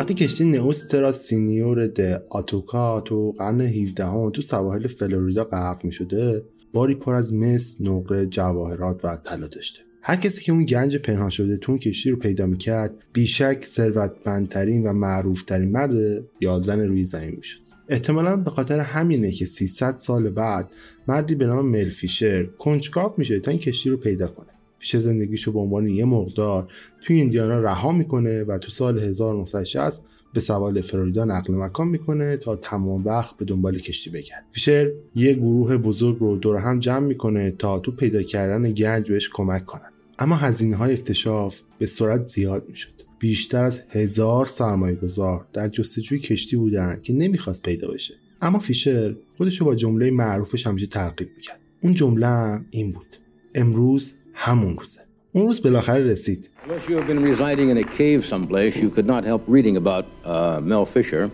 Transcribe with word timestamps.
وقتی 0.00 0.14
کشتی 0.14 0.44
نئوسترا 0.44 1.12
سینیور 1.12 1.86
د 1.86 2.22
آتوکا 2.30 3.00
تو 3.00 3.32
قرن 3.38 3.60
17 3.60 4.04
هم 4.04 4.30
تو 4.30 4.42
سواحل 4.42 4.86
فلوریدا 4.86 5.44
غرق 5.44 5.84
می 5.84 5.92
شده 5.92 6.44
باری 6.72 6.94
پر 6.94 7.14
از 7.14 7.34
مس، 7.34 7.80
نقره، 7.80 8.26
جواهرات 8.26 9.04
و 9.04 9.16
طلا 9.16 9.46
داشته. 9.46 9.80
هر 10.02 10.16
کسی 10.16 10.44
که 10.44 10.52
اون 10.52 10.64
گنج 10.64 10.96
پنهان 10.96 11.30
شده 11.30 11.56
تو 11.56 11.72
اون 11.72 11.78
کشتی 11.78 12.10
رو 12.10 12.16
پیدا 12.16 12.46
می‌کرد 12.46 12.94
بیشک 13.12 13.64
ثروتمندترین 13.64 14.86
و 14.86 14.92
معروفترین 14.92 15.70
مرد 15.70 16.24
یا 16.40 16.58
زن 16.58 16.80
روی 16.80 17.04
زمین 17.04 17.36
می‌شد. 17.36 17.60
احتمالا 17.88 18.36
به 18.36 18.50
خاطر 18.50 18.80
همینه 18.80 19.32
که 19.32 19.46
300 19.46 19.92
سال 19.92 20.30
بعد 20.30 20.70
مردی 21.08 21.34
به 21.34 21.46
نام 21.46 21.66
مل 21.66 21.88
فیشر 21.88 22.44
کنجکاو 22.44 23.14
میشه 23.16 23.40
تا 23.40 23.50
این 23.50 23.60
کشتی 23.60 23.90
رو 23.90 23.96
پیدا 23.96 24.26
کنه. 24.26 24.59
پیش 24.80 24.96
زندگیشو 24.96 25.52
به 25.52 25.58
عنوان 25.58 25.88
یه 25.88 26.04
مقدار 26.04 26.68
توی 27.00 27.16
ایندیانا 27.16 27.60
رها 27.60 27.92
می‌کنه 27.92 28.44
و 28.44 28.58
تو 28.58 28.70
سال 28.70 28.98
1960 28.98 30.04
به 30.34 30.40
سوال 30.40 30.80
فلوریدا 30.80 31.24
نقل 31.24 31.54
مکان 31.54 31.88
می‌کنه 31.88 32.36
تا 32.36 32.56
تمام 32.56 33.04
وقت 33.04 33.36
به 33.36 33.44
دنبال 33.44 33.78
کشتی 33.78 34.10
بگرد 34.10 34.44
فیشر 34.52 34.90
یه 35.14 35.32
گروه 35.32 35.76
بزرگ 35.76 36.18
رو 36.18 36.36
دور 36.36 36.56
هم 36.56 36.78
جمع 36.78 37.06
می‌کنه 37.06 37.50
تا 37.50 37.78
تو 37.78 37.92
پیدا 37.92 38.22
کردن 38.22 38.72
گنج 38.72 39.10
بهش 39.10 39.28
کمک 39.32 39.66
کنن. 39.66 39.90
اما 40.18 40.36
هزینه 40.36 40.76
های 40.76 40.92
اکتشاف 40.92 41.60
به 41.78 41.86
سرعت 41.86 42.24
زیاد 42.24 42.64
می‌شد. 42.68 42.92
بیشتر 43.18 43.64
از 43.64 43.80
هزار 43.88 44.46
سرمایه 44.46 44.94
گذار 44.94 45.46
در 45.52 45.68
جستجوی 45.68 46.18
کشتی 46.18 46.56
بودن 46.56 47.00
که 47.02 47.12
نمی‌خواست 47.12 47.62
پیدا 47.62 47.88
بشه. 47.90 48.14
اما 48.42 48.58
فیشر 48.58 49.16
خودش 49.36 49.62
با 49.62 49.74
جمله 49.74 50.10
معروفش 50.10 50.66
همیشه 50.66 50.86
ترغیب 50.86 51.28
می‌کرد. 51.36 51.60
اون 51.82 51.94
جمله 51.94 52.60
این 52.70 52.92
بود. 52.92 53.06
امروز 53.54 54.14
همون 54.39 54.77
روزه 54.77 54.99
اون 55.31 55.47
روز 55.47 55.61
بالاخره 55.61 56.03
رسید 56.03 56.49
Unless 56.67 56.89
you 56.89 56.95
have 56.95 57.07
been 57.07 57.23
residing 57.23 57.69
in 57.69 57.77
a 57.77 57.83
cave 57.83 58.25
someplace, 58.25 58.75
you 58.75 58.89
could 58.89 59.05
not 59.05 59.23
help 59.23 59.43
reading 59.47 59.77
about 59.77 60.05
uh, 60.23 60.59
Mel 60.69 60.85
Fisher. 60.85 61.29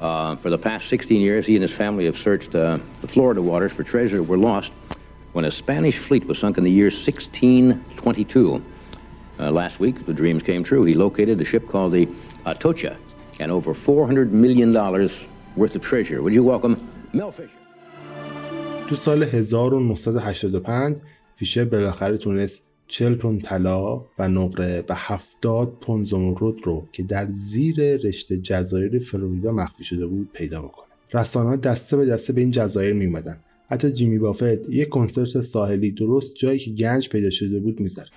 Uh, 0.00 0.34
for 0.36 0.50
the 0.50 0.58
past 0.58 0.88
16 0.88 1.20
years, 1.20 1.46
he 1.46 1.54
and 1.54 1.62
his 1.62 1.70
family 1.70 2.06
have 2.06 2.16
searched 2.16 2.54
uh, 2.54 2.78
the 3.02 3.06
Florida 3.06 3.42
waters 3.42 3.72
for 3.72 3.82
treasure 3.84 4.16
that 4.16 4.22
were 4.24 4.38
lost 4.38 4.72
when 5.34 5.44
a 5.44 5.50
Spanish 5.50 5.98
fleet 5.98 6.24
was 6.26 6.38
sunk 6.38 6.58
in 6.58 6.64
the 6.64 6.70
year 6.70 6.86
1622. 6.86 8.62
Uh, 9.38 9.50
last 9.50 9.78
week, 9.78 10.06
the 10.06 10.12
dreams 10.12 10.42
came 10.42 10.64
true. 10.64 10.82
He 10.84 10.94
located 10.94 11.40
a 11.40 11.44
ship 11.44 11.68
called 11.68 11.92
the 11.92 12.08
Atocha 12.46 12.96
and 13.40 13.50
over 13.52 13.74
$400 13.74 14.30
million 14.30 14.72
worth 15.60 15.74
of 15.76 15.82
treasure. 15.82 16.22
Would 16.22 16.34
you 16.34 16.44
welcome 16.44 16.74
Mel 17.12 17.32
Fisher? 17.32 17.58
تو 18.88 18.94
سال 18.94 19.18
1985 19.20 21.00
فیشر 21.37 21.65
بالاخره 21.65 22.17
تونست 22.17 22.63
40 22.87 23.15
پوند 23.15 23.41
طلا 23.41 24.05
و 24.19 24.27
نقره 24.29 24.83
و 24.89 24.95
70 24.97 25.77
پوند 25.81 26.05
زمرد 26.05 26.55
رو 26.63 26.87
که 26.91 27.03
در 27.03 27.27
زیر 27.29 27.97
رشته 27.97 28.37
جزایر 28.37 28.99
فلوریدا 28.99 29.51
مخفی 29.51 29.83
شده 29.83 30.05
بود 30.05 30.29
پیدا 30.33 30.61
بکنه. 30.61 30.87
رسانه 31.13 31.57
دسته 31.57 31.97
به 31.97 32.05
دسته 32.05 32.33
به 32.33 32.41
این 32.41 32.51
جزایر 32.51 32.93
می 32.93 33.05
اومدن. 33.05 33.39
حتی 33.69 33.91
جیمی 33.91 34.19
بافت 34.19 34.69
یک 34.69 34.89
کنسرت 34.89 35.41
ساحلی 35.41 35.91
درست 35.91 36.35
جایی 36.35 36.59
که 36.59 36.71
گنج 36.71 37.09
پیدا 37.09 37.29
شده 37.29 37.59
بود 37.59 37.79
می‌زد. 37.79 38.07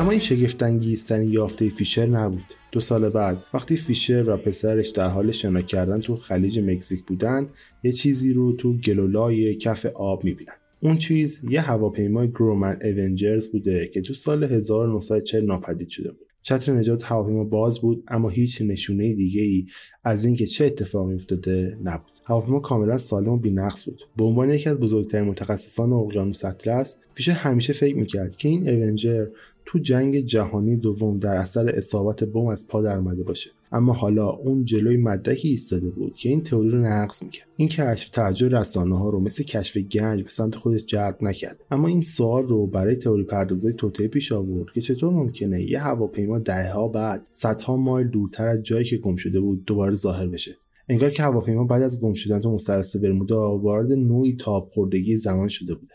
اما 0.00 0.10
این 0.10 0.20
شگفتانگیزترین 0.20 1.28
یافته 1.28 1.68
فیشر 1.68 2.06
نبود. 2.06 2.44
دو 2.72 2.80
سال 2.80 3.08
بعد 3.08 3.44
وقتی 3.54 3.76
فیشر 3.76 4.30
و 4.30 4.36
پسرش 4.36 4.88
در 4.88 5.08
حال 5.08 5.30
شنا 5.30 5.62
کردن 5.62 6.00
تو 6.00 6.16
خلیج 6.16 6.58
مکزیک 6.58 7.04
بودن 7.04 7.48
یه 7.82 7.92
چیزی 7.92 8.32
رو 8.32 8.52
تو 8.52 8.72
گلولای 8.72 9.54
کف 9.54 9.86
آب 9.86 10.24
می‌بینن. 10.24 10.52
اون 10.82 10.96
چیز 10.98 11.40
یه 11.50 11.60
هواپیمای 11.60 12.28
گرومن 12.28 12.78
اونجرز 12.82 13.48
بوده 13.48 13.90
که 13.94 14.00
تو 14.00 14.14
سال 14.14 14.44
1940 14.44 15.44
ناپدید 15.44 15.88
شده 15.88 16.10
بود. 16.12 16.26
چتر 16.42 16.72
نجات 16.72 17.02
هواپیما 17.02 17.44
باز 17.44 17.80
بود 17.80 18.04
اما 18.08 18.28
هیچ 18.28 18.62
نشونه 18.62 19.14
دیگه 19.14 19.42
ای 19.42 19.66
از 20.04 20.24
اینکه 20.24 20.46
چه 20.46 20.64
اتفاقی 20.64 21.14
افتاده 21.14 21.78
نبود. 21.84 22.10
هواپیما 22.24 22.60
کاملا 22.60 22.98
سالم 22.98 23.28
و 23.28 23.36
بینقص 23.36 23.84
بود. 23.84 24.00
به 24.16 24.24
عنوان 24.24 24.50
یکی 24.50 24.68
از 24.68 24.78
بزرگترین 24.78 25.28
متخصصان 25.28 25.92
اقیانوس 25.92 26.44
اطلس 26.44 26.96
فیشر 27.14 27.32
همیشه 27.32 27.72
فکر 27.72 27.96
می‌کرد 27.96 28.36
که 28.36 28.48
این 28.48 28.68
اونجر 28.68 29.26
تو 29.72 29.78
جنگ 29.78 30.18
جهانی 30.18 30.76
دوم 30.76 31.18
در 31.18 31.36
اثر 31.36 31.68
اصابت 31.68 32.24
بم 32.24 32.46
از 32.46 32.68
پا 32.68 32.82
درآمده 32.82 33.22
باشه. 33.22 33.50
اما 33.72 33.92
حالا 33.92 34.28
اون 34.28 34.64
جلوی 34.64 34.96
مدرکی 34.96 35.48
ایستاده 35.48 35.90
بود 35.90 36.14
که 36.14 36.28
این 36.28 36.42
تئوری 36.42 36.70
رو 36.70 36.78
نقض 36.78 37.22
می‌کرد. 37.22 37.48
این 37.56 37.68
کشف 37.68 38.08
توجه 38.08 38.48
رسانه 38.48 38.98
ها 38.98 39.10
رو 39.10 39.20
مثل 39.20 39.44
کشف 39.44 39.76
گنج 39.76 40.22
به 40.22 40.28
سمت 40.28 40.56
خودش 40.56 40.86
جلب 40.86 41.16
نکرد. 41.20 41.60
اما 41.70 41.88
این 41.88 42.02
سوال 42.02 42.48
رو 42.48 42.66
برای 42.66 42.96
تئوری 42.96 43.24
پردازای 43.24 43.72
توطئه 43.72 44.08
پیش 44.08 44.32
آورد 44.32 44.72
که 44.74 44.80
چطور 44.80 45.12
ممکنه 45.12 45.70
یه 45.70 45.80
هواپیما 45.80 46.38
دهها 46.38 46.88
بعد 46.88 47.26
صدها 47.30 47.76
مایل 47.76 48.08
دورتر 48.08 48.48
از 48.48 48.62
جایی 48.62 48.84
که 48.84 48.96
گم 48.96 49.16
شده 49.16 49.40
بود 49.40 49.64
دوباره 49.64 49.94
ظاهر 49.94 50.26
بشه. 50.26 50.56
انگار 50.88 51.10
که 51.10 51.22
هواپیما 51.22 51.64
بعد 51.64 51.82
از 51.82 52.00
گم 52.00 52.14
شدن 52.14 52.40
تو 52.40 52.50
مسترس 52.50 52.96
برمودا 52.96 53.58
وارد 53.58 53.92
نوعی 53.92 54.36
تاب 54.36 54.68
خوردگی 54.74 55.16
زمان 55.16 55.48
شده 55.48 55.74
بوده. 55.74 55.94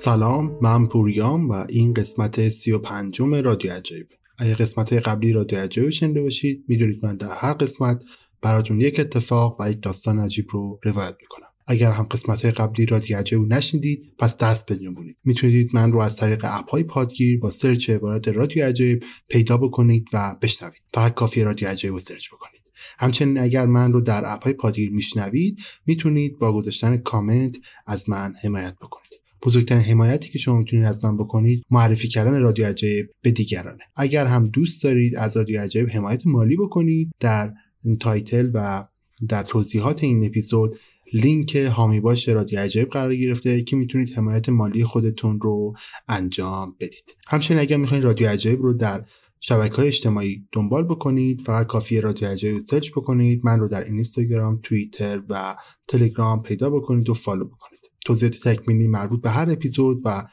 سلام 0.00 0.58
من 0.62 0.86
پوریام 0.86 1.48
و 1.48 1.64
این 1.68 1.94
قسمت 1.94 2.48
سی 2.48 2.72
و 2.72 2.78
پنجم 2.78 3.34
رادیو 3.34 3.72
عجیب 3.72 4.06
اگه 4.38 4.54
قسمت 4.54 4.92
قبلی 4.92 5.32
رادیو 5.32 5.58
عجیب 5.58 5.90
شنیده 5.90 6.22
باشید 6.22 6.64
می‌دونید 6.68 7.04
من 7.04 7.16
در 7.16 7.32
هر 7.36 7.52
قسمت 7.52 8.02
براتون 8.42 8.80
یک 8.80 9.00
اتفاق 9.00 9.60
و 9.60 9.70
یک 9.70 9.82
داستان 9.82 10.18
عجیب 10.18 10.46
رو 10.50 10.80
روایت 10.82 11.14
می‌کنم. 11.20 11.46
اگر 11.66 11.90
هم 11.90 12.04
قسمت 12.04 12.44
قبلی 12.44 12.86
رادیو 12.86 13.16
عجیب 13.16 13.40
نشنیدید 13.40 14.12
پس 14.18 14.36
دست 14.36 14.72
بجنبونید 14.72 15.16
می‌تونید 15.24 15.70
من 15.72 15.92
رو 15.92 15.98
از 15.98 16.16
طریق 16.16 16.46
اپ 16.48 16.70
های 16.70 16.82
پادگیر 16.82 17.40
با 17.40 17.50
search 17.50 17.90
عبارت 17.90 18.28
رادیو 18.28 18.66
عجیب 18.66 19.04
پیدا 19.28 19.56
بکنید 19.56 20.06
و 20.12 20.36
بشنوید. 20.42 20.82
فقط 20.94 21.14
کافی 21.14 21.42
رادیو 21.42 21.68
عجیب 21.68 21.92
رو 21.92 21.98
search 21.98 22.28
بکنید. 22.28 22.62
همچنین 22.98 23.38
اگر 23.38 23.66
من 23.66 23.92
رو 23.92 24.00
در 24.00 24.22
اپ 24.26 24.44
های 24.44 24.52
پادگیر 24.52 24.90
میشنوید 24.90 25.58
می‌تونید 25.86 26.38
با 26.38 26.52
گذاشتن 26.52 26.96
کامنت 26.96 27.56
از 27.86 28.10
من 28.10 28.34
حمایت 28.42 28.74
بکنید. 28.74 29.07
بزرگترین 29.42 29.82
حمایتی 29.82 30.28
که 30.28 30.38
شما 30.38 30.58
می‌تونید 30.58 30.84
از 30.84 31.04
من 31.04 31.16
بکنید 31.16 31.64
معرفی 31.70 32.08
کردن 32.08 32.40
رادیو 32.40 32.66
عجیب 32.66 33.10
به 33.22 33.30
دیگرانه. 33.30 33.84
اگر 33.96 34.26
هم 34.26 34.48
دوست 34.48 34.82
دارید 34.82 35.16
از 35.16 35.36
رادیو 35.36 35.60
عجیب 35.60 35.90
حمایت 35.90 36.26
مالی 36.26 36.56
بکنید 36.56 37.10
در 37.20 37.52
title 38.00 38.50
و 38.54 38.88
در 39.28 39.42
توضیحات 39.42 40.04
این 40.04 40.24
اپیزود 40.26 40.78
لینک 41.12 41.56
حامی 41.56 42.00
باش 42.00 42.28
رادیو 42.28 42.58
عجیب 42.58 42.88
قرار 42.88 43.16
گرفته 43.16 43.62
که 43.62 43.76
می‌تونید 43.76 44.10
حمایت 44.10 44.48
مالی 44.48 44.84
خودتون 44.84 45.40
رو 45.40 45.74
انجام 46.08 46.76
بدید. 46.80 47.16
همچنین 47.28 47.60
اگر 47.60 47.76
می‌خواین 47.76 48.02
رادیو 48.02 48.28
عجیب 48.28 48.62
رو 48.62 48.72
در 48.72 49.04
شبکه 49.40 49.74
های 49.74 49.86
اجتماعی 49.86 50.48
دنبال 50.52 50.84
بکنید 50.84 51.40
فقط 51.40 51.66
کافی 51.66 52.00
رادیو 52.00 52.28
عجیب 52.28 52.58
search 52.58 52.90
بکنید 52.90 53.40
من 53.44 53.60
رو 53.60 53.68
در 53.68 53.84
اینستاگرام 53.84 54.60
توییتر 54.62 55.22
و 55.28 55.56
تلگرام 55.88 56.42
پیدا 56.42 56.70
بکنید 56.70 57.10
و 57.10 57.14
follow 57.14 57.44
بکنید. 57.44 57.77
توضیحات 58.08 58.48
تکمیلی 58.48 58.88
مربوط 58.88 59.22
به 59.22 59.30
هر 59.30 59.52
اپیزود 59.52 60.02
و 60.04 60.28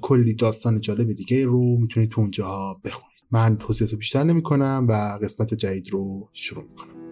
کلی 0.00 0.34
داستان 0.34 0.80
جالب 0.80 1.12
دیگه 1.12 1.44
رو 1.44 1.76
می‌تونید 1.76 2.10
تو 2.10 2.20
اونجاها 2.20 2.80
بخونید. 2.84 3.18
من 3.30 3.56
توضیحات 3.56 3.94
بیشتر 3.94 4.22
نمی 4.22 4.42
کنم 4.42 4.86
و 4.88 5.18
قسمت 5.22 5.54
جدید 5.54 5.88
رو 5.90 6.28
شروع 6.32 6.64
می‌کنم. 6.64 7.05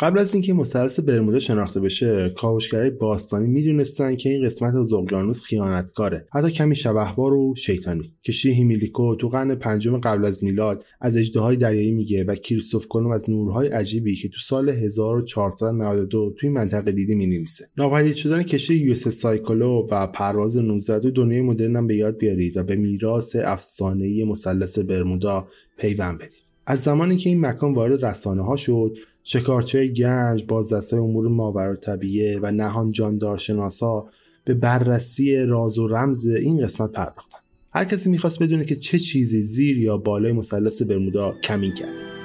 قبل 0.00 0.18
از 0.18 0.34
اینکه 0.34 0.52
مثلث 0.52 1.00
برمودا 1.00 1.38
شناخته 1.38 1.80
بشه 1.80 2.32
کاوشگرای 2.36 2.90
باستانی 2.90 3.48
می‌دونستن 3.48 4.16
که 4.16 4.30
این 4.30 4.44
قسمت 4.44 4.74
از 4.74 4.92
اقیانوس 4.92 5.40
خیانتکاره. 5.40 6.26
حتی 6.32 6.50
کمی 6.50 6.76
شبح‌وار 6.76 7.34
و 7.34 7.54
شیطانی. 7.56 8.12
که 8.22 8.32
هیمیلکو 8.32 9.14
تو 9.14 9.28
قرن 9.28 9.54
پنجم 9.54 9.98
قبل 9.98 10.24
از 10.24 10.44
میلاد 10.44 10.84
از 11.00 11.16
اژدهای 11.16 11.56
دریایی 11.56 11.90
میگه 11.90 12.24
و 12.24 12.34
کریستوف 12.34 12.86
کلمب 12.88 13.10
از 13.10 13.30
نورهای 13.30 13.68
عجیبی 13.68 14.14
که 14.14 14.28
تو 14.28 14.38
سال 14.40 14.68
1492 14.68 16.34
توی 16.40 16.48
منطقه 16.48 16.92
دیده 16.92 17.14
می‌نویسه. 17.14 17.64
ناپدید 17.76 18.14
شدن 18.14 18.42
کشتی 18.42 18.74
یو 18.74 18.94
سایکلو 18.94 19.88
و 19.90 20.06
پرواز 20.06 20.56
19 20.56 21.10
دنیای 21.10 21.42
مدرن 21.42 21.76
هم 21.76 21.86
به 21.86 21.96
یاد 21.96 22.18
بیارید 22.18 22.56
و 22.56 22.64
به 22.64 22.76
میراث 22.76 23.36
افسانه‌ای 23.36 24.24
مثلث 24.24 24.78
برمودا 24.78 25.48
پیوند 25.78 26.18
بدید. 26.18 26.48
از 26.70 26.80
زمانی 26.80 27.16
که 27.16 27.30
این 27.30 27.46
مکان 27.46 27.74
وارد 27.74 28.04
رسانه 28.04 28.42
ها 28.42 28.56
شد 28.56 28.96
شکارچه 29.30 29.86
گنج 29.86 30.44
بازدسته 30.48 30.96
امور 30.96 31.28
ماورا 31.28 31.76
طبیعه 31.76 32.38
و 32.42 32.50
نهان 32.50 32.92
جاندارشناسا 32.92 34.08
به 34.44 34.54
بررسی 34.54 35.36
راز 35.36 35.78
و 35.78 35.88
رمز 35.88 36.26
این 36.26 36.64
قسمت 36.64 36.92
پرداختن. 36.92 37.38
هر 37.72 37.84
کسی 37.84 38.10
می‌خواست 38.10 38.42
بدونه 38.42 38.64
که 38.64 38.76
چه 38.76 38.98
چیزی 38.98 39.42
زیر 39.42 39.78
یا 39.78 39.96
بالای 39.96 40.32
مثلث 40.32 40.82
برمودا 40.82 41.34
کمین 41.44 41.74
کرد. 41.74 42.17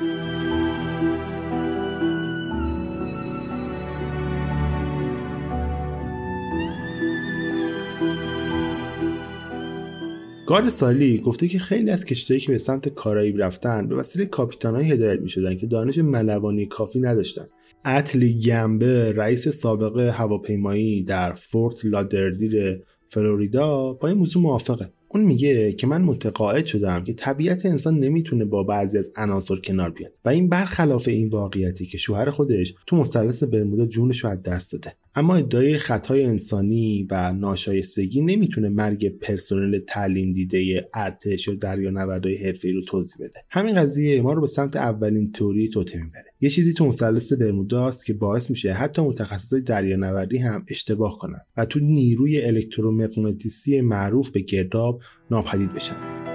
گارد 10.46 10.70
سالی 10.70 11.18
گفته 11.18 11.48
که 11.48 11.60
خیلی 11.60 11.92
از 11.92 12.06
کشتیهایی 12.06 12.46
که 12.46 12.52
به 12.52 12.58
سمت 12.58 12.90
کارائیب 12.90 13.42
رفتن 13.44 13.88
به 13.88 13.96
وسیله 13.96 14.26
کاپیتانهایی 14.26 14.92
هدایت 14.92 15.20
می 15.20 15.58
که 15.58 15.68
دانش 15.68 15.98
ملوانی 15.98 16.66
کافی 16.66 17.00
نداشتند 17.00 17.50
اتلی 17.86 18.40
گمبه 18.40 19.12
رئیس 19.12 19.48
سابق 19.48 20.00
هواپیمایی 20.00 21.04
در 21.04 21.34
فورت 21.34 21.86
لادردیر 21.86 22.82
فلوریدا 23.10 23.94
با 23.94 24.08
این 24.08 24.18
موضوع 24.18 24.44
موافقه. 24.44 24.90
اون 25.10 25.24
میگه 25.24 25.74
که 25.74 25.88
من 25.88 26.02
متقاعد 26.02 26.66
شدم 26.66 27.04
که 27.04 27.14
طبیعت 27.14 27.66
انسان 27.66 28.00
نمی‌تونه 28.00 28.46
با 28.46 28.64
بعضی 28.64 28.98
از 28.98 29.12
عناصر 29.16 29.56
کنار 29.56 29.90
بیاد 29.90 30.12
و 30.26 30.30
این 30.30 30.50
برخلاف 30.50 31.08
این 31.08 31.30
واقعیتی 31.30 31.86
که 31.86 31.98
شوهر 31.98 32.30
خودش 32.30 32.74
تو 32.88 32.96
مثلث 32.96 33.44
برمودا 33.44 33.86
جونش 33.86 34.24
رو 34.24 34.30
از 34.30 34.44
دست 34.44 34.72
داده. 34.72 34.94
اما 35.16 35.36
ادعای 35.36 35.78
خطای 35.78 36.24
انسانی 36.24 37.08
و 37.12 37.34
ناشایستگی 37.34 38.22
نمی‌تونه 38.22 38.70
مرگ 38.70 39.20
پرسنل 39.20 39.80
تعلیم 39.80 40.34
دیده 40.34 40.90
ارتش 40.94 41.48
یا 41.48 41.56
دریانوردهای 41.56 42.36
حرفه‌ای 42.36 42.74
رو 42.74 42.82
توضیح 42.82 43.28
بده. 43.28 43.40
همین 43.50 43.76
قضیه 43.76 44.22
ما 44.22 44.34
رو 44.34 44.42
به 44.42 44.48
سمت 44.48 44.76
اولین 44.76 45.32
توری 45.32 45.70
توته 45.70 46.04
می‌بره 46.04 46.26
یه 46.42 46.50
چیزی 46.50 46.74
تو 46.74 46.86
مثلث 46.86 47.34
برموداست 47.34 48.06
که 48.06 48.14
باعث 48.14 48.50
میشه 48.50 48.74
حتی 48.74 49.02
متخصصای 49.02 49.62
دریانوردی 49.62 50.38
هم 50.38 50.66
اشتباه 50.68 51.18
کنن 51.18 51.42
و 51.58 51.66
تو 51.66 51.80
نیروی 51.80 52.42
الکترومغناطیسی 52.42 53.82
معروف 53.82 54.30
به 54.30 54.40
گرداب 54.40 55.02
ناپدید 55.32 55.74
بشن. 55.74 56.33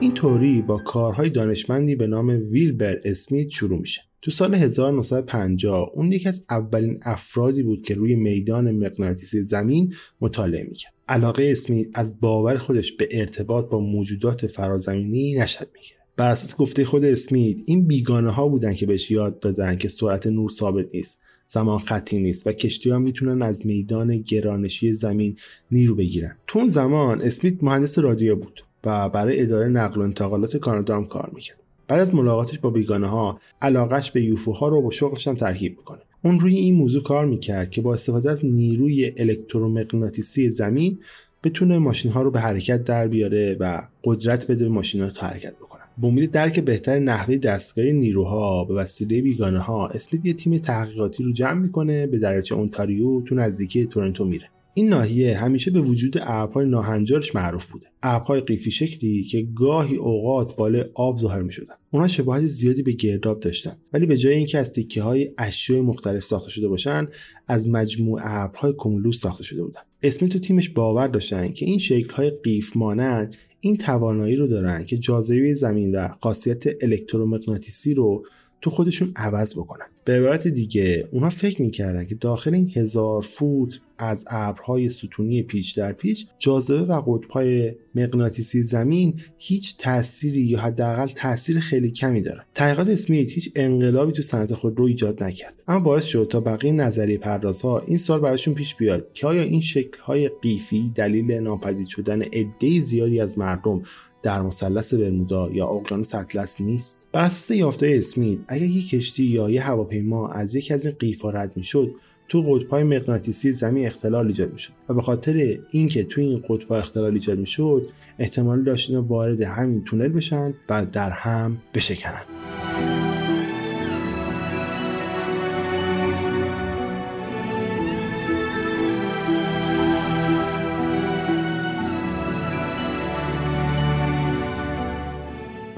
این 0.00 0.14
توری 0.14 0.62
با 0.62 0.78
کارهای 0.78 1.30
دانشمندی 1.30 1.94
به 1.94 2.06
نام 2.06 2.28
ویلبر 2.28 3.00
اسمیت 3.04 3.48
شروع 3.48 3.78
میشه. 3.78 4.00
تو 4.22 4.30
سال 4.30 4.54
1950 4.54 5.90
اون 5.94 6.12
یکی 6.12 6.28
از 6.28 6.44
اولین 6.50 7.00
افرادی 7.02 7.62
بود 7.62 7.82
که 7.82 7.94
روی 7.94 8.14
میدان 8.14 8.70
مغناطیسی 8.70 9.42
زمین 9.42 9.94
مطالعه 10.20 10.62
می‌کرد. 10.62 10.92
علاقه 11.08 11.48
اسمیت 11.52 11.86
از 11.94 12.20
باور 12.20 12.56
خودش 12.56 12.92
به 12.92 13.08
ارتباط 13.10 13.68
با 13.68 13.80
موجودات 13.80 14.46
فرازمینی 14.46 15.34
نشد 15.34 15.68
می‌گیره 15.74 15.96
بر 16.16 16.30
اساس 16.30 16.56
گفته 16.56 16.84
خود 16.84 17.04
اسمیت 17.04 17.56
این 17.66 17.86
بیگانه 17.86 18.30
ها 18.30 18.48
بودن 18.48 18.74
که 18.74 18.86
بهش 18.86 19.10
یاد 19.10 19.38
دادن 19.40 19.76
که 19.76 19.88
سرعت 19.88 20.26
نور 20.26 20.50
ثابت 20.50 20.94
نیست 20.94 21.20
زمان 21.46 21.78
خطی 21.78 22.18
نیست 22.18 22.46
و 22.46 22.52
کشتی 22.52 22.90
ها 22.90 22.98
می‌تونن 22.98 23.42
از 23.42 23.66
میدان 23.66 24.18
گرانشی 24.18 24.92
زمین 24.92 25.36
نیرو 25.70 25.94
بگیرن. 25.94 26.36
تو 26.46 26.58
اون 26.58 26.68
زمان 26.68 27.20
اسمیت 27.22 27.62
مهندس 27.62 27.98
رادیو 27.98 28.36
بود. 28.36 28.64
و 28.84 29.08
برای 29.08 29.40
اداره 29.40 29.68
نقل 29.68 30.00
و 30.00 30.04
انتقالات 30.04 30.56
کانادا 30.56 30.96
هم 30.96 31.06
کار 31.06 31.30
می‌کرد. 31.34 31.56
بعد 31.88 32.00
از 32.00 32.14
ملاقاتش 32.14 32.58
با 32.58 32.70
بیگانه 32.70 33.06
ها 33.06 33.40
علاقش 33.62 34.10
به 34.10 34.22
یوفوها 34.22 34.68
رو 34.68 34.82
با 34.82 34.90
شغلش 34.90 35.28
هم 35.28 35.34
ترکیب 35.34 35.76
می‌کنه. 35.78 36.00
اون 36.24 36.40
روی 36.40 36.54
این 36.56 36.74
موضوع 36.74 37.02
کار 37.02 37.26
می‌کرد 37.26 37.70
که 37.70 37.82
با 37.82 37.94
استفاده 37.94 38.30
از 38.30 38.44
نیروی 38.44 39.12
الکترومغناطیسی 39.16 40.50
زمین 40.50 40.98
بتونه 41.44 41.78
ماشین 41.78 42.12
ها 42.12 42.22
رو 42.22 42.30
به 42.30 42.40
حرکت 42.40 42.84
در 42.84 43.08
بیاره 43.08 43.56
و 43.60 43.82
قدرت 44.04 44.46
بده 44.50 44.64
به 44.64 44.70
ماشین 44.70 45.00
ها 45.00 45.08
حرکت 45.20 45.56
بکنن. 45.56 45.80
به 45.98 46.06
امید 46.06 46.30
درک 46.30 46.60
بهتر 46.60 46.98
نحوه 46.98 47.36
دستگاه 47.36 47.84
نیروها 47.84 48.64
به 48.64 48.74
وسیله 48.74 49.22
بیگانه 49.22 49.58
ها 49.58 49.88
اسمیت 49.88 50.26
یه 50.26 50.32
تیم 50.32 50.58
تحقیقاتی 50.58 51.24
رو 51.24 51.32
جمع 51.32 51.60
می‌کنه 51.60 52.06
به 52.06 52.18
درجه 52.18 52.56
اونتاریو 52.56 53.20
تو 53.20 53.34
نزدیکی 53.34 53.86
تورنتو 53.86 54.24
میره. 54.24 54.48
این 54.74 54.88
ناحیه 54.88 55.38
همیشه 55.38 55.70
به 55.70 55.80
وجود 55.80 56.18
ابرهای 56.22 56.66
ناهنجارش 56.66 57.34
معروف 57.34 57.70
بوده. 57.70 57.86
ابرهای 58.02 58.40
قیفی 58.40 58.70
شکلی 58.70 59.24
که 59.24 59.48
گاهی 59.54 59.96
اوقات 59.96 60.56
بالای 60.56 60.84
آب 60.94 61.18
ظاهر 61.18 61.42
می 61.42 61.52
شدن 61.52 61.74
اونا 61.90 62.08
شباهت 62.08 62.46
زیادی 62.46 62.82
به 62.82 62.92
گرداب 62.92 63.40
داشتن. 63.40 63.76
ولی 63.92 64.06
به 64.06 64.16
جای 64.16 64.34
اینکه 64.34 64.58
از 64.58 64.72
تیکه 64.72 65.02
های 65.02 65.30
اشیاء 65.38 65.82
مختلف 65.82 66.24
ساخته 66.24 66.50
شده 66.50 66.68
باشن 66.68 67.08
از 67.48 67.68
مجموع 67.68 68.20
ابرهای 68.24 68.74
کمولوس 68.78 69.20
ساخته 69.20 69.44
شده 69.44 69.62
بودن. 69.62 69.80
اسمی 70.02 70.28
تو 70.28 70.38
تیمش 70.38 70.68
باور 70.68 71.06
داشتن 71.06 71.52
که 71.52 71.66
این 71.66 71.78
شکل 71.78 72.14
های 72.14 72.30
قیف 72.30 72.76
مانند 72.76 73.36
این 73.60 73.76
توانایی 73.76 74.36
رو 74.36 74.46
دارن 74.46 74.84
که 74.84 74.96
جاذبه 74.96 75.54
زمین 75.54 75.94
و 75.94 76.08
خاصیت 76.20 76.82
الکترومغناطیسی 76.84 77.94
رو 77.94 78.24
تو 78.60 78.70
خودشون 78.70 79.12
عوض 79.16 79.54
بکنن. 79.54 79.86
به 80.04 80.12
عبارت 80.12 80.48
دیگه 80.48 81.08
اونا 81.12 81.30
فکر 81.30 81.62
می‌کردن 81.62 82.04
که 82.04 82.14
داخل 82.14 82.54
این 82.54 82.72
هزار 82.74 83.22
فوت 83.22 83.80
از 83.98 84.24
ابرهای 84.30 84.88
ستونی 84.88 85.42
پیچ 85.42 85.76
در 85.76 85.92
پیچ 85.92 86.26
جاذبه 86.38 86.82
و 86.82 87.00
قطبهای 87.06 87.74
مغناطیسی 87.94 88.62
زمین 88.62 89.20
هیچ 89.38 89.76
تأثیری 89.76 90.40
یا 90.40 90.60
حداقل 90.60 91.06
تاثیر 91.06 91.60
خیلی 91.60 91.90
کمی 91.90 92.22
داره. 92.22 92.44
تحقیقات 92.54 92.88
اسمیت 92.88 93.32
هیچ 93.32 93.52
انقلابی 93.56 94.12
تو 94.12 94.22
صنعت 94.22 94.54
خودرو 94.54 94.84
ایجاد 94.84 95.22
نکرد. 95.22 95.54
اما 95.68 95.80
باعث 95.80 96.04
شد 96.04 96.28
تا 96.30 96.40
بقیه 96.40 96.72
نظریه 96.72 97.18
پردازها 97.18 97.80
این 97.86 97.98
سال 97.98 98.20
براشون 98.20 98.54
پیش 98.54 98.74
بیاد 98.74 99.12
که 99.12 99.26
آیا 99.26 99.42
این 99.42 99.60
شکلهای 99.60 100.30
قیفی 100.42 100.92
دلیل 100.94 101.32
ناپدید 101.32 101.86
شدن 101.86 102.22
عده 102.22 102.80
زیادی 102.80 103.20
از 103.20 103.38
مردم 103.38 103.82
در 104.22 104.42
مثلث 104.42 104.94
برمودا 104.94 105.50
یا 105.50 105.66
اقیانوس 105.66 106.14
اطلس 106.14 106.60
نیست؟ 106.60 106.98
بر 107.12 107.24
اساس 107.24 107.50
یافته 107.50 107.94
اسمیت 107.98 108.38
اگر 108.48 108.66
یک 108.66 108.90
کشتی 108.90 109.24
یا 109.24 109.50
یه 109.50 109.62
هواپیما 109.62 110.28
از 110.28 110.54
یکی 110.54 110.74
از 110.74 110.86
این 110.86 110.94
قیفا 110.98 111.30
رد 111.30 111.56
می‌شد 111.56 111.94
تو 112.28 112.42
قطبهای 112.42 112.84
مغناطیسی 112.84 113.52
زمین 113.52 113.86
اختلال 113.86 114.26
ایجاد 114.26 114.52
می‌شد. 114.52 114.72
و 114.88 114.94
به 114.94 115.02
خاطر 115.02 115.58
اینکه 115.70 116.04
تو 116.04 116.20
این 116.20 116.42
قطبها 116.48 116.78
اختلال 116.78 117.14
ایجاد 117.14 117.38
می‌شد 117.38 117.88
احتمال 118.18 118.62
داشت 118.62 118.90
اینا 118.90 119.02
وارد 119.02 119.42
همین 119.42 119.84
تونل 119.84 120.08
بشن 120.08 120.54
و 120.68 120.86
در 120.92 121.10
هم 121.10 121.58
بشکنن. 121.74 122.39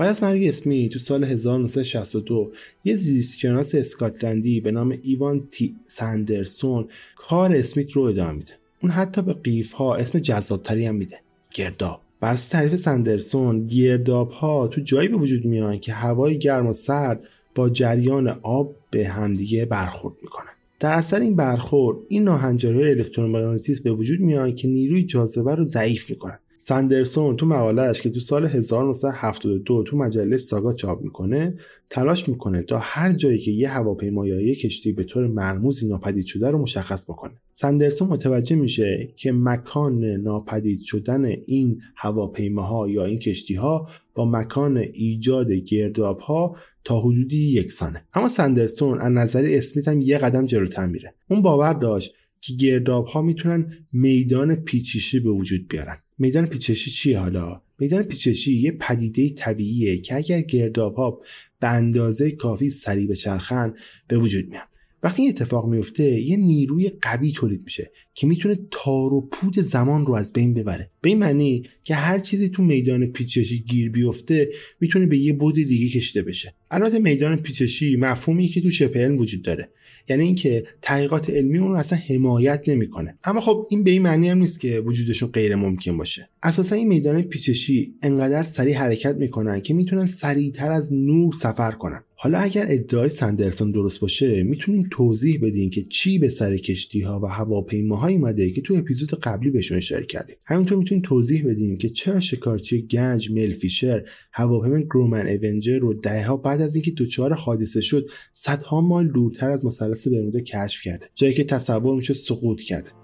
بعد 0.03 0.11
از 0.11 0.23
مرگ 0.23 0.45
اسمی 0.45 0.89
تو 0.89 0.99
سال 0.99 1.25
1962 1.25 2.53
یه 2.85 2.95
زیستشناس 2.95 3.75
اسکاتلندی 3.75 4.61
به 4.61 4.71
نام 4.71 4.99
ایوان 5.03 5.49
تی 5.51 5.77
سندرسون 5.89 6.89
کار 7.17 7.57
اسمیت 7.57 7.93
رو 7.93 8.03
ادامه 8.03 8.33
میده. 8.33 8.53
اون 8.83 8.93
حتی 8.93 9.23
به 9.23 9.33
قیف 9.33 9.73
ها 9.73 9.97
اسم 9.97 10.19
جذابتری 10.19 10.87
هم 10.87 10.95
میده. 10.95 11.21
گرداب. 11.55 12.01
بر 12.21 12.37
تعریف 12.37 12.77
سندرسون 12.77 13.67
گرداب 13.67 14.31
ها 14.31 14.69
تو 14.69 14.81
جایی 14.81 15.09
به 15.09 15.17
وجود 15.17 15.45
میان 15.45 15.79
که 15.81 15.93
هوای 15.93 16.39
گرم 16.39 16.67
و 16.67 16.73
سرد 16.73 17.29
با 17.55 17.71
جریان 17.71 18.29
آب 18.29 18.77
به 18.91 19.09
همدیگه 19.09 19.65
برخورد 19.65 20.15
می‌کنن. 20.23 20.53
در 20.81 20.93
اثر 20.93 21.21
این 21.21 21.37
برخورد 21.37 21.99
این 22.09 22.25
ناهنجاری 22.25 22.91
الکترومغناطیس 22.91 23.81
به 23.81 23.93
وجود 23.93 24.21
میان 24.21 24.55
که 24.55 24.69
نیروی 24.69 25.03
جاذبه 25.03 25.55
رو 25.55 25.65
ضعیف 25.65 26.11
می‌کنن. 26.11 26.39
سندرسون 26.65 27.37
تو 27.37 27.47
مقالهش 27.47 28.03
که 28.03 28.11
تو 28.11 28.21
سال 28.21 28.47
1972 28.47 29.83
تو 29.83 29.97
مجله 29.97 30.39
ساگا 30.39 30.73
چاپ 30.73 31.03
می‌کنه 31.03 31.55
تلاش 31.91 32.29
می‌کنه 32.29 32.63
تا 32.63 32.79
هر 32.79 33.13
جایی 33.13 33.39
که 33.39 33.51
یه 33.51 33.69
هواپیما 33.69 34.27
یا 34.27 34.41
یه 34.41 34.55
کشتی 34.55 34.93
به 34.93 35.05
طور 35.05 35.27
مرموزی 35.27 35.89
ناپدید 35.89 36.27
شده 36.27 36.51
رو 36.51 36.59
مشخص 36.59 37.05
بکنه. 37.05 37.33
سندرسون 37.53 38.09
متوجه 38.09 38.57
میشه 38.57 39.09
که 39.17 39.33
مکان 39.33 40.05
ناپدید 40.05 40.81
شدن 40.81 41.25
این 41.25 41.81
هواپیماها 41.97 42.89
یا 42.89 43.05
این 43.05 43.19
کشتی 43.19 43.55
ها 43.55 43.89
با 44.15 44.25
مکان 44.25 44.77
ایجاد 44.77 45.53
گرداب 45.53 46.19
ها 46.19 46.57
تا 46.85 47.01
حدودی 47.01 47.53
یکسانه. 47.53 48.05
اما 48.15 48.29
سندرسون 48.29 49.01
از 49.01 49.13
نظر 49.13 49.45
اسمیت 49.51 49.89
هم 49.89 50.01
یه 50.01 50.19
قدم 50.19 50.47
جلوتر 50.47 50.87
میره. 50.87 51.15
اون 51.31 51.43
باور 51.43 51.73
داشت 51.73 52.15
که 52.43 52.55
گرداب 52.55 53.07
ها 53.07 53.23
می‌تونن 53.23 53.73
میدان 53.93 54.55
پیچشی 54.55 55.21
به 55.21 55.31
وجود 55.31 55.69
بیارن. 55.69 55.97
میدان 56.19 56.47
پیچشی 56.47 56.91
چیه 56.91 57.19
حالا؟ 57.19 57.63
میدان 57.79 58.03
پیچشی 58.03 58.53
یه 58.53 58.73
پدیده 58.73 59.31
طبیعیه 59.35 59.99
که 59.99 60.17
اگر 60.17 60.41
گرداب 60.41 60.95
ها 60.95 61.21
به 61.61 61.69
اندازه 61.69 62.31
کافی 62.31 62.71
سریع 62.71 63.07
بچرخن 63.09 63.75
به 64.09 64.19
وجود 64.19 64.49
میان. 64.49 64.65
وقتی 65.03 65.23
این 65.23 65.31
اتفاق 65.31 65.69
میفته 65.69 66.21
یه 66.21 66.37
نیروی 66.37 66.89
قوی 67.03 67.33
تولید 67.33 67.63
میشه 67.65 67.91
که 68.15 68.27
می‌تونه 68.27 68.59
تار 68.71 69.15
و 69.15 69.29
پود 69.33 69.59
زمان 69.59 70.07
رو 70.07 70.15
از 70.15 70.33
بین 70.33 70.55
ببره. 70.55 70.91
به 71.01 71.09
این 71.09 71.19
معنی 71.19 71.63
که 71.85 71.95
هر 71.95 72.19
چیزی 72.19 72.49
تو 72.49 72.63
میدان 72.63 73.07
پیچشی 73.07 73.59
گیر 73.59 73.91
بیفته 73.91 74.49
می‌تونه 74.81 75.07
به 75.07 75.19
یه 75.19 75.33
بود 75.33 75.55
دیگه 75.55 75.89
کشیده 75.89 76.23
بشه. 76.23 76.55
البته 76.71 76.99
میدان 76.99 77.37
پیچشی 77.37 77.97
مفهومی 77.97 78.49
که 78.49 78.61
تو 78.61 78.99
علم 78.99 79.17
وجود 79.17 79.43
داره. 79.43 79.69
یعنی 80.09 80.23
اینکه 80.23 80.65
تحقیقات 80.83 81.31
علمی 81.31 81.59
اون 81.59 81.71
رو 81.71 81.77
اصلا 81.77 81.99
حمایت 82.09 82.63
نمی‌کنه. 82.67 83.19
اما 83.25 83.41
خب 83.41 83.67
این 83.71 83.85
به 83.85 83.91
این 83.91 84.03
معنی 84.03 84.29
هم 84.29 84.39
نیست 84.39 84.61
که 84.61 84.81
وجودشون 84.81 85.29
غیر 85.29 85.55
ممکن 85.55 85.97
باشه. 85.97 86.29
اساسا 86.43 86.75
این 86.75 86.89
میدان 86.89 87.23
پیچشی 87.23 87.95
انقدر 88.03 88.43
سریع 88.43 88.79
حرکت 88.79 89.17
می‌کنن 89.17 89.61
که 89.61 89.75
می‌تونن 89.75 90.07
سریعتر 90.07 90.71
از 90.71 90.93
نور 90.93 91.33
سفر 91.33 91.71
کنن. 91.73 92.05
حالا 92.23 92.39
اگر 92.39 92.67
ادعای 92.69 93.09
سندرسون 93.09 93.71
درست 93.71 94.01
باشه 94.01 94.43
می‌تونیم 94.43 94.89
توضیح 94.91 95.39
بدیم 95.43 95.71
که 95.71 95.83
چی 95.83 96.19
به 96.19 96.29
سر 96.29 96.57
کشتی 96.57 97.01
ها 97.01 97.21
و 97.21 97.27
هواپیماهایی 97.27 98.17
اومده 98.17 98.51
که 98.51 98.61
تو 98.61 98.75
اپیزود 98.75 99.11
قبلی 99.11 99.51
بهشون 99.51 99.79
اشاره 99.79 100.07
کردیم. 100.07 100.37
همینطور 100.45 100.79
می‌تونیم 100.79 101.03
توضیح 101.03 101.47
بدیم 101.47 101.77
که 101.77 101.89
چرا 101.89 102.21
شکارچی 102.21 102.83
گنج 102.83 103.31
مل 103.31 103.53
فیشر 103.53 104.05
هواپیما 104.33 104.81
گرومن 104.81 105.39
اونجر 105.43 105.79
رو 105.79 105.95
دهها 105.95 106.37
بعد 106.37 106.61
از 106.61 106.75
اینکه 106.75 106.91
دچار 106.91 107.33
حادثه 107.33 107.81
شد 107.81 108.09
صدها 108.35 108.81
مایل 108.81 109.09
دورتر 109.09 109.51
از 109.51 109.65
مثلث 109.65 110.09
برمودا 110.09 110.41
کشف 110.41 110.83
کرده 110.83 111.07
جایی 111.15 111.35
که 111.35 111.45
تصور 111.45 111.97
میشه 111.97 112.15
سقوط 112.15 112.61
کرده. 112.61 113.02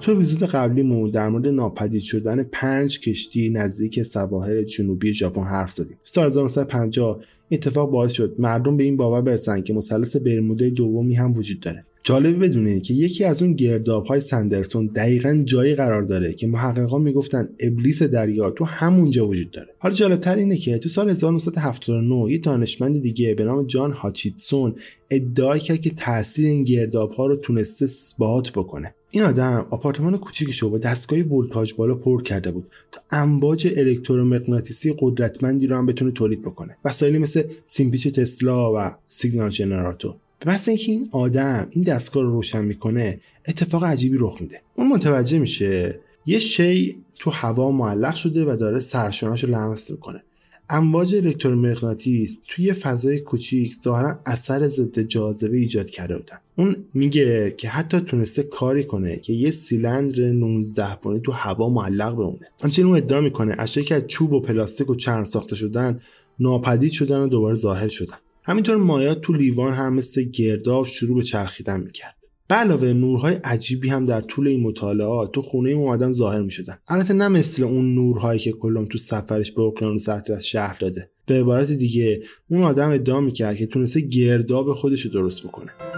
تو 0.00 0.12
اپیزود 0.12 0.48
قبلیمون 0.48 1.10
در 1.10 1.28
مورد 1.28 1.46
ناپدید 1.46 2.02
شدن 2.02 2.42
پنج 2.42 3.00
کشتی 3.00 3.50
نزدیک 3.50 4.02
سواحل 4.02 4.64
جنوبی 4.64 5.14
ژاپن 5.14 5.42
حرف 5.42 5.72
زدیم. 5.72 5.96
سال 6.04 6.26
1950 6.26 7.20
اتفاق 7.50 7.90
باعث 7.90 8.12
شد 8.12 8.34
مردم 8.38 8.76
به 8.76 8.84
این 8.84 8.96
باور 8.96 9.20
برسن 9.20 9.62
که 9.62 9.74
مثلث 9.74 10.16
برمودای 10.16 10.70
دومی 10.70 11.14
هم 11.14 11.32
وجود 11.32 11.60
داره. 11.60 11.84
جالبه 12.02 12.48
بدونید 12.48 12.82
که 12.82 12.94
یکی 12.94 13.24
از 13.24 13.42
اون 13.42 13.52
گرداب 13.52 14.06
های 14.06 14.20
سندرسون 14.20 14.86
دقیقا 14.86 15.42
جایی 15.44 15.74
قرار 15.74 16.02
داره 16.02 16.32
که 16.32 16.46
محققان 16.46 17.02
می‌گفتن 17.02 17.48
ابلیس 17.60 18.02
دریا 18.02 18.50
تو 18.50 18.64
همونجا 18.64 19.28
وجود 19.28 19.50
داره 19.50 19.68
حالا 19.78 19.94
جالبتر 19.94 20.36
اینه 20.36 20.56
که 20.56 20.78
تو 20.78 20.88
سال 20.88 21.10
1979 21.10 22.32
یه 22.32 22.38
دانشمند 22.38 23.02
دیگه 23.02 23.34
به 23.34 23.44
نام 23.44 23.66
جان 23.66 23.92
هاچیتسون 23.92 24.74
ادعای 25.10 25.60
کرد 25.60 25.80
که 25.80 25.90
تاثیر 25.90 26.46
این 26.46 26.64
گرداب 26.64 27.12
ها 27.12 27.26
رو 27.26 27.36
تونسته 27.36 27.84
اثبات 27.84 28.50
بکنه 28.50 28.94
این 29.10 29.22
آدم 29.22 29.66
آپارتمان 29.70 30.16
کوچیکش 30.16 30.58
رو 30.58 30.70
با 30.70 30.78
دستگاه 30.78 31.18
ولتاژ 31.18 31.72
بالا 31.72 31.94
پر 31.94 32.22
کرده 32.22 32.50
بود 32.50 32.66
تا 32.92 33.00
امواج 33.10 33.68
الکترومغناطیسی 33.76 34.94
قدرتمندی 34.98 35.66
رو 35.66 35.76
هم 35.76 35.86
بتونه 35.86 36.10
تولید 36.10 36.42
بکنه. 36.42 36.76
وسایلی 36.84 37.18
مثل 37.18 37.42
سیمپیچ 37.66 38.08
تسلا 38.08 38.72
و 38.74 38.94
سیگنال 39.08 39.50
جنراتور. 39.50 40.14
به 40.38 40.50
محض 40.50 40.68
اینکه 40.68 40.92
این 40.92 41.08
آدم 41.12 41.66
این 41.70 41.84
دستگاه 41.84 42.22
رو 42.22 42.30
روشن 42.30 42.64
می‌کنه 42.64 43.20
اتفاق 43.48 43.84
عجیبی 43.84 44.16
رخ 44.20 44.36
میده. 44.40 44.60
اون 44.74 44.88
متوجه 44.88 45.38
میشه 45.38 46.00
یه 46.26 46.38
شی 46.38 46.96
تو 47.18 47.30
هوا 47.30 47.70
معلق 47.70 48.14
شده 48.14 48.44
و 48.44 48.56
داره 48.56 48.80
سرشانش 48.80 49.44
رو 49.44 49.50
لمس 49.50 49.90
می‌کنه. 49.90 50.22
امواج 50.72 51.14
الکترومغناطیس 51.14 52.36
توی 52.48 52.72
فضای 52.72 53.20
کوچیک 53.20 53.74
ظاهرا 53.84 54.20
اثر 54.26 54.68
ضد 54.68 55.00
جاذبه 55.00 55.56
ایجاد 55.56 55.90
کرده 55.90 56.16
بودن. 56.16 56.38
اون 56.56 56.76
میگه 56.94 57.54
که 57.56 57.68
حتی 57.68 58.00
تونسته 58.00 58.42
کاری 58.42 58.84
کنه 58.84 59.16
که 59.16 59.32
یه 59.32 59.50
سیلندر 59.50 60.22
19 60.22 60.98
بانی 61.02 61.20
تو 61.20 61.32
هوا 61.32 61.68
معلق 61.68 62.14
بمونه. 62.14 62.48
همچنین 62.62 62.88
اون 62.88 62.96
ادعا 62.96 63.20
می‌کنه 63.20 63.54
اشیایی 63.58 63.86
که 63.88 63.94
از 63.94 64.06
چوب 64.06 64.32
و 64.32 64.40
پلاستیک 64.40 64.90
و 64.90 64.94
چرم 64.94 65.24
ساخته 65.24 65.56
شدن 65.56 66.00
ناپدید 66.40 66.92
شدن 66.92 67.20
و 67.20 67.28
دوباره 67.28 67.54
ظاهر 67.54 67.88
شدن. 67.88 68.16
همینطور 68.42 68.76
مایات 68.76 69.20
تو 69.20 69.32
لیوان 69.32 69.72
هم 69.72 69.94
مثل 69.94 70.22
گرداب 70.22 70.86
شروع 70.86 71.16
به 71.16 71.22
چرخیدن 71.22 71.80
می‌کرد. 71.80 72.19
به 72.50 72.56
علاوه 72.56 72.92
نورهای 72.92 73.34
عجیبی 73.34 73.88
هم 73.88 74.06
در 74.06 74.20
طول 74.20 74.48
این 74.48 74.62
مطالعات 74.62 75.32
تو 75.32 75.42
خونه 75.42 75.70
اون 75.70 75.88
آدم 75.88 76.12
ظاهر 76.12 76.42
می 76.42 76.50
شدن 76.50 76.78
البته 76.88 77.14
نه 77.14 77.28
مثل 77.28 77.62
اون 77.62 77.94
نورهایی 77.94 78.40
که 78.40 78.52
کلم 78.52 78.84
تو 78.84 78.98
سفرش 78.98 79.52
به 79.52 79.62
اقیانوس 79.62 80.08
اطلس 80.08 80.44
شهر 80.44 80.76
داده. 80.78 81.10
به 81.26 81.40
عبارت 81.40 81.70
دیگه 81.70 82.22
اون 82.50 82.62
آدم 82.62 82.90
ادعا 82.90 83.20
می‌کرد 83.20 83.56
که 83.56 83.66
تونسته 83.66 84.00
گرداب 84.00 84.72
خودش 84.72 85.02
رو 85.02 85.10
درست 85.10 85.42
بکنه. 85.42 85.89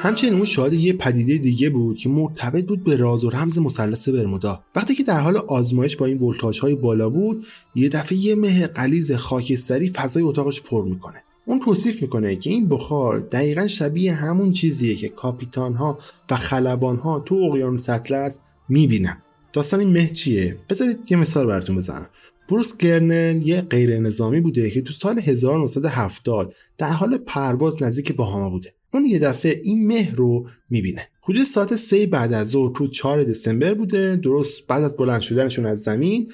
همچنین 0.00 0.34
اون 0.34 0.44
شاهد 0.44 0.72
یه 0.72 0.92
پدیده 0.92 1.38
دیگه 1.38 1.70
بود 1.70 1.98
که 1.98 2.08
مرتبط 2.08 2.66
بود 2.66 2.84
به 2.84 2.96
راز 2.96 3.24
و 3.24 3.30
رمز 3.30 3.58
مثلث 3.58 4.08
برمودا. 4.08 4.64
وقتی 4.76 4.94
که 4.94 5.02
در 5.02 5.20
حال 5.20 5.36
آزمایش 5.36 5.96
با 5.96 6.06
این 6.06 6.18
ولتاژ 6.18 6.58
های 6.60 6.74
بالا 6.74 7.10
بود 7.10 7.46
یه 7.74 7.88
دفعه 7.88 8.18
یه 8.18 8.34
مه 8.34 8.66
قلیز 8.66 9.12
خاکستری 9.12 9.90
فضای 9.90 10.22
اتاقش 10.22 10.62
پر 10.62 10.84
می‌کنه. 10.84 11.22
اون 11.46 11.60
توصیف 11.60 12.02
می‌کنه 12.02 12.36
که 12.36 12.50
این 12.50 12.68
بخار 12.68 13.18
دقیقا 13.18 13.66
شبیه 13.66 14.14
همون 14.14 14.52
چیزیه 14.52 14.94
که 14.94 15.08
کاپیتان 15.08 15.74
ها 15.74 15.98
و 16.30 16.36
خلبان 16.36 16.96
ها 16.96 17.20
تو 17.20 17.34
اقیانوس 17.34 17.88
اطلس 17.88 18.38
می‌بینن. 18.68 19.22
داستان 19.52 19.80
این 19.80 19.90
مه 19.90 20.06
چیه؟ 20.06 20.56
بذارید 20.70 20.98
یه 21.10 21.16
مثال 21.16 21.46
براتون 21.46 21.76
بزنم. 21.76 22.08
بروس 22.50 22.76
گرنل 22.76 23.46
یه 23.46 23.60
غیر 23.60 23.98
نظامی 23.98 24.40
بوده 24.40 24.70
که 24.70 24.82
تو 24.82 24.92
سال 24.92 25.18
1970 25.18 26.54
در 26.78 26.90
حال 26.90 27.18
پرواز 27.18 27.82
نزدیک 27.82 28.16
باهاما 28.16 28.50
بوده. 28.50 28.74
اون 28.92 29.06
یه 29.06 29.18
دفعه 29.18 29.60
این 29.64 29.86
مه 29.86 30.14
رو 30.16 30.46
می‌بینه. 30.70 31.08
حدود 31.22 31.44
ساعت 31.44 31.76
سه 31.76 32.06
بعد 32.06 32.32
از 32.32 32.48
ظهر 32.48 32.72
تو 32.74 32.88
4 32.88 33.24
دسامبر 33.24 33.74
بوده. 33.74 34.16
درست 34.16 34.66
بعد 34.66 34.82
از 34.82 34.96
بلند 34.96 35.20
شدنشون 35.20 35.66
از 35.66 35.80
زمین 35.80 36.32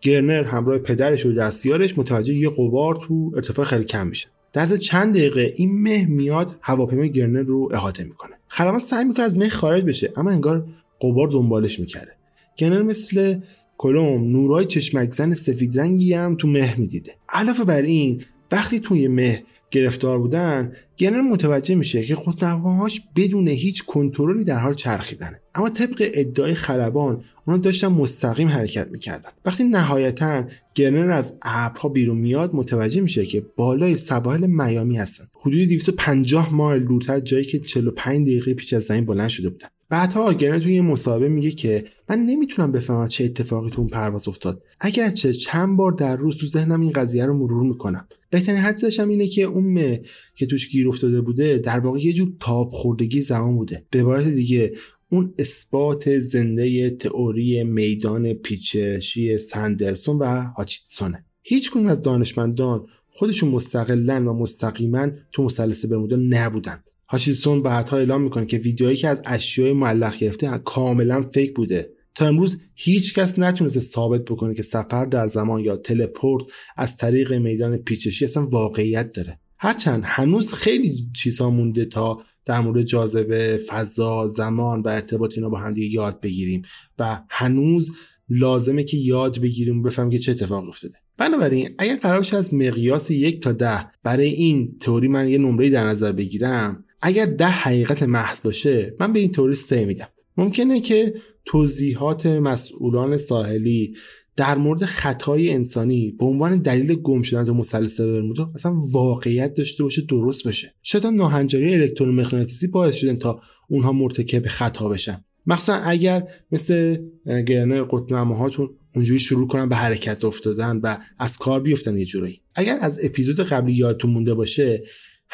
گرنر 0.00 0.44
همراه 0.44 0.78
پدرش 0.78 1.26
و 1.26 1.32
دستیارش 1.32 1.98
متوجه 1.98 2.34
یه 2.34 2.50
قبار 2.50 2.96
تو 2.96 3.32
ارتفاع 3.34 3.64
خیلی 3.64 3.84
کم 3.84 4.06
میشه. 4.06 4.28
در 4.52 4.76
چند 4.76 5.14
دقیقه 5.14 5.54
این 5.56 5.82
مه 5.82 6.06
میاد 6.06 6.56
هواپیمای 6.60 7.10
گرنر 7.10 7.42
رو 7.42 7.68
احاطه 7.72 8.04
می‌کنه. 8.04 8.32
خلبان 8.48 8.78
سعی 8.78 9.04
می‌کنه 9.04 9.24
از 9.24 9.38
مه 9.38 9.48
خارج 9.48 9.84
بشه 9.84 10.12
اما 10.16 10.30
انگار 10.30 10.66
قبار 11.00 11.28
دنبالش 11.28 11.80
می‌کرده 11.80 12.12
گرنر 12.56 12.82
مثل 12.82 13.38
کلم 13.78 14.32
نورای 14.32 14.64
چشمک 14.64 15.12
زن 15.12 15.34
سفید 15.34 15.80
رنگی 15.80 16.14
هم 16.14 16.36
تو 16.36 16.48
مه 16.48 16.80
می‌دیده. 16.80 17.14
علاوه 17.28 17.64
بر 17.64 17.82
این 17.82 18.22
وقتی 18.52 18.80
توی 18.80 19.08
مه 19.08 19.44
گرفتار 19.74 20.18
بودن 20.18 20.72
گرنر 20.96 21.20
متوجه 21.20 21.74
میشه 21.74 22.02
که 22.02 22.14
خودنواهاش 22.14 23.00
بدون 23.16 23.48
هیچ 23.48 23.84
کنترلی 23.84 24.44
در 24.44 24.58
حال 24.58 24.74
چرخیدنه. 24.74 25.40
اما 25.54 25.70
طبق 25.70 26.10
ادعای 26.14 26.54
خلبان 26.54 27.24
اونا 27.46 27.58
داشتن 27.58 27.88
مستقیم 27.88 28.48
حرکت 28.48 28.88
می‌کردن. 28.90 29.30
وقتی 29.44 29.64
نهایتا 29.64 30.44
گرنر 30.74 31.10
از 31.10 31.32
ابرها 31.42 31.88
بیرون 31.88 32.18
میاد 32.18 32.54
متوجه 32.54 33.00
میشه 33.00 33.26
که 33.26 33.46
بالای 33.56 33.96
سواحل 33.96 34.46
میامی 34.46 34.96
هستن. 34.96 35.24
حدود 35.40 35.68
250 35.68 36.54
مایل 36.54 36.84
دورتر 36.84 37.20
جایی 37.20 37.44
که 37.44 37.58
45 37.58 38.26
دقیقه 38.26 38.54
پیش 38.54 38.72
از 38.72 38.82
زمین 38.82 39.04
بلند 39.04 39.28
شده 39.28 39.48
بودن. 39.48 39.68
بعدها 39.94 40.32
گرنر 40.32 40.58
توی 40.58 40.74
یه 40.74 40.82
مصاحبه 40.82 41.28
میگه 41.28 41.50
که 41.50 41.84
من 42.08 42.18
نمی‌تونم 42.18 42.72
بفهمم 42.72 43.08
چه 43.08 43.24
اتفاقی 43.24 43.70
تو 43.70 43.80
اون 43.80 43.90
پرواز 43.90 44.28
افتاد. 44.28 44.62
اگرچه 44.80 45.32
چند 45.32 45.76
بار 45.76 45.92
در 45.92 46.16
روز 46.16 46.36
تو 46.36 46.46
ذهنم 46.46 46.80
این 46.80 46.92
قضیه 46.92 47.26
رو 47.26 47.38
مرور 47.38 47.62
می‌کنم. 47.62 48.08
بهترین 48.30 48.58
حدسش 48.58 49.00
هم 49.00 49.08
اینه 49.08 49.26
که 49.26 49.42
اون 49.42 49.64
مه 49.64 50.02
که 50.36 50.46
توش 50.46 50.68
گیر 50.68 50.88
افتاده 50.88 51.20
بوده 51.20 51.58
در 51.58 51.80
واقع 51.80 51.98
یه 51.98 52.12
جور 52.12 52.32
تاب 52.40 52.70
خوردگی 52.72 53.20
زمان 53.20 53.56
بوده. 53.56 53.86
به 53.90 54.00
عبارت 54.00 54.28
دیگه 54.28 54.72
اون 55.08 55.34
اثبات 55.38 56.18
زنده 56.18 56.90
تئوری 56.90 57.64
میدان 57.64 58.32
پیچشی 58.32 59.38
سندرسون 59.38 60.18
و 60.18 60.42
هاچیتسونه. 60.56 61.24
هیچ 61.42 61.70
کنیم 61.70 61.86
از 61.86 62.02
دانشمندان 62.02 62.86
خودشون 63.08 63.48
مستقلا 63.48 64.16
و 64.30 64.38
مستقیما 64.38 65.08
تو 65.32 65.44
مثلث 65.44 65.84
برمودا 65.84 66.16
نبودن. 66.16 66.84
هاشیسون 67.14 67.62
بعدها 67.62 67.96
اعلام 67.96 68.22
می‌کنه 68.22 68.46
که 68.46 68.56
ویدیوهایی 68.56 68.96
که 68.96 69.08
از 69.08 69.18
اشیای 69.24 69.72
معلق 69.72 70.18
گرفته 70.18 70.60
کاملا 70.64 71.22
فیک 71.22 71.54
بوده. 71.54 71.90
تا 72.14 72.26
امروز 72.26 72.58
هیچ 72.74 73.14
کس 73.14 73.38
نتونسته 73.38 73.80
ثابت 73.80 74.24
بکنه 74.24 74.54
که 74.54 74.62
سفر 74.62 75.04
در 75.04 75.26
زمان 75.26 75.60
یا 75.60 75.76
تلپورت 75.76 76.44
از 76.76 76.96
طریق 76.96 77.32
میدان 77.32 77.76
پیچشی 77.76 78.24
اصلا 78.24 78.46
واقعیت 78.46 79.12
داره. 79.12 79.38
هرچند 79.58 80.02
هنوز 80.04 80.52
خیلی 80.52 81.08
چیزها 81.16 81.50
مونده 81.50 81.84
تا 81.84 82.22
در 82.44 82.60
مورد 82.60 82.82
جاذبه 82.82 83.60
فضا 83.66 84.26
زمان 84.26 84.80
و 84.80 84.88
ارتباط 84.88 85.34
اینا 85.36 85.48
با 85.48 85.58
هم 85.58 85.74
یاد 85.76 86.20
بگیریم 86.20 86.62
و 86.98 87.20
هنوز 87.30 87.92
لازمه 88.28 88.84
که 88.84 88.96
یاد 88.96 89.40
بگیریم 89.40 89.80
و 89.80 89.82
بفهمیم 89.82 90.10
که 90.10 90.18
چه 90.18 90.32
اتفاق 90.32 90.68
افتاده. 90.68 90.94
بنابراین 91.18 91.74
اگر 91.78 91.96
قرار 91.96 92.26
از 92.32 92.54
مقیاس 92.54 93.10
یک 93.10 93.42
تا 93.42 93.52
ده 93.52 93.86
برای 94.02 94.28
این 94.28 94.76
تئوری 94.80 95.08
من 95.08 95.28
یه 95.28 95.38
نمره 95.38 95.70
در 95.70 95.86
نظر 95.86 96.12
بگیرم 96.12 96.84
اگر 97.06 97.26
ده 97.26 97.46
حقیقت 97.46 98.02
محض 98.02 98.42
باشه 98.42 98.94
من 99.00 99.12
به 99.12 99.20
این 99.20 99.32
تئوری 99.32 99.54
سه 99.54 99.84
میدم 99.84 100.08
ممکنه 100.36 100.80
که 100.80 101.14
توضیحات 101.44 102.26
مسئولان 102.26 103.16
ساحلی 103.16 103.94
در 104.36 104.58
مورد 104.58 104.84
خطای 104.84 105.50
انسانی 105.50 106.10
به 106.18 106.24
عنوان 106.24 106.58
دلیل 106.58 106.94
گم 106.94 107.22
شدن 107.22 107.44
تو 107.44 107.54
مثلث 107.54 108.00
برمودا 108.00 108.52
اصلا 108.54 108.80
واقعیت 108.92 109.54
داشته 109.54 109.82
باشه 109.82 110.02
درست 110.02 110.48
بشه 110.48 110.74
شاید 110.82 111.06
ناهنجاری 111.06 111.74
الکترومغناطیسی 111.74 112.66
باعث 112.66 112.94
شدن 112.94 113.16
تا 113.16 113.40
اونها 113.68 113.92
مرتکب 113.92 114.48
خطا 114.48 114.88
بشن. 114.88 115.24
مخصوصا 115.46 115.74
اگر 115.74 116.28
مثل 116.52 116.98
گرنر 117.26 117.82
قطبنماهاتون 117.82 118.70
اونجوری 118.94 119.18
شروع 119.18 119.48
کنن 119.48 119.68
به 119.68 119.76
حرکت 119.76 120.24
افتادن 120.24 120.76
و 120.76 120.98
از 121.18 121.38
کار 121.38 121.60
بیفتن 121.60 121.96
یه 121.96 122.04
جورایی. 122.04 122.40
اگر 122.54 122.78
از 122.80 122.98
اپیزود 123.02 123.40
قبلی 123.40 123.72
یادتون 123.72 124.10
مونده 124.10 124.34
باشه 124.34 124.84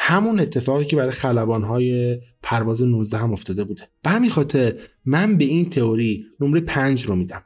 همون 0.02 0.40
اتفاقی 0.40 0.84
که 0.84 0.96
برای 0.96 1.10
خلبانهای 1.10 2.18
پرواز 2.42 2.82
19 2.82 3.18
هم 3.18 3.32
افتاده 3.32 3.64
بوده. 3.64 3.82
به 4.02 4.10
همین 4.10 4.30
خاطر 4.30 4.78
من 5.04 5.38
به 5.38 5.44
این 5.44 5.70
تئوری 5.70 6.24
نمره 6.40 6.60
5 6.60 7.04
رو 7.04 7.14
میدم. 7.14 7.42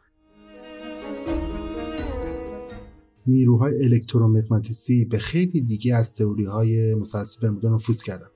نیروهای 3.26 3.84
الکترومغناطیسی 3.84 5.04
به 5.04 5.18
خیلی 5.18 5.60
دیگه 5.60 5.94
از 5.94 6.14
تئوری 6.14 6.44
های 6.44 6.94
مثلث 6.94 7.36
برمودا 7.36 7.74
نفوذ 7.74 8.02
کردن. 8.02 8.26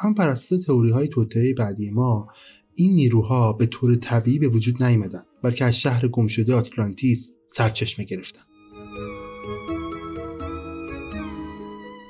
اما 0.00 0.14
بر 0.14 0.28
اساس 0.28 0.62
تئوری 0.62 0.90
های 0.90 1.08
بعدی 1.52 1.90
ما 1.90 2.28
این 2.74 2.94
نیروها 2.94 3.52
به 3.52 3.66
طور 3.66 3.94
طبیعی 3.94 4.38
به 4.38 4.48
وجود 4.48 4.82
نیامدن 4.82 5.22
بلکه 5.42 5.64
از 5.64 5.76
شهر 5.76 6.08
گمشده 6.08 6.54
آتلانتیس 6.54 7.32
سرچشمه 7.48 8.04
گرفتن. 8.04 8.47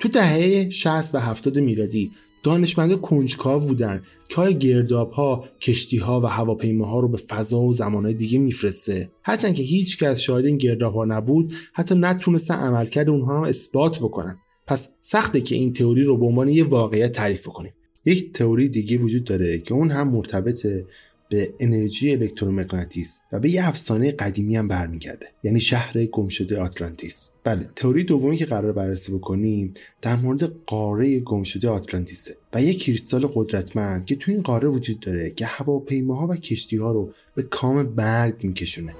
تو 0.00 0.08
دهه 0.08 0.70
60 0.70 1.14
و 1.14 1.18
70 1.18 1.58
میلادی 1.58 2.10
دانشمندا 2.42 2.96
کنجکاو 2.96 3.62
بودن 3.62 4.02
که 4.28 4.36
های 4.36 4.58
گرداب 4.58 5.10
ها 5.10 5.44
کشتی 5.60 5.96
ها 5.96 6.20
و 6.20 6.26
هواپیماها 6.26 7.00
رو 7.00 7.08
به 7.08 7.18
فضا 7.18 7.60
و 7.60 7.72
زمانهای 7.72 8.14
دیگه 8.14 8.38
میفرسته. 8.38 9.10
هرچند 9.22 9.54
که 9.54 9.62
هیچ 9.62 9.98
کس 9.98 10.18
شاهد 10.18 10.44
این 10.44 10.56
گرداب 10.56 10.94
ها 10.94 11.04
نبود 11.04 11.54
حتی 11.72 11.94
نتونستن 11.94 12.54
عملکرد 12.54 13.08
اونها 13.08 13.36
رو 13.36 13.44
اثبات 13.44 13.98
بکنن. 13.98 14.38
پس 14.66 14.88
سخته 15.02 15.40
که 15.40 15.54
این 15.54 15.72
تئوری 15.72 16.04
رو 16.04 16.16
به 16.16 16.26
عنوان 16.26 16.48
یه 16.48 16.64
واقعیت 16.64 17.12
تعریف 17.12 17.46
کنیم 17.46 17.72
یک 18.04 18.32
تئوری 18.32 18.68
دیگه 18.68 18.98
وجود 18.98 19.24
داره 19.24 19.58
که 19.58 19.74
اون 19.74 19.90
هم 19.90 20.08
مرتبطه 20.08 20.86
به 21.28 21.54
انرژی 21.58 22.12
الکترومغناطیس 22.12 23.20
و 23.32 23.40
به 23.40 23.50
یه 23.50 23.68
افسانه 23.68 24.12
قدیمی 24.12 24.56
هم 24.56 24.68
برمیگرده 24.68 25.26
یعنی 25.42 25.60
شهر 25.60 26.04
گمشده 26.04 26.60
آتلانتیس. 26.60 27.28
بله 27.44 27.68
تئوری 27.76 28.04
دومی 28.04 28.36
که 28.36 28.46
قرار 28.46 28.72
بررسی 28.72 29.12
بکنیم 29.12 29.74
در 30.02 30.16
مورد 30.16 30.42
قاره 30.66 31.20
گمشده 31.20 31.68
آتلانتیسه 31.68 32.36
و 32.54 32.62
یک 32.62 32.82
کریستال 32.82 33.26
قدرتمند 33.34 34.06
که 34.06 34.16
تو 34.16 34.30
این 34.30 34.42
قاره 34.42 34.68
وجود 34.68 35.00
داره 35.00 35.30
که 35.30 35.46
هواپیماها 35.46 36.26
و 36.26 36.36
کشتیها 36.36 36.92
رو 36.92 37.12
به 37.34 37.42
کام 37.42 37.94
برگ 37.94 38.44
میکشونه. 38.44 38.94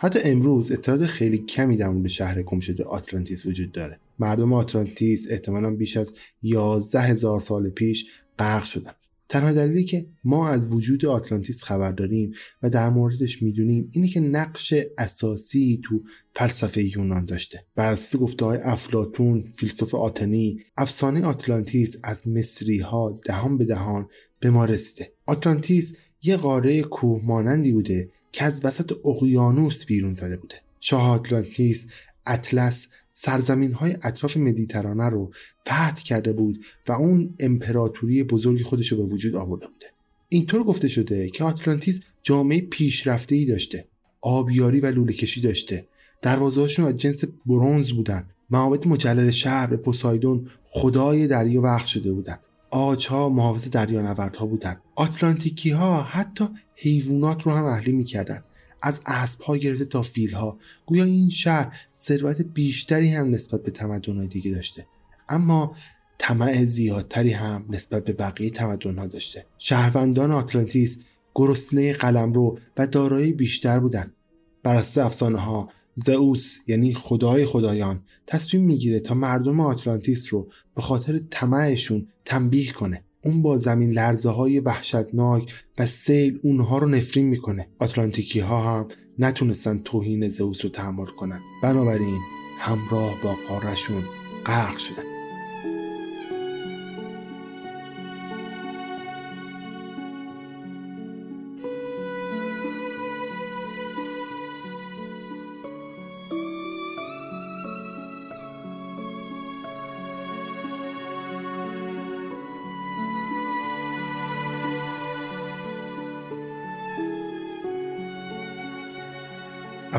حتی 0.00 0.18
امروز 0.24 0.72
اطلاعات 0.72 1.06
خیلی 1.06 1.38
کمی 1.38 1.76
در 1.76 1.88
مورد 1.88 2.06
شهر 2.06 2.42
گم 2.42 2.60
شده 2.60 2.84
آتلانتیس 2.84 3.46
وجود 3.46 3.72
داره. 3.72 4.00
مردم 4.18 4.52
آتلانتیس 4.52 5.26
احتمالا 5.30 5.70
بیش 5.70 5.96
از 5.96 6.14
11 6.42 7.00
هزار 7.00 7.40
سال 7.40 7.68
پیش 7.68 8.06
غرق 8.38 8.64
شدن. 8.64 8.92
تنها 9.28 9.52
دلیلی 9.52 9.84
که 9.84 10.06
ما 10.24 10.48
از 10.48 10.72
وجود 10.72 11.06
آتلانتیس 11.06 11.62
خبر 11.62 11.92
داریم 11.92 12.32
و 12.62 12.70
در 12.70 12.90
موردش 12.90 13.42
می‌دونیم 13.42 13.90
اینه 13.92 14.08
که 14.08 14.20
نقش 14.20 14.74
اساسی 14.98 15.80
تو 15.84 16.02
فلسفه 16.36 16.96
یونان 16.96 17.24
داشته. 17.24 17.64
بر 17.74 17.92
اساس 17.92 18.20
گفته 18.20 18.44
های 18.44 18.58
افلاتون 18.58 19.44
فیلسوف 19.56 19.94
آتنی 19.94 20.60
افسانه 20.76 21.24
آتلانتیس 21.24 21.96
از 22.02 22.28
مصری 22.28 22.78
ها 22.78 23.20
دهان 23.24 23.58
به 23.58 23.64
دهان 23.64 24.08
به 24.40 24.50
ما 24.50 24.64
رسیده. 24.64 25.12
آتلانتیس 25.26 25.96
یه 26.22 26.36
قاره 26.36 26.82
کوه 26.82 27.20
مانندی 27.24 27.72
بوده 27.72 28.10
که 28.32 28.44
از 28.44 28.64
وسط 28.64 28.92
اقیانوس 29.04 29.86
بیرون 29.86 30.14
زده 30.14 30.36
بوده. 30.36 30.54
شاه 30.80 31.10
آتلانتیس 31.10 31.86
اطلس 32.26 32.86
سرزمین 33.12 33.72
های 33.72 33.96
اطراف 34.02 34.36
مدیترانه 34.36 35.08
رو 35.08 35.30
فتح 35.62 36.02
کرده 36.02 36.32
بود 36.32 36.64
و 36.88 36.92
اون 36.92 37.34
امپراتوری 37.40 38.22
بزرگی 38.22 38.64
خودش 38.64 38.92
رو 38.92 38.98
به 38.98 39.14
وجود 39.14 39.36
آورده 39.36 39.66
بوده. 39.66 39.86
اینطور 40.28 40.62
گفته 40.62 40.88
شده 40.88 41.30
که 41.30 41.44
آتلانتیس 41.44 42.00
جامعه 42.22 42.60
پیشرفته 42.60 43.34
ای 43.34 43.44
داشته 43.44 43.84
آبیاری 44.20 44.80
و 44.80 44.86
لوله 44.86 45.12
کشی 45.12 45.40
داشته. 45.40 45.86
دروازهاشون 46.22 46.84
از 46.84 46.96
جنس 46.96 47.24
برونز 47.46 47.92
بودن. 47.92 48.24
معابد 48.50 48.86
مجلل 48.86 49.30
شهر 49.30 49.66
به 49.66 49.76
پوسایدون 49.76 50.50
خدای 50.64 51.26
دریا 51.26 51.60
وقت 51.60 51.86
شده 51.86 52.12
بودن. 52.12 52.38
آجها 52.70 53.28
محافظ 53.28 53.70
دریانوردها 53.70 54.46
بودن. 54.46 54.76
آتلانتیکی 54.94 55.70
ها 55.70 56.02
حتی 56.02 56.48
حیوانات 56.80 57.42
رو 57.42 57.52
هم 57.52 57.64
اهلی 57.64 57.92
می‌کردن. 57.92 58.44
از 58.82 59.00
اسب 59.06 59.40
ها 59.40 59.56
گرفته 59.56 59.84
تا 59.84 60.02
فیل 60.02 60.34
ها 60.34 60.58
گویا 60.86 61.04
این 61.04 61.30
شهر 61.30 61.76
ثروت 61.96 62.40
بیشتری 62.40 63.08
هم 63.08 63.30
نسبت 63.30 63.62
به 63.62 63.70
تمدن 63.70 64.26
دیگه 64.26 64.50
داشته. 64.50 64.86
اما 65.28 65.76
طمع 66.18 66.64
زیادتری 66.64 67.32
هم 67.32 67.64
نسبت 67.70 68.04
به 68.04 68.12
بقیه 68.12 68.50
تمدن 68.50 68.98
ها 68.98 69.06
داشته. 69.06 69.46
شهروندان 69.58 70.32
آتلانتیس 70.32 70.98
گرسنه 71.34 71.92
قلمرو 71.92 72.58
و 72.76 72.86
دارایی 72.86 73.32
بیشتر 73.32 73.80
بودند 73.80 74.14
بر 74.62 74.76
اساس 74.76 74.98
افسانه 74.98 75.38
ها 75.38 75.68
زئوس 75.94 76.56
یعنی 76.66 76.94
خدای 76.94 77.46
خدایان 77.46 78.02
تصمیم 78.26 78.64
می‌گیره 78.64 79.00
تا 79.00 79.14
مردم 79.14 79.60
آتلانتیس 79.60 80.32
رو 80.32 80.48
به 80.74 80.82
خاطر 80.82 81.20
طمعشون 81.30 82.08
تنبیه 82.24 82.72
کنه. 82.72 83.04
اون 83.24 83.42
با 83.42 83.58
زمین 83.58 83.90
لرزه 83.90 84.30
های 84.30 84.60
وحشتناک 84.60 85.54
و 85.78 85.86
سیل 85.86 86.40
اونها 86.42 86.78
رو 86.78 86.88
نفرین 86.88 87.26
می‌کنه. 87.26 87.68
آتلانتیکی 87.78 88.40
ها 88.40 88.78
هم 88.78 88.88
نتونستن 89.18 89.78
توهین 89.78 90.28
زئوس 90.28 90.64
رو 90.64 90.70
تحمل 90.70 91.06
کنن. 91.06 91.40
بنابراین 91.62 92.18
همراه 92.58 93.22
با 93.22 93.34
قارشون 93.48 94.02
غرق 94.46 94.76
شدن. 94.76 95.17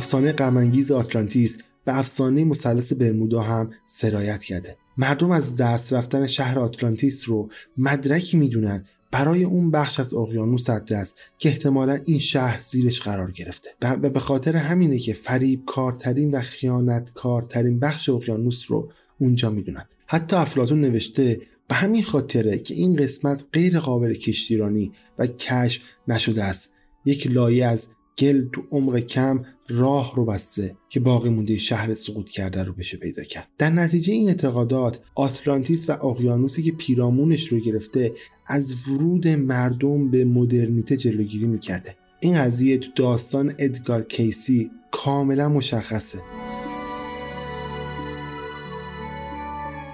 افسانه 0.09 0.31
غمانگیز 0.31 0.91
آتلانتیس 0.91 1.57
به 1.85 1.99
افسانه 1.99 2.43
مثلث 2.43 2.93
برمودا 2.93 3.41
هم 3.41 3.71
سرایت 3.87 4.43
کرده. 4.43 4.77
مردم 4.97 5.31
از 5.31 5.55
دست 5.55 5.93
رفتن 5.93 6.27
شهر 6.27 6.59
آتلانتیس 6.59 7.29
رو 7.29 7.49
مدرکی 7.77 8.37
می‌دونن. 8.37 8.85
برای 9.11 9.43
اون 9.43 9.71
بخش 9.71 9.99
از 9.99 10.13
اقیانوس 10.13 10.69
است 10.69 11.17
که 11.37 11.49
احتمالا 11.49 11.99
این 12.05 12.19
شهر 12.19 12.61
زیرش 12.61 13.01
قرار 13.01 13.31
گرفته. 13.31 13.69
و 13.81 14.09
به 14.09 14.19
خاطر 14.19 14.55
همینه 14.55 14.99
که 14.99 15.13
فریب 15.13 15.65
کارترین 15.65 16.31
و 16.31 16.41
خیانت 16.41 17.13
کارترین 17.13 17.79
بخش 17.79 18.09
اقیانوس 18.09 18.65
رو 18.67 18.91
اونجا 19.19 19.49
می‌دونن. 19.49 19.85
حتی 20.07 20.35
افلاتون 20.35 20.81
نوشته 20.81 21.41
به 21.67 21.75
همین 21.75 22.03
خاطره 22.03 22.59
که 22.59 22.73
این 22.73 22.95
قسمت 22.95 23.43
غیر 23.53 23.79
قابل 23.79 24.13
کشتیرانی 24.13 24.91
و 25.19 25.27
کشف 25.27 25.81
نشده 26.07 26.43
است. 26.43 26.69
یک 27.05 27.27
لایه 27.27 27.65
از 27.65 27.87
گل 28.19 28.45
تو 28.53 28.63
عمق 28.71 28.99
کم 28.99 29.43
راه 29.69 30.13
رو 30.15 30.25
بسته 30.25 30.77
که 30.89 30.99
باقی 30.99 31.29
مونده 31.29 31.57
شهر 31.57 31.93
سقوط 31.93 32.29
کرده 32.29 32.63
رو 32.63 32.73
بشه 32.73 32.97
پیدا 32.97 33.23
کرد. 33.23 33.47
در 33.57 33.69
نتیجه 33.69 34.13
این 34.13 34.27
اعتقادات 34.27 34.99
آتلانتیس 35.15 35.89
و 35.89 36.05
اقیانوسی 36.05 36.63
که 36.63 36.71
پیرامونش 36.71 37.47
رو 37.47 37.59
گرفته 37.59 38.13
از 38.47 38.87
ورود 38.87 39.27
مردم 39.27 40.11
به 40.11 40.25
مدرنیته 40.25 40.97
جلوگیری 40.97 41.45
می‌کرده. 41.45 41.95
این 42.19 42.37
قضیه 42.37 42.77
تو 42.77 42.91
داستان 42.95 43.55
ادگار 43.57 44.03
کیسی 44.03 44.71
کاملا 44.91 45.49
مشخصه. 45.49 46.19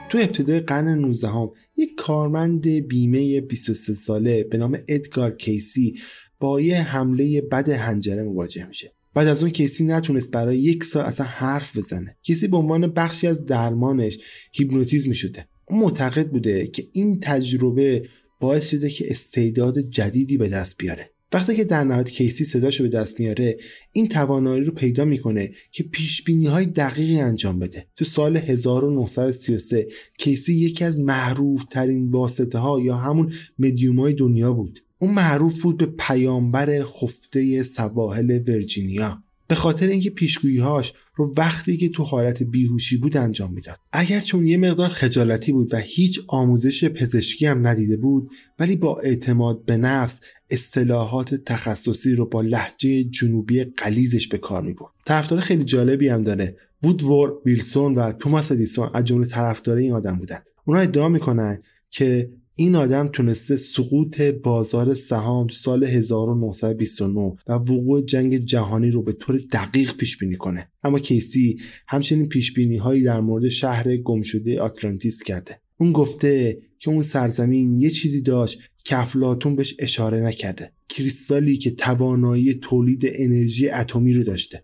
تو 0.10 0.18
ابتدای 0.18 0.60
قرن 0.60 0.88
19 0.88 1.28
هم 1.28 1.52
یک 1.78 1.96
کارمند 1.96 2.68
بیمه 2.68 3.42
23 3.42 3.94
ساله 3.94 4.44
به 4.44 4.58
نام 4.58 4.78
ادگار 4.88 5.32
کیسی 5.32 5.96
با 6.39 6.62
یه 6.62 6.82
حمله 6.82 7.41
بد 7.41 7.69
هنجره 7.69 8.24
مواجه 8.24 8.67
میشه. 8.67 8.91
بعد 9.13 9.28
از 9.28 9.41
اون 9.41 9.52
کیسی 9.52 9.84
نتونست 9.84 10.32
برای 10.32 10.58
یک 10.58 10.84
سال 10.84 11.06
اصلا 11.06 11.26
حرف 11.26 11.78
بزنه. 11.78 12.17
کیسی 12.24 12.48
به 12.48 12.58
عنوان 12.58 12.88
بخشی 12.88 13.28
از 13.28 13.45
درمانش 13.45 14.17
هیپنوتیزم 14.52 15.12
شده 15.12 15.48
اون 15.65 15.80
معتقد 15.80 16.30
بوده 16.30 16.67
که 16.67 16.88
این 16.91 17.19
تجربه 17.19 18.10
باعث 18.39 18.69
شده 18.69 18.89
که 18.89 19.12
استعداد 19.12 19.80
جدیدی 19.80 20.38
به 20.38 20.50
دست 20.50 20.78
بیاره. 20.78 21.12
وقتی 21.34 21.56
که 21.56 21.63
در 21.63 21.84
نهایت 21.84 22.10
کیسی 22.10 22.45
صداشو 22.45 22.84
به 22.84 22.89
دست 22.89 23.19
میاره 23.19 23.58
این 23.91 24.08
توانایی 24.08 24.63
رو 24.63 24.71
پیدا 24.71 25.06
می‌کنه 25.06 25.52
که 25.71 25.84
پیش 25.84 26.24
های 26.48 26.65
دقیقی 26.65 27.19
انجام 27.19 27.60
بده. 27.60 27.88
تو 27.95 28.06
سال 28.06 28.38
1933 28.38 29.88
کیسی 30.17 30.54
یکی 30.54 30.84
از 30.84 31.00
محروف 31.00 31.63
ترین 31.63 32.10
واسطه 32.10 32.58
ها 32.58 32.80
یا 32.80 32.95
همون 32.95 33.34
مدیوم 33.60 34.00
های 34.00 34.13
دنیا 34.13 34.54
بود. 34.54 34.85
اون 35.00 35.14
معروف 35.14 35.62
بود 35.62 35.78
به 35.78 35.86
پیامبر 35.86 36.84
خفته 36.84 37.64
سواحل 37.64 38.40
ورجینیا. 38.48 39.24
به 39.48 39.56
خاطر 39.56 39.88
اینکه 39.88 40.10
پیشگوییهاش 40.10 40.94
رو 41.16 41.34
وقتی 41.38 41.78
که 41.78 41.90
تو 41.90 42.04
حالت 42.04 42.44
بیهوشی 42.44 42.98
بود 42.98 43.18
انجام 43.18 43.54
می‌داد. 43.54 43.78
اگر 43.92 44.20
چون 44.20 44.48
یه 44.48 44.58
مقدار 44.58 44.90
خجالتی 44.90 45.52
بود 45.52 45.74
و 45.74 45.78
هیچ 45.78 46.20
آموزش 46.28 46.86
پزشکی 46.86 47.46
هم 47.46 47.68
ندیده 47.68 47.98
بود 47.98 48.30
ولی 48.60 48.76
با 48.76 49.00
اعتماد 49.00 49.66
به 49.66 49.78
نفس 49.78 50.22
اصطلاحات 50.50 51.36
تخصصی 51.36 52.16
رو 52.16 52.26
با 52.26 52.42
لحجه 52.42 53.04
جنوبی 53.04 53.64
قلیزش 53.64 54.28
به 54.28 54.38
کار 54.38 54.62
می‌برد. 54.62 54.92
طرفدار 55.06 55.40
خیلی 55.40 55.64
جالبی 55.64 56.08
هم 56.08 56.24
داره. 56.24 56.58
وودور 56.84 57.42
ویلسون 57.46 57.96
و 57.96 58.12
توماس 58.12 58.52
ادیسون 58.52 58.90
از 58.94 59.06
جمله 59.06 59.28
طرفدار 59.28 59.78
این 59.78 59.94
آدم 59.94 60.18
بودن. 60.18 60.40
اونا 60.66 60.80
ادعا 60.80 61.10
می‌کنن 61.10 61.62
که 61.90 62.30
این 62.58 62.76
آدم 62.76 63.08
تونسته 63.08 63.58
سقوط 63.58 64.22
بازار 64.22 64.94
سهام 64.94 65.48
سال 65.48 65.84
1929 65.84 67.36
و 67.48 67.54
وقوع 67.54 68.02
جنگ 68.02 68.38
جهانی 68.38 68.91
رو 68.91 69.04
به 69.04 69.13
طور 69.13 69.38
دقیق 69.52 69.98
پیش 69.98 70.18
بینی 70.18 70.36
کنه. 70.36 70.68
اما 70.84 71.00
کیسی 71.00 71.60
همچنین 71.88 72.30
پیش 72.30 72.54
بینی 72.54 72.78
هایی 72.78 73.04
در 73.04 73.22
مورد 73.22 73.50
شهر 73.50 73.98
گمشده 73.98 74.62
آتلانتیس 74.62 75.24
کرده. 75.24 75.60
اون 75.78 75.91
گفته 75.91 76.62
که 76.80 76.89
اون 76.89 77.02
سرزمین 77.02 77.80
یه 77.80 77.89
چیزی 77.89 78.22
داشت 78.22 78.60
که 78.84 79.00
افلاتون 79.00 79.56
بهش 79.56 79.76
اشاره 79.80 80.20
نکرده. 80.20 80.72
کریستالی 80.89 81.58
که 81.58 81.72
توانایی 81.72 82.54
تولید 82.54 83.04
انرژی 83.06 83.70
اتمی 83.70 84.13
رو 84.13 84.24
داشته. 84.24 84.63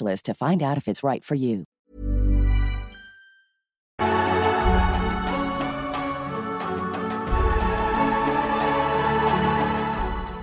specialist 0.00 0.26
to 0.26 0.34
find 0.34 0.62
out 0.62 0.76
if 0.78 0.88
it's 0.88 1.02
right 1.02 1.24
for 1.24 1.34
you. 1.34 1.64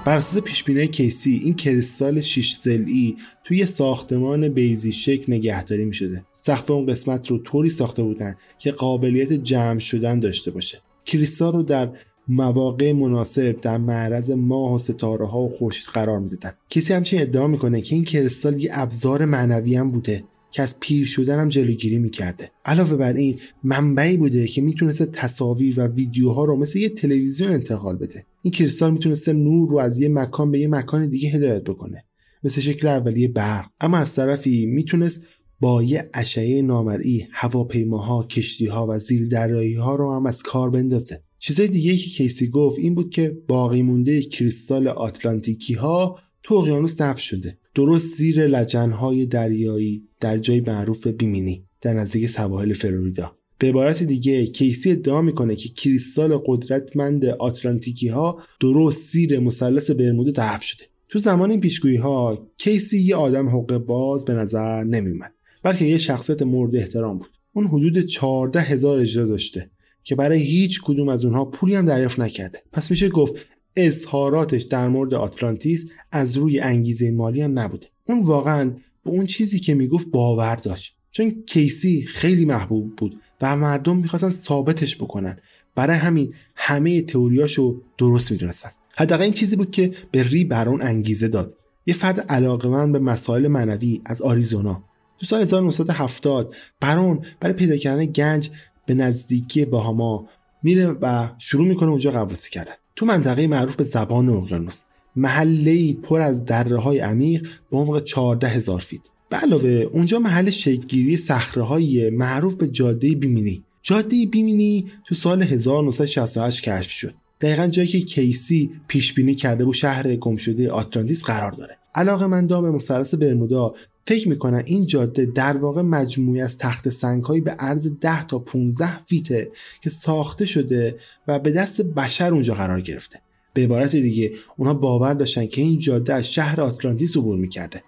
بر 0.06 0.17
اساس 0.17 0.38
پیشبینی 0.38 0.88
کیسی 0.88 1.41
این 1.43 1.54
کریستال 1.54 2.22
شیش 2.22 2.58
زلی 2.58 3.17
توی 3.43 3.65
ساختمان 3.65 4.50
بیزی 4.50 4.91
شکل 4.91 5.34
نگهداری 5.34 5.86
می 5.86 5.93
شده 5.93 6.26
سقف 6.36 6.72
اون 6.72 6.86
قسمت 6.86 7.28
رو 7.28 7.38
طوری 7.38 7.70
ساخته 7.70 8.04
بودن 8.04 8.36
که 8.58 8.72
قابلیت 8.72 9.34
جمع 9.34 9.80
شدن 9.80 10.20
داشته 10.20 10.52
باشه 10.52 10.82
کریستال 11.06 11.54
رو 11.54 11.63
در 11.63 11.89
مواقع 12.29 12.91
مناسب 12.91 13.61
در 13.61 13.77
معرض 13.77 14.31
ماه 14.31 14.73
و 14.73 14.77
ستاره 14.77 15.25
ها 15.25 15.39
و 15.39 15.49
خورشید 15.49 15.87
قرار 15.93 16.19
می‌دادن. 16.19 16.53
کسی 16.69 16.93
همچنین 16.93 17.21
ادعا 17.21 17.47
می‌کنه 17.47 17.81
که 17.81 17.95
این 17.95 18.03
کریستال 18.03 18.63
یه 18.63 18.69
ابزار 18.73 19.25
معنوی 19.25 19.75
هم 19.75 19.91
بوده 19.91 20.23
که 20.51 20.63
از 20.63 20.79
پیر 20.79 21.05
شدن 21.05 21.39
هم 21.39 21.49
جلوگیری 21.49 21.99
می‌کرده. 21.99 22.51
علاوه 22.65 22.95
بر 22.95 23.13
این 23.13 23.39
منبعی 23.63 24.17
بوده 24.17 24.47
که 24.47 24.61
می‌تونسته 24.61 25.05
تصاویر 25.05 25.79
و 25.79 25.87
ویدیوها 25.87 26.45
رو 26.45 26.55
مثل 26.55 26.79
یه 26.79 26.89
تلویزیون 26.89 27.51
انتقال 27.51 27.97
بده. 27.97 28.25
این 28.41 28.51
کریستال 28.51 28.91
می‌تونسته 28.91 29.33
نور 29.33 29.69
رو 29.69 29.77
از 29.79 29.99
یه 29.99 30.09
مکان 30.09 30.51
به 30.51 30.59
یه 30.59 30.67
مکان 30.67 31.09
دیگه 31.09 31.29
هدایت 31.29 31.63
بکنه 31.63 32.03
مثل 32.43 32.61
شکل 32.61 32.87
اولیه 32.87 33.27
برق. 33.27 33.65
اما 33.79 33.97
از 33.97 34.13
طرفی 34.13 34.65
می‌تونست 34.65 35.21
با 35.59 35.83
یه 35.83 36.09
اشعه 36.13 36.61
نامرئی 36.61 37.27
هواپیماها 37.31 38.23
کشتیها 38.23 38.87
و 38.89 38.99
زیردریایی 38.99 39.73
ها 39.73 39.95
رو 39.95 40.15
هم 40.15 40.25
از 40.25 40.43
کار 40.43 40.69
بندازه. 40.69 41.23
چیزای 41.39 41.67
دیگه 41.67 41.95
که 41.95 42.10
کیسی 42.10 42.50
گفت 42.50 42.80
این 42.80 42.95
بود 42.95 43.10
که 43.10 43.38
باقی 43.47 43.82
مونده 43.82 44.21
کریستال 44.21 44.88
آتلانتیکی 44.88 45.73
ها 45.73 46.19
تو 46.43 46.56
اقیانوس 46.56 47.02
نفت 47.02 47.19
شده. 47.19 47.58
درست 47.76 48.15
زیر 48.15 48.47
لجنهای 48.47 49.26
دریایی 49.26 50.04
در 50.19 50.38
جای 50.38 50.62
معروف 50.62 51.08
بیمینی 51.08 51.63
در 51.82 51.93
نزدیک 51.93 52.30
سواحل 52.30 52.73
فلوریدا. 52.73 53.38
به 53.60 53.67
عبارت 53.67 54.04
دیگه 54.04 54.45
کیسی 54.45 54.91
ادعا 54.91 55.21
می‌کنه 55.21 55.56
که 55.56 55.69
کریستال 55.69 56.41
قدرتمند 56.45 57.26
آتلانتیکی 57.26 58.08
ها 58.08 58.41
درست 58.60 59.12
زیر 59.12 59.39
مثلث 59.39 59.91
برمودا 59.91 60.32
دفن 60.32 60.60
شده. 60.62 60.86
تو 61.10 61.19
زمان 61.19 61.52
این 61.52 61.62
پیشگویی 61.62 61.95
ها 61.95 62.47
کیسی 62.58 63.00
یه 63.00 63.15
آدم 63.15 63.47
حقوق 63.47 63.78
باز 63.78 64.26
به 64.26 64.34
نظر 64.34 64.84
نمیومد 64.84 65.34
بلکه 65.63 65.86
یه 65.86 65.97
شخصیت 65.97 66.41
مورد 66.41 66.76
احترام 66.76 67.17
بود. 67.17 67.30
اون 67.54 67.67
حدود 67.67 68.00
14 68.00 68.60
هزار 68.60 69.00
اجرا 69.00 69.26
داشته. 69.26 69.69
که 70.08 70.15
برای 70.15 70.39
هیچ 70.39 70.82
کدوم 70.82 71.10
از 71.10 71.26
اونها 71.26 71.46
پولی 71.46 71.76
هم 71.76 71.86
دریافت 71.86 72.20
نکرده. 72.20 72.62
پس 72.72 72.91
میشه 72.91 73.10
گفت 73.10 73.36
اظهاراتش 73.76 74.63
در 74.63 74.88
مورد 74.88 75.13
آتلانتیس 75.13 75.86
از 76.12 76.38
روی 76.38 76.60
انگیزه 76.60 77.12
مالی 77.12 77.41
هم 77.41 77.60
نبوده. 77.60 77.88
اون 78.06 78.24
واقعا 78.24 78.72
به 79.06 79.12
اون 79.12 79.26
چیزی 79.26 79.60
که 79.60 79.74
می‌گفت 79.74 80.08
باور 80.08 80.56
داشت. 80.56 80.96
چون 81.12 81.43
کیسی 81.48 82.06
خیلی 82.06 82.46
محبوب 82.46 82.96
بود 82.96 83.20
و 83.41 83.58
مردم 83.58 83.98
می‌خواستن 83.98 84.30
ثابتش 84.30 84.96
بکنن. 84.96 85.38
برای 85.76 85.98
همین 85.98 86.34
همه 86.56 87.02
تئوریاشو 87.02 87.82
درست 87.98 88.32
می‌دونستن. 88.32 88.72
حداقل 88.96 89.24
این 89.24 89.34
چیزی 89.34 89.56
بود 89.56 89.72
که 89.72 89.91
به 90.12 90.24
ری 90.24 90.43
برون 90.43 90.82
انگیزه 90.82 91.28
داد. 91.28 91.54
یه 91.86 91.93
فرد 91.93 92.20
علاقمند 92.20 92.93
به 92.93 93.00
مسائل 93.00 93.48
معنوی 93.48 94.02
از 94.06 94.22
آریزونا. 94.22 94.84
تو 95.20 95.26
سال 95.26 95.41
1970 95.41 96.56
برون 96.82 97.26
برای 97.39 97.54
پیدا 97.54 97.78
کردن 97.78 98.06
گنج 98.06 98.50
به 98.88 98.93
نزدیکی 98.93 99.65
باهاما 99.65 100.28
میره 100.63 100.88
و 100.88 101.30
شروع 101.38 101.67
می‌کنه 101.67 101.89
اونجا 101.89 102.12
قواسی 102.12 102.50
کردن. 102.50 102.73
تو 102.95 103.06
منطقه 103.06 103.47
معروف 103.47 103.76
به 103.76 103.84
زبان 103.84 104.30
اقیانوس 104.30 104.82
محله 105.15 105.93
پر 105.93 106.21
از 106.21 106.45
دره 106.45 106.78
های 106.78 107.00
عمیق 107.00 107.47
به 107.71 107.78
عمق 107.78 108.04
14 108.04 108.47
هزار 108.47 108.80
فیت. 108.80 109.02
به 109.30 109.38
علاوه 109.38 109.69
اونجا 109.69 110.19
محل 110.19 110.50
شکلگیری 110.50 111.17
صخره 111.17 112.10
معروف 112.10 112.56
به 112.56 112.67
جاده 112.67 113.15
بیمینی. 113.15 113.63
جاده 113.84 114.26
بیمینی 114.26 114.91
تو 115.08 115.15
سال 115.15 115.43
1968 115.43 116.62
کشف 116.62 116.91
شد. 116.91 117.13
دقیقا 117.41 117.67
جایی 117.67 117.88
که 117.88 118.02
کیسی 118.02 118.71
پیش 118.88 119.13
بینی 119.13 119.36
کرده 119.36 119.65
بود 119.65 119.76
شهر 119.76 120.15
گمشده 120.15 120.71
آتلانتیس 120.71 121.23
قرار 121.23 121.52
داره. 121.52 121.78
علاقه 121.95 122.28
من 122.28 122.47
به 122.47 122.71
مثلث 122.71 123.13
برمودا 123.13 123.73
فکر 124.08 124.30
می‌کنن 124.30 124.63
این 124.65 124.86
جاده 124.86 125.26
در 125.26 125.58
واقع 125.58 125.82
مجموعی 125.82 126.41
از 126.41 126.58
تخت 126.58 126.89
سنگ 126.89 127.43
به 127.43 127.52
عرض 127.52 127.88
10 128.02 128.28
تا 128.28 128.39
15 128.39 129.06
فیته 129.06 129.52
که 129.82 129.89
ساخته 129.89 130.46
شده 130.46 130.96
و 131.28 131.39
به 131.39 131.52
دست 131.52 131.82
بشر 131.82 132.34
اونجا 132.34 132.54
قرار 132.54 132.82
گرفته. 132.82 133.20
به 133.54 133.63
عبارت 133.63 133.96
دیگه 133.96 134.32
اونها 134.58 134.74
باور 134.74 135.13
داشتن 135.13 135.46
که 135.46 135.62
این 135.62 135.80
جاده 135.80 136.13
از 136.13 136.28
شهر 136.28 136.62
آتلانتیس 136.62 137.17
عبور 137.17 137.38
می‌کرده. 137.38 137.84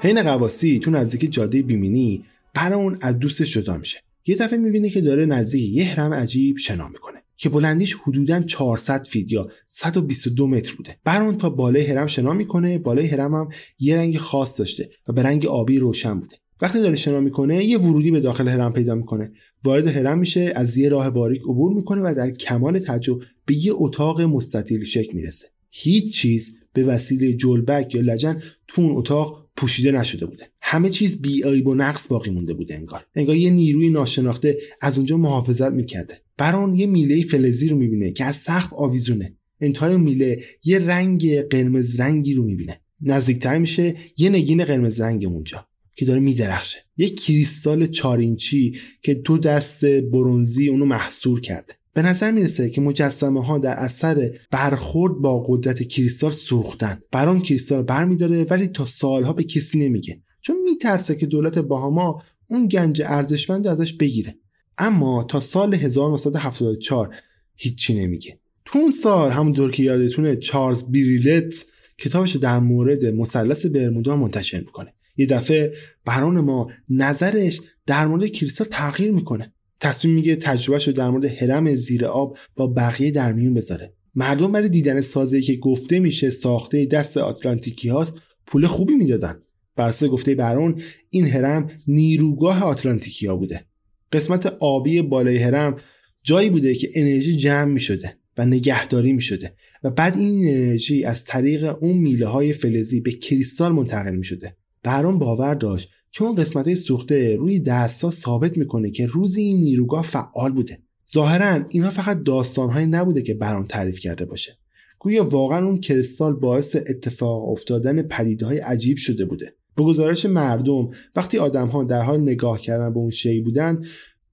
حین 0.00 0.22
قواسی 0.22 0.78
تو 0.78 0.90
نزدیک 0.90 1.32
جاده 1.32 1.62
بیمینی 1.62 2.24
برای 2.58 2.80
اون 2.82 2.98
از 3.00 3.18
دوستش 3.18 3.52
جدا 3.52 3.76
میشه. 3.76 3.98
یه 4.26 4.36
دفعه 4.36 4.58
می‌بینه 4.58 4.90
که 4.90 5.00
داره 5.00 5.26
نزدیک 5.26 5.76
یه 5.76 5.84
هرم 5.84 6.14
عجیب 6.14 6.56
شنا 6.58 6.88
می‌کنه 6.88 7.22
که 7.36 7.48
بلندیش 7.48 7.94
حدودا 7.94 8.40
400 8.40 9.06
فیت 9.06 9.32
یا 9.32 9.48
122 9.66 10.46
متر 10.46 10.74
بوده. 10.74 10.96
برون 11.04 11.38
تا 11.38 11.50
بالای 11.50 11.86
هرم 11.86 12.06
شنا 12.06 12.32
می‌کنه 12.32 12.78
بالای 12.78 13.06
هرم 13.06 13.34
هم 13.34 13.48
یه 13.78 13.96
رنگ 13.96 14.18
خاص 14.18 14.58
داشته 14.60 14.90
و 15.08 15.12
به 15.12 15.22
رنگ 15.22 15.46
آبی 15.46 15.78
روشن 15.78 16.20
بوده. 16.20 16.36
وقتی 16.60 16.80
داره 16.80 16.96
شنا 16.96 17.20
می‌کنه 17.20 17.64
یه 17.64 17.78
ورودی 17.78 18.10
به 18.10 18.20
داخل 18.20 18.48
هرم 18.48 18.72
پیدا 18.72 18.94
می‌کنه. 18.94 19.32
وارد 19.64 19.86
هرم 19.86 20.18
میشه 20.18 20.52
از 20.56 20.76
یه 20.76 20.88
راه 20.88 21.10
باریک 21.10 21.42
عبور 21.42 21.74
می‌کنه 21.74 22.00
و 22.00 22.14
در 22.16 22.30
کمال 22.30 22.78
تعجب 22.78 23.18
به 23.46 23.54
یه 23.66 23.72
اتاق 23.74 24.20
مستطیل 24.20 24.84
شکل 24.84 25.16
می‌رسه. 25.16 25.48
هیچ 25.70 26.14
چیز 26.14 26.56
به 26.72 26.84
وسیله 26.84 27.32
جلبک 27.32 27.94
یا 27.94 28.00
لجن 28.00 28.42
تو 28.68 28.82
اون 28.82 28.96
اتاق 28.96 29.47
پوشیده 29.58 29.90
نشده 29.90 30.26
بوده. 30.26 30.46
همه 30.60 30.88
چیز 30.88 31.22
بی 31.22 31.42
و 31.42 31.74
نقص 31.74 32.06
باقی 32.08 32.30
مونده 32.30 32.54
بوده 32.54 32.74
انگار. 32.74 33.06
انگار 33.14 33.36
یه 33.36 33.50
نیروی 33.50 33.90
ناشناخته 33.90 34.58
از 34.80 34.96
اونجا 34.96 35.16
محافظت 35.16 35.72
می‌کرده. 35.72 36.20
بران 36.36 36.74
یه 36.74 36.86
میله 36.86 37.22
فلزی 37.22 37.68
رو 37.68 37.76
می‌بینه 37.76 38.12
که 38.12 38.24
از 38.24 38.36
سقف 38.36 38.72
آویزونه. 38.72 39.36
انتهای 39.60 39.96
میله 39.96 40.42
یه 40.64 40.78
رنگ 40.78 41.40
قرمز 41.40 42.00
رنگی 42.00 42.34
رو 42.34 42.44
می‌بینه. 42.44 42.80
نزدیکتر 43.00 43.58
میشه 43.58 43.96
یه 44.18 44.30
نگین 44.30 44.64
قرمز 44.64 45.00
رنگ 45.00 45.24
اونجا 45.24 45.66
که 45.96 46.04
داره 46.04 46.20
میدرخشه. 46.20 46.78
یه 46.96 47.08
کریستال 47.08 47.86
چارینچی 47.86 48.78
که 49.02 49.14
دو 49.14 49.38
دست 49.38 49.84
برونزی 49.84 50.68
اونو 50.68 50.84
محصور 50.84 51.40
کرده. 51.40 51.77
به 51.98 52.02
نظر 52.02 52.30
می‌رسه 52.30 52.70
که 52.70 52.80
مجسمه 52.80 53.44
ها 53.44 53.58
در 53.58 53.74
اثر 53.74 54.30
برخورد 54.50 55.14
با 55.14 55.44
قدرت 55.48 55.82
کریستال 55.82 56.30
سوختن. 56.30 57.00
برام 57.12 57.42
کریستال 57.42 57.82
برمیداره 57.82 58.44
ولی 58.44 58.68
تا 58.68 58.84
سالها 58.84 59.32
به 59.32 59.44
کسی 59.44 59.78
نمیگه. 59.78 60.22
چون 60.40 60.56
میترسه 60.64 61.14
که 61.14 61.26
دولت 61.26 61.58
باهاما 61.58 62.22
اون 62.46 62.68
گنج 62.68 63.02
ارزشمند 63.02 63.66
ازش 63.66 63.92
بگیره. 63.92 64.38
اما 64.78 65.24
تا 65.24 65.40
سال 65.40 65.74
1974 65.74 67.14
هیچی 67.56 67.94
نمیگه. 67.94 68.38
تو 68.64 68.78
اون 68.78 68.90
سال 68.90 69.30
همونطور 69.30 69.70
که 69.70 69.82
یادتونه 69.82 70.36
چارلز 70.36 70.90
بیریلت 70.90 71.66
کتابش 71.98 72.36
در 72.36 72.58
مورد 72.58 73.06
مثلث 73.06 73.66
برمودا 73.66 74.16
منتشر 74.16 74.60
می‌کنه. 74.60 74.94
یه 75.16 75.26
دفعه 75.26 75.72
بران 76.04 76.40
ما 76.40 76.70
نظرش 76.88 77.60
در 77.86 78.06
مورد 78.06 78.26
کریستال 78.26 78.66
تغییر 78.70 79.12
می‌کنه. 79.12 79.52
تصمیم 79.80 80.14
میگه 80.14 80.36
تجربهش 80.36 80.86
رو 80.86 80.92
در 80.92 81.10
مورد 81.10 81.24
حرم 81.24 81.74
زیر 81.74 82.06
آب 82.06 82.38
با 82.56 82.66
بقیه 82.66 83.10
در 83.10 83.32
میون 83.32 83.54
بذاره. 83.54 83.94
مردم 84.14 84.52
برای 84.52 84.68
دیدن 84.68 85.00
سازه 85.00 85.40
که 85.40 85.56
گفته 85.56 85.98
میشه 85.98 86.30
ساخته 86.30 86.86
دست 86.86 87.16
آتلانتیکی 87.16 87.88
هاست 87.88 88.12
پول 88.46 88.66
خوبی 88.66 88.94
می‌دادن. 88.94 89.42
بر 89.76 89.92
گفته 89.92 90.34
برون 90.34 90.80
این 91.10 91.26
حرم 91.26 91.70
نیروگاه 91.86 92.62
آتلانتیکی 92.62 93.26
ها 93.26 93.36
بوده. 93.36 93.64
قسمت 94.12 94.46
آبی 94.46 95.02
بالای 95.02 95.36
حرم 95.36 95.76
جایی 96.22 96.50
بوده 96.50 96.74
که 96.74 96.90
انرژی 96.94 97.36
جمع 97.36 97.72
می‌شده 97.72 98.16
و 98.38 98.46
نگهداری 98.46 99.12
می‌شده 99.12 99.54
و 99.82 99.90
بعد 99.90 100.18
این 100.18 100.48
انرژی 100.48 101.04
از 101.04 101.24
طریق 101.24 101.76
اون 101.82 101.96
میله 101.96 102.26
های 102.26 102.52
فلزی 102.52 103.00
به 103.00 103.10
کریستال 103.10 103.72
منتقل 103.72 104.16
می‌شده. 104.16 104.56
برون 104.82 105.18
باور 105.18 105.54
داشت 105.54 105.90
که 106.12 106.24
اون 106.24 106.34
قسمت 106.34 106.74
سوخته 106.74 107.36
روی 107.36 107.58
دستا 107.58 108.10
ثابت 108.10 108.58
می‌کنه 108.58 108.90
که 108.90 109.06
روزی 109.06 109.42
این 109.42 109.60
نیروگاه 109.60 110.02
فعال 110.02 110.52
بوده. 110.52 110.78
ظاهرا 111.12 111.64
اینا 111.68 111.90
فقط 111.90 112.22
داستانهایی 112.22 112.86
نبوده 112.86 113.22
که 113.22 113.34
برام 113.34 113.64
تعریف 113.64 113.98
کرده 113.98 114.24
باشه. 114.24 114.58
گویا 114.98 115.24
واقعا 115.24 115.66
اون 115.66 115.80
کریستال 115.80 116.34
باعث 116.34 116.76
اتفاق 116.76 117.48
افتادن 117.48 118.08
های 118.42 118.58
عجیب 118.58 118.96
شده 118.96 119.24
بوده. 119.24 119.54
به 119.76 119.82
گزارش 119.82 120.26
مردم 120.26 120.90
وقتی 121.16 121.38
آدمها 121.38 121.84
در 121.84 122.02
حال 122.02 122.20
نگاه 122.20 122.60
کردن 122.60 122.92
به 122.92 122.98
اون 122.98 123.10
شی 123.10 123.40
بودن 123.40 123.82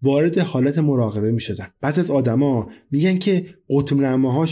وارد 0.02 0.38
حالت 0.38 0.78
مراقبه 0.78 1.32
می 1.32 1.40
شدن 1.40 1.68
بعض 1.82 2.00
از 2.00 2.12
آدما 2.12 2.70
میگن 2.92 3.18
که 3.18 3.46
قطب 3.70 3.96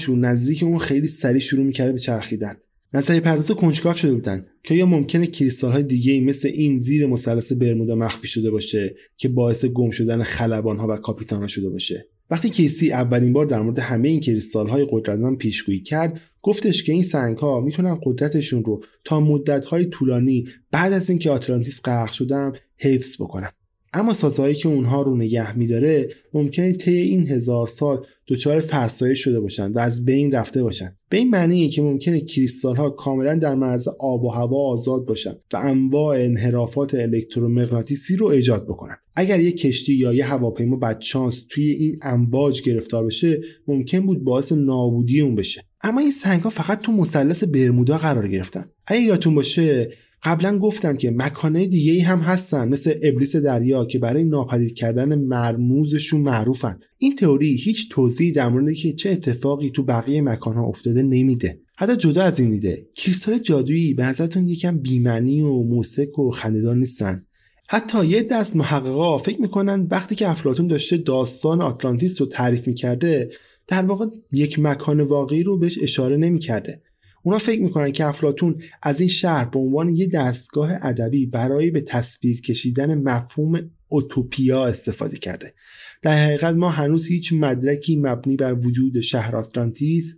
نزدیک 0.10 0.64
اون 0.64 0.78
خیلی 0.78 1.08
سریع 1.08 1.40
شروع 1.40 1.66
می‌کرده 1.66 1.92
به 1.92 2.00
چرخیدن. 2.00 2.56
نظری 2.94 3.20
پرداز 3.20 3.52
کنجکاو 3.52 3.94
شده 3.94 4.14
بودن 4.14 4.46
که 4.64 4.76
یا 4.76 4.86
ممکنه 4.86 5.28
کریستال 5.28 5.72
های 5.72 5.84
دیگه 5.84 6.22
مثل 6.22 6.48
این 6.48 6.80
زیر 6.80 7.08
مثلث 7.08 7.52
برمودا 7.52 7.96
مخفی 7.96 8.28
شده 8.28 8.52
باشه 8.52 8.96
که 9.18 9.28
باعث 9.28 9.66
گم 9.66 9.90
شدن 9.90 10.24
خلبان 10.24 10.78
ها 10.78 10.88
و 10.88 10.98
کاپیتان 10.98 11.42
ها 11.42 11.48
شده 11.48 11.70
باشه. 11.70 12.08
وقتی 12.30 12.50
کیسی 12.50 12.92
اولین 12.92 13.34
بار 13.34 13.46
در 13.46 13.62
مورد 13.62 13.80
همه 13.80 14.10
این 14.10 14.20
کریستال 14.20 14.68
های 14.68 14.88
قدرتمند 14.90 15.38
پیشگویی 15.38 15.80
کرد 15.80 16.22
گفتش 16.42 16.84
که 16.84 16.92
این 16.92 17.04
سنگ 17.04 17.38
ها 17.38 17.62
می‌تونن 17.62 18.00
قدرتشون 18.04 18.64
رو 18.64 18.84
تا 19.04 19.20
مدت 19.20 19.66
های 19.66 19.86
طولانی 19.86 20.48
بعد 20.72 20.94
از 20.94 21.10
اینکه 21.10 21.32
آتلانتیس 21.32 21.82
غرق 21.82 22.12
شدن 22.12 22.54
حفظ 22.78 23.22
بکنن. 23.22 23.50
اما 23.94 24.14
سازهایی 24.14 24.56
که 24.56 24.70
اونها 24.70 25.02
رو 25.02 25.18
نگه 25.18 25.58
میداره 25.58 26.10
ممکنه 26.34 26.74
طی 26.74 26.96
این 26.96 27.28
هزار 27.28 27.68
سال 27.68 28.06
دچار 28.28 28.60
فرسایش 28.60 29.20
شده 29.20 29.40
باشن 29.40 29.72
و 29.72 29.80
از 29.80 30.06
بین 30.06 30.32
رفته 30.32 30.64
باشن. 30.64 30.96
به 31.10 31.18
این 31.18 31.30
معنیه 31.30 31.70
که 31.70 31.82
ممکنه 31.82 32.22
کریستال 32.22 32.76
ها 32.76 32.90
کاملا 32.90 33.36
در 33.36 33.56
مرز 33.56 33.88
آب 34.00 34.24
و 34.24 34.30
هوا 34.30 34.58
آزاد 34.58 35.06
باشن 35.06 35.36
و 35.54 35.58
انواع 35.58 36.18
انحرافات 36.20 36.96
الکترومغناطیسی 36.96 38.16
رو 38.16 38.28
ایجاد 38.28 38.64
بکنن. 38.64 38.96
اگر 39.16 39.40
یک 39.40 39.58
کشتی 39.58 39.94
یا 39.94 40.14
یه 40.14 40.26
هواپیما 40.26 40.76
بدشانس 40.76 41.46
توی 41.50 41.70
این 41.70 42.00
امواج 42.02 42.62
گرفتار 42.62 43.06
بشه 43.06 43.42
ممکن 43.68 44.00
بود 44.00 44.24
باعث 44.24 44.52
نابودی 44.52 45.22
اون 45.22 45.36
بشه. 45.36 45.62
اما 45.82 46.00
این 46.00 46.12
سنگ 46.12 46.42
ها 46.42 46.50
فقط 46.50 46.82
تو 46.82 46.92
مثلث 46.92 47.44
برمودا 47.44 47.98
قرار 47.98 48.28
گرفتن. 48.28 48.66
اگه 48.88 49.02
یادتون 49.02 49.36
باشه 49.36 49.90
قبلا 50.24 50.60
گفتم 50.60 50.98
که 50.98 51.12
مکانه 51.12 51.68
دیگه 51.68 51.92
ای 51.92 52.00
هم 52.00 52.20
هستن 52.20 52.68
مثل 52.68 52.94
ابلیس 53.04 53.36
دریا 53.36 53.86
که 53.86 54.00
برای 54.00 54.24
ناپدید 54.24 54.76
کردن 54.76 55.16
مرموزشون 55.16 56.22
معروفن. 56.22 56.80
این 56.98 57.16
تئوری 57.16 57.56
هیچ 57.56 57.90
توضیحی 57.92 58.32
در 58.32 58.50
مورد 58.50 58.74
که 58.74 58.94
چه 58.94 59.10
اتفاقی 59.10 59.70
تو 59.70 59.84
بقیه 59.84 60.22
مکانها 60.22 60.66
افتاده 60.66 61.04
نمیده. 61.04 61.60
حتی 61.76 61.96
جدا 61.96 62.24
از 62.24 62.40
این 62.40 62.52
دیده 62.52 62.88
کریستال 62.96 63.38
جادویی 63.38 63.94
به 63.94 64.04
نظرتون 64.04 64.48
یکم 64.48 64.78
بیمنی 64.78 65.42
و 65.42 65.64
موسک 65.64 66.20
و 66.20 66.32
خندهدار 66.32 66.76
نیستن؟ 66.76 67.26
حتی 67.68 68.06
یه 68.06 68.24
دست 68.24 68.56
محققا 68.56 69.18
فکر 69.18 69.42
می‌کنن 69.42 69.88
وقتی 69.92 70.16
که 70.16 70.30
افلاتون 70.30 70.68
داشته 70.68 70.98
داستان 70.98 71.62
آتلانتیس 71.62 72.22
رو 72.22 72.28
تعریف 72.28 72.68
می‌کرده 72.68 73.30
در 73.68 73.86
واقع 73.86 74.06
یک 74.32 74.60
مکان 74.60 75.02
واقعی 75.02 75.44
رو 75.44 75.58
بهش 75.58 75.80
اشاره 75.82 76.18
نمی‌کرده. 76.18 76.82
اونا 77.24 77.38
فکر 77.38 77.62
می‌کنن 77.62 77.92
که 77.92 78.06
افلاتون 78.06 78.62
از 78.82 79.00
این 79.00 79.10
شهر 79.10 79.46
به 79.46 79.60
عنوان 79.60 79.90
یه 79.90 80.08
دستگاه 80.08 80.72
ادبی 80.82 81.26
برای 81.26 81.72
به 81.72 81.82
تصویر 81.82 82.42
کشیدن 82.42 82.96
مفهوم 82.96 83.72
اوتوپیا 83.88 84.66
استفاده 84.66 85.18
کرده. 85.18 85.54
در 86.02 86.26
حقیقت 86.26 86.56
ما 86.56 86.70
هنوز 86.70 87.08
هیچ 87.08 87.34
مدرکی 87.34 87.96
مبنی 87.96 88.36
بر 88.36 88.54
وجود 88.54 89.02
شهر 89.02 89.36
آتلانتیس 89.36 90.14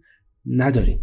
نداریم. 0.46 1.02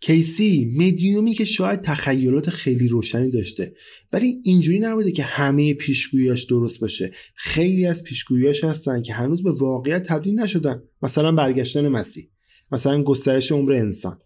کیسی 0.00 0.74
مدیومی 0.76 1.34
که 1.34 1.44
شاید 1.44 1.82
تخیلات 1.82 2.50
خیلی 2.50 2.88
روشنی 2.88 3.30
داشته 3.30 3.74
ولی 4.12 4.40
اینجوری 4.44 4.78
نبوده 4.78 5.12
که 5.12 5.22
همه 5.22 5.74
پیشگوییاش 5.74 6.44
درست 6.44 6.80
باشه. 6.80 7.10
خیلی 7.34 7.86
از 7.86 8.04
پیشگوییاش 8.04 8.64
هستن 8.64 9.02
که 9.02 9.12
هنوز 9.12 9.42
به 9.42 9.52
واقعیت 9.52 10.02
تبدیل 10.02 10.40
نشدن. 10.40 10.82
مثلا 11.02 11.32
برگشتن 11.32 11.88
مسیح. 11.88 12.24
مثلا 12.72 13.02
گسترش 13.02 13.52
عمر 13.52 13.72
انسان. 13.72 14.18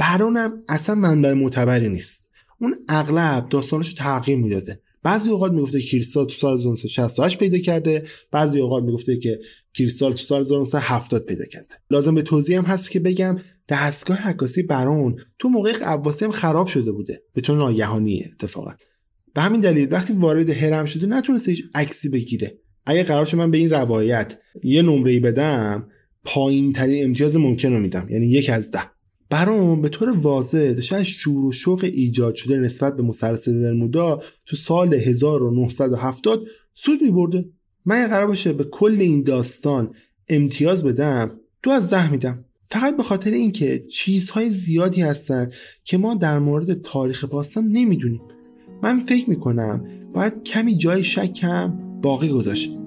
برانم 0.00 0.62
اصلا 0.68 0.94
منبع 0.94 1.32
معتبری 1.32 1.88
نیست. 1.88 2.28
اون 2.60 2.74
اغلب 2.88 3.48
داستانش 3.48 3.94
تغییر 3.94 4.38
می‌داده. 4.38 4.80
بعضی 5.02 5.30
اوقات 5.30 5.52
می‌گفته 5.52 5.80
کریستال 5.80 6.26
تو 6.26 6.34
سال 6.34 6.54
1968 6.54 7.38
پیدا 7.38 7.58
کرده. 7.58 8.04
بعضی 8.30 8.60
اوقات 8.60 8.84
می‌گفته 8.84 9.16
که 9.16 9.40
کریستال 9.74 10.12
تو 10.12 10.22
سال 10.22 10.40
1970 10.40 11.24
پیدا 11.26 11.44
کرده. 11.44 11.68
لازم 11.90 12.14
به 12.14 12.22
توضیح 12.22 12.58
هم 12.58 12.64
هست 12.64 12.90
که 12.90 13.00
بگم 13.00 13.38
دستگاه 13.68 14.28
عکاسی 14.28 14.62
برون 14.62 15.16
تو 15.38 15.48
موقع 15.48 15.72
قواسی 15.72 16.24
هم 16.24 16.30
خراب 16.30 16.66
شده 16.66 16.92
بوده. 16.92 17.22
به 17.34 17.40
طور 17.40 17.58
ناگهانی 17.58 18.24
اتفاقا. 18.32 18.74
به 19.34 19.40
همین 19.40 19.60
دلیل 19.60 19.92
وقتی 19.92 20.12
وارد 20.12 20.50
هرم 20.50 20.84
شده 20.84 21.06
نتونسته 21.06 21.50
هیچ 21.50 21.64
عکسی 21.74 22.08
بگیره. 22.08 22.58
اگه 22.86 23.02
قرار 23.02 23.24
شد 23.24 23.36
من 23.36 23.50
به 23.50 23.58
این 23.58 23.70
روایت 23.70 24.38
یه 24.64 24.82
نمره 24.82 25.20
بدم 25.20 25.88
پایین 26.24 26.72
ترین 26.72 27.04
امتیاز 27.04 27.36
ممکن 27.36 27.72
رو 27.72 27.78
میدم. 27.78 28.06
یعنی 28.10 28.26
یک 28.26 28.50
از 28.50 28.70
ده. 28.70 28.99
برام 29.30 29.82
به 29.82 29.88
طور 29.88 30.10
واضح 30.10 30.72
داشته 30.72 31.04
شور 31.04 31.44
و 31.44 31.52
شوق 31.52 31.84
ایجاد 31.84 32.34
شده 32.34 32.56
نسبت 32.56 32.96
به 32.96 33.02
مثلث 33.02 33.48
برمودا 33.48 34.22
تو 34.46 34.56
سال 34.56 34.94
1970 34.94 36.42
سود 36.74 37.02
می 37.02 37.10
برده 37.10 37.48
من 37.84 38.06
قرار 38.06 38.26
باشه 38.26 38.52
به 38.52 38.64
کل 38.64 38.96
این 39.00 39.22
داستان 39.22 39.94
امتیاز 40.28 40.84
بدم. 40.84 41.40
دو 41.62 41.70
از 41.70 41.88
ده 41.88 42.10
میدم. 42.10 42.44
فقط 42.70 42.96
به 42.96 43.02
خاطر 43.02 43.30
اینکه 43.30 43.84
چیزهای 43.92 44.50
زیادی 44.50 45.02
هستن 45.02 45.48
که 45.84 45.98
ما 45.98 46.14
در 46.14 46.38
مورد 46.38 46.82
تاریخ 46.82 47.24
باستان 47.24 47.64
نمی‌دونیم. 47.64 48.20
من 48.82 49.00
فکر 49.00 49.30
می‌کنم 49.30 49.84
باید 50.14 50.42
کمی 50.42 50.76
جای 50.76 51.04
شکم 51.04 51.78
باقی 52.02 52.28
گذاشت. 52.28 52.79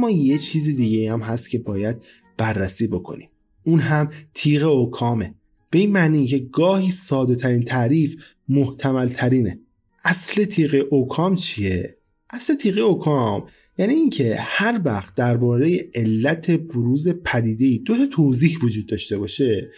اما 0.00 0.10
یه 0.10 0.38
چیز 0.38 0.64
دیگه 0.64 1.12
هم 1.12 1.20
هست 1.20 1.50
که 1.50 1.58
باید 1.58 1.96
بررسی 2.38 2.86
بکنیم. 2.86 3.28
اون 3.64 3.78
هم 3.78 4.10
تیغ 4.34 4.62
اوکامه 4.62 5.34
به 5.70 5.78
این 5.78 5.92
معنی 5.92 6.26
که 6.26 6.38
گاهی 6.38 6.90
ساده 6.90 7.34
ترین 7.34 7.62
تعریف 7.62 8.22
محتمل 8.48 9.08
ترینه 9.08 9.60
اصل 10.04 10.44
تیغ 10.44 10.86
اوکام 10.90 11.34
چیه؟ 11.34 11.96
اصل 12.30 12.54
تیغ 12.54 12.78
اوکام 12.78 13.46
یعنی 13.78 13.94
اینکه 13.94 14.36
هر 14.38 14.80
وقت 14.84 15.14
درباره 15.14 15.90
علت 15.94 16.50
بروز 16.50 17.08
پدیده 17.08 17.82
دو 17.84 17.96
تا 17.96 18.06
توضیح 18.06 18.58
وجود 18.62 18.86
داشته 18.86 19.18
باشه 19.18 19.70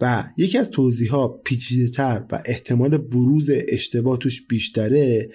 و 0.00 0.24
یکی 0.36 0.58
از 0.58 0.70
توضیح 0.70 1.10
ها 1.10 1.28
پیچیده 1.28 1.90
تر 1.90 2.24
و 2.32 2.42
احتمال 2.44 2.98
بروز 2.98 3.50
اشتباه 3.68 4.18
توش 4.18 4.46
بیشتره 4.46 5.30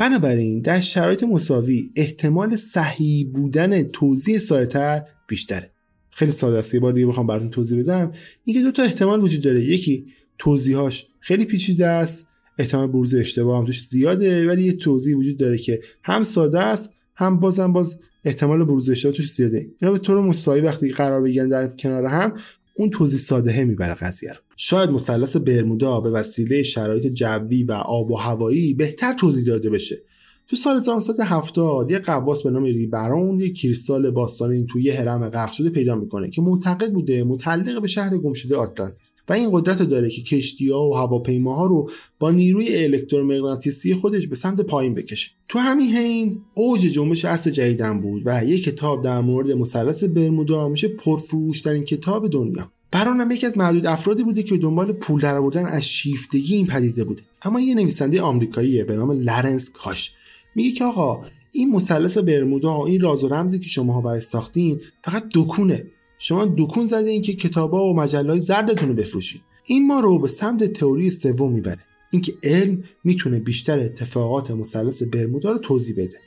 بنابراین 0.00 0.60
در 0.60 0.80
شرایط 0.80 1.22
مساوی 1.22 1.90
احتمال 1.96 2.56
صحیح 2.56 3.32
بودن 3.32 3.82
توضیح 3.82 4.38
سادهتر 4.38 5.02
بیشتره. 5.28 5.70
خیلی 6.10 6.30
ساده 6.30 6.58
است. 6.58 6.74
یه 6.74 6.80
بار 6.80 6.92
دیگه 6.92 7.06
بخوام 7.06 7.26
براتون 7.26 7.50
توضیح 7.50 7.78
بدم. 7.82 8.12
اینکه 8.44 8.62
دو 8.62 8.72
تا 8.72 8.82
احتمال 8.82 9.22
وجود 9.22 9.42
داره. 9.42 9.64
یکی 9.64 10.06
توضیحاش 10.38 11.06
خیلی 11.20 11.44
پیچیده 11.44 11.86
است 11.86 12.26
احتمال 12.58 12.86
بروز 12.86 13.14
اشتباه 13.14 13.58
هم 13.58 13.66
توش 13.66 13.86
زیاده 13.88 14.48
ولی 14.48 14.64
یه 14.64 14.72
توضیح 14.72 15.16
وجود 15.16 15.36
داره 15.36 15.58
که 15.58 15.80
هم 16.02 16.22
ساده 16.22 16.60
است 16.60 16.90
هم 17.14 17.40
بازم 17.40 17.72
باز 17.72 18.00
احتمال 18.24 18.64
بروز 18.64 18.90
اشتباه 18.90 19.14
توش 19.14 19.32
زیاده. 19.32 19.70
اینا 19.82 19.92
به 19.92 19.98
طور 19.98 20.20
مساوی 20.20 20.60
وقتی 20.60 20.92
قرار 20.92 21.22
بگیرن 21.22 21.48
در 21.48 21.68
کنار 21.68 22.06
هم 22.06 22.34
اون 22.74 22.90
توضیح 22.90 23.18
ساده 23.18 23.64
می‌بره 23.64 23.94
قضیه 23.94 24.32
رو. 24.32 24.40
شاید 24.62 24.90
مثلث 24.90 25.36
برمودا 25.36 26.00
به 26.00 26.10
وسیله 26.10 26.62
شرایط 26.62 27.06
جوی 27.06 27.62
و 27.62 27.72
آب 27.72 28.10
و 28.10 28.16
هوایی 28.16 28.74
بهتر 28.74 29.12
توضیح 29.12 29.44
داده 29.44 29.70
بشه. 29.70 30.02
تو 30.48 30.56
سال 30.56 30.76
1970 30.76 31.90
یه 31.90 31.98
قواس 31.98 32.42
به 32.42 32.50
نام 32.50 32.64
ریبرون 32.64 33.40
یه 33.40 33.52
کریستال 33.52 34.10
باستانی 34.10 34.66
توی 34.66 34.82
یه 34.82 35.00
هرم 35.00 35.28
غرق 35.28 35.52
شده 35.52 35.70
پیدا 35.70 35.94
می‌کنه 35.94 36.30
که 36.30 36.42
معتقد 36.42 36.92
بوده 36.92 37.24
متعلق 37.24 37.80
به 37.80 37.88
شهر 37.88 38.18
گمشده 38.18 38.56
آتلانتیس. 38.56 39.12
و 39.28 39.32
این 39.32 39.50
قدرت 39.52 39.82
داره 39.82 40.10
که 40.10 40.22
کشتی 40.22 40.70
ها 40.70 40.88
و 40.88 40.96
هواپیماها 40.96 41.66
رو 41.66 41.90
با 42.18 42.30
نیروی 42.30 42.84
الکترومغناطیسی 42.84 43.94
خودش 43.94 44.26
به 44.26 44.36
سمت 44.36 44.60
پایین 44.60 44.94
بکشه. 44.94 45.30
تو 45.48 45.58
همین 45.58 45.90
حین 45.90 46.40
اوج 46.54 46.80
جنبش 46.80 47.24
اصل 47.24 47.50
جدیدن 47.50 48.00
بود 48.00 48.22
و 48.24 48.44
یه 48.44 48.60
کتاب 48.60 49.04
در 49.04 49.20
مورد 49.20 49.50
مثلث 49.50 50.04
برمودا 50.04 50.68
میشه 50.68 50.88
پرفروشترین 50.88 51.84
کتاب 51.84 52.30
دنیا. 52.30 52.70
برانم 52.92 53.30
یکی 53.30 53.46
از 53.46 53.58
معدود 53.58 53.86
افرادی 53.86 54.22
بوده 54.22 54.42
که 54.42 54.54
به 54.54 54.58
دنبال 54.58 54.92
پول 54.92 55.20
درآوردن 55.20 55.66
از 55.66 55.84
شیفتگی 55.84 56.56
این 56.56 56.66
پدیده 56.66 57.04
بوده. 57.04 57.22
اما 57.42 57.60
یه 57.60 57.74
نویسنده 57.74 58.22
آمریکاییه 58.22 58.84
به 58.84 58.96
نام 58.96 59.10
لرنس 59.10 59.70
کاش. 59.70 60.12
میگه 60.54 60.72
که 60.72 60.84
آقا 60.84 61.24
این 61.52 61.72
مثلث 61.72 62.18
برمودا 62.18 62.84
این 62.84 63.00
راز 63.00 63.24
و 63.24 63.28
رمزی 63.28 63.58
که 63.58 63.68
شما 63.68 64.00
برای 64.00 64.20
ساختین 64.20 64.80
فقط 65.04 65.24
دکونه. 65.34 65.86
شما 66.18 66.54
دکون 66.58 66.86
زده 66.86 67.10
این 67.10 67.22
که 67.22 67.32
کتابا 67.32 67.84
و 67.84 67.96
مجله 67.96 68.40
زردتون 68.40 68.88
رو 68.88 68.94
بفروشید 68.94 69.40
این 69.66 69.86
ما 69.86 70.00
رو 70.00 70.18
به 70.18 70.28
سمت 70.28 70.64
تئوری 70.64 71.10
سوم 71.10 71.52
می‌بره. 71.52 71.78
اینکه 72.10 72.34
علم 72.42 72.84
می‌تونه 73.04 73.38
بیشتر 73.38 73.78
اتفاقات 73.78 74.50
مثلث 74.50 75.02
برمودا 75.02 75.52
رو 75.52 75.58
توضیح 75.58 75.96
بده. 75.96 76.18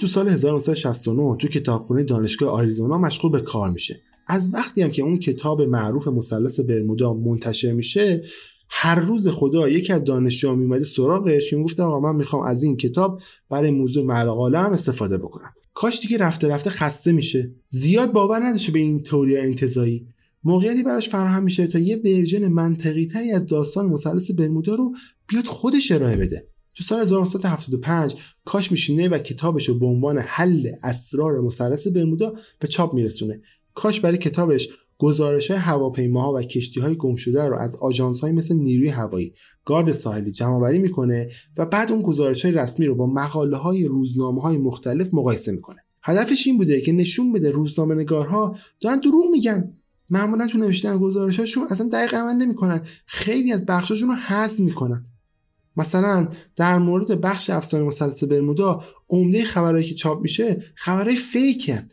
تو 0.00 0.06
سال 0.06 0.28
1969 0.28 1.36
تو 1.36 1.48
کتابخونه 1.48 2.02
دانشگاه 2.02 2.50
آریزونا 2.50 2.98
مشغول 2.98 3.32
به 3.32 3.40
کار 3.40 3.70
میشه. 3.70 4.00
از 4.26 4.50
وقتی 4.52 4.82
هم 4.82 4.90
که 4.90 5.02
اون 5.02 5.18
کتاب 5.18 5.62
معروف 5.62 6.08
مثلث 6.08 6.60
برمودا 6.60 7.14
منتشر 7.14 7.72
میشه 7.72 8.22
هر 8.68 9.00
روز 9.00 9.28
خدا 9.28 9.68
یکی 9.68 9.92
از 9.92 10.04
دانشجوها 10.04 10.54
میومده 10.54 10.84
سراغش 10.84 11.50
که 11.50 11.56
می‌گفت 11.56 11.80
آقا 11.80 12.00
من 12.00 12.16
می‌خوام 12.16 12.42
از 12.42 12.62
این 12.62 12.76
کتاب 12.76 13.20
برای 13.50 13.70
موضوع 13.70 14.04
مقاله 14.04 14.58
هم 14.58 14.72
استفاده 14.72 15.18
بکنم. 15.18 15.52
کاش 15.74 16.00
دیگه 16.00 16.18
رفته 16.18 16.48
رفته 16.48 16.70
خسته 16.70 17.12
میشه. 17.12 17.54
زیاد 17.68 18.12
باور 18.12 18.38
نداشته 18.38 18.72
به 18.72 18.78
این 18.78 19.02
تئوری 19.02 19.36
انتزاعی. 19.36 20.06
موقعیتی 20.44 20.82
براش 20.82 21.08
فراهم 21.08 21.42
میشه 21.42 21.66
تا 21.66 21.78
یه 21.78 21.96
ورژن 21.96 22.48
منطقی 22.48 23.06
تری 23.06 23.30
از 23.30 23.46
داستان 23.46 23.86
مثلث 23.86 24.30
برمودا 24.30 24.74
رو 24.74 24.94
بیاد 25.28 25.44
خودش 25.44 25.92
ارائه 25.92 26.16
بده. 26.16 26.48
تو 26.76 26.84
سال 26.84 27.02
1975 27.02 28.14
کاش 28.44 28.72
میشینه 28.72 29.08
و 29.08 29.18
کتابش 29.18 29.68
رو 29.68 29.78
به 29.78 29.86
عنوان 29.86 30.18
حل 30.18 30.72
اسرار 30.82 31.40
مثلث 31.40 31.86
برمودا 31.86 32.34
به 32.58 32.68
چاپ 32.68 32.94
میرسونه. 32.94 33.40
کاش 33.74 34.00
برای 34.00 34.18
کتابش 34.18 34.68
گزارش 34.98 35.50
های 35.50 35.60
هواپیماها 35.60 36.32
و 36.32 36.42
کشتی 36.42 36.80
های 36.80 36.94
گم 36.94 37.16
شده 37.16 37.44
رو 37.44 37.58
از 37.58 37.76
آژانس 37.76 38.20
های 38.20 38.32
مثل 38.32 38.54
نیروی 38.54 38.88
هوایی 38.88 39.34
گارد 39.64 39.92
ساحلی 39.92 40.30
جمع 40.30 40.56
آوری 40.56 40.78
می‌کنه 40.78 41.28
و 41.56 41.66
بعد 41.66 41.92
اون 41.92 42.02
گزارش 42.02 42.44
های 42.44 42.54
رسمی 42.54 42.86
رو 42.86 42.94
با 42.94 43.06
مقاله 43.06 43.56
های 43.56 43.84
روزنامه 43.84 44.42
های 44.42 44.58
مختلف 44.58 45.14
مقایسه 45.14 45.52
می‌کنه. 45.52 45.84
هدفش 46.02 46.46
این 46.46 46.58
بوده 46.58 46.80
که 46.80 46.92
نشون 46.92 47.32
بده 47.32 47.50
روزنامه 47.50 47.94
نگارها 47.94 48.56
دارن 48.80 49.00
دروغ 49.00 49.30
میگن. 49.30 49.72
معمولا 50.10 50.46
تو 50.46 50.58
نوشتن 50.58 50.98
گزارشاشون 50.98 51.66
اصلا 51.70 51.88
دقیق 51.88 52.14
عمل 52.14 52.34
نمی‌کنن. 52.34 52.80
خیلی 53.06 53.52
از 53.52 53.66
بخشاشون 53.66 54.08
رو 54.08 54.14
حذف 54.14 54.60
می‌کنن. 54.60 55.06
مثلا 55.76 56.28
در 56.56 56.78
مورد 56.78 57.20
بخش 57.20 57.50
افسانه 57.50 57.84
مثلث 57.84 58.24
برمودا 58.24 58.84
عمده 59.08 59.44
خبرهایی 59.44 59.86
که 59.86 59.94
چاپ 59.94 60.22
میشه 60.22 60.62
خبرهای 60.74 61.16
فیکن 61.16 61.88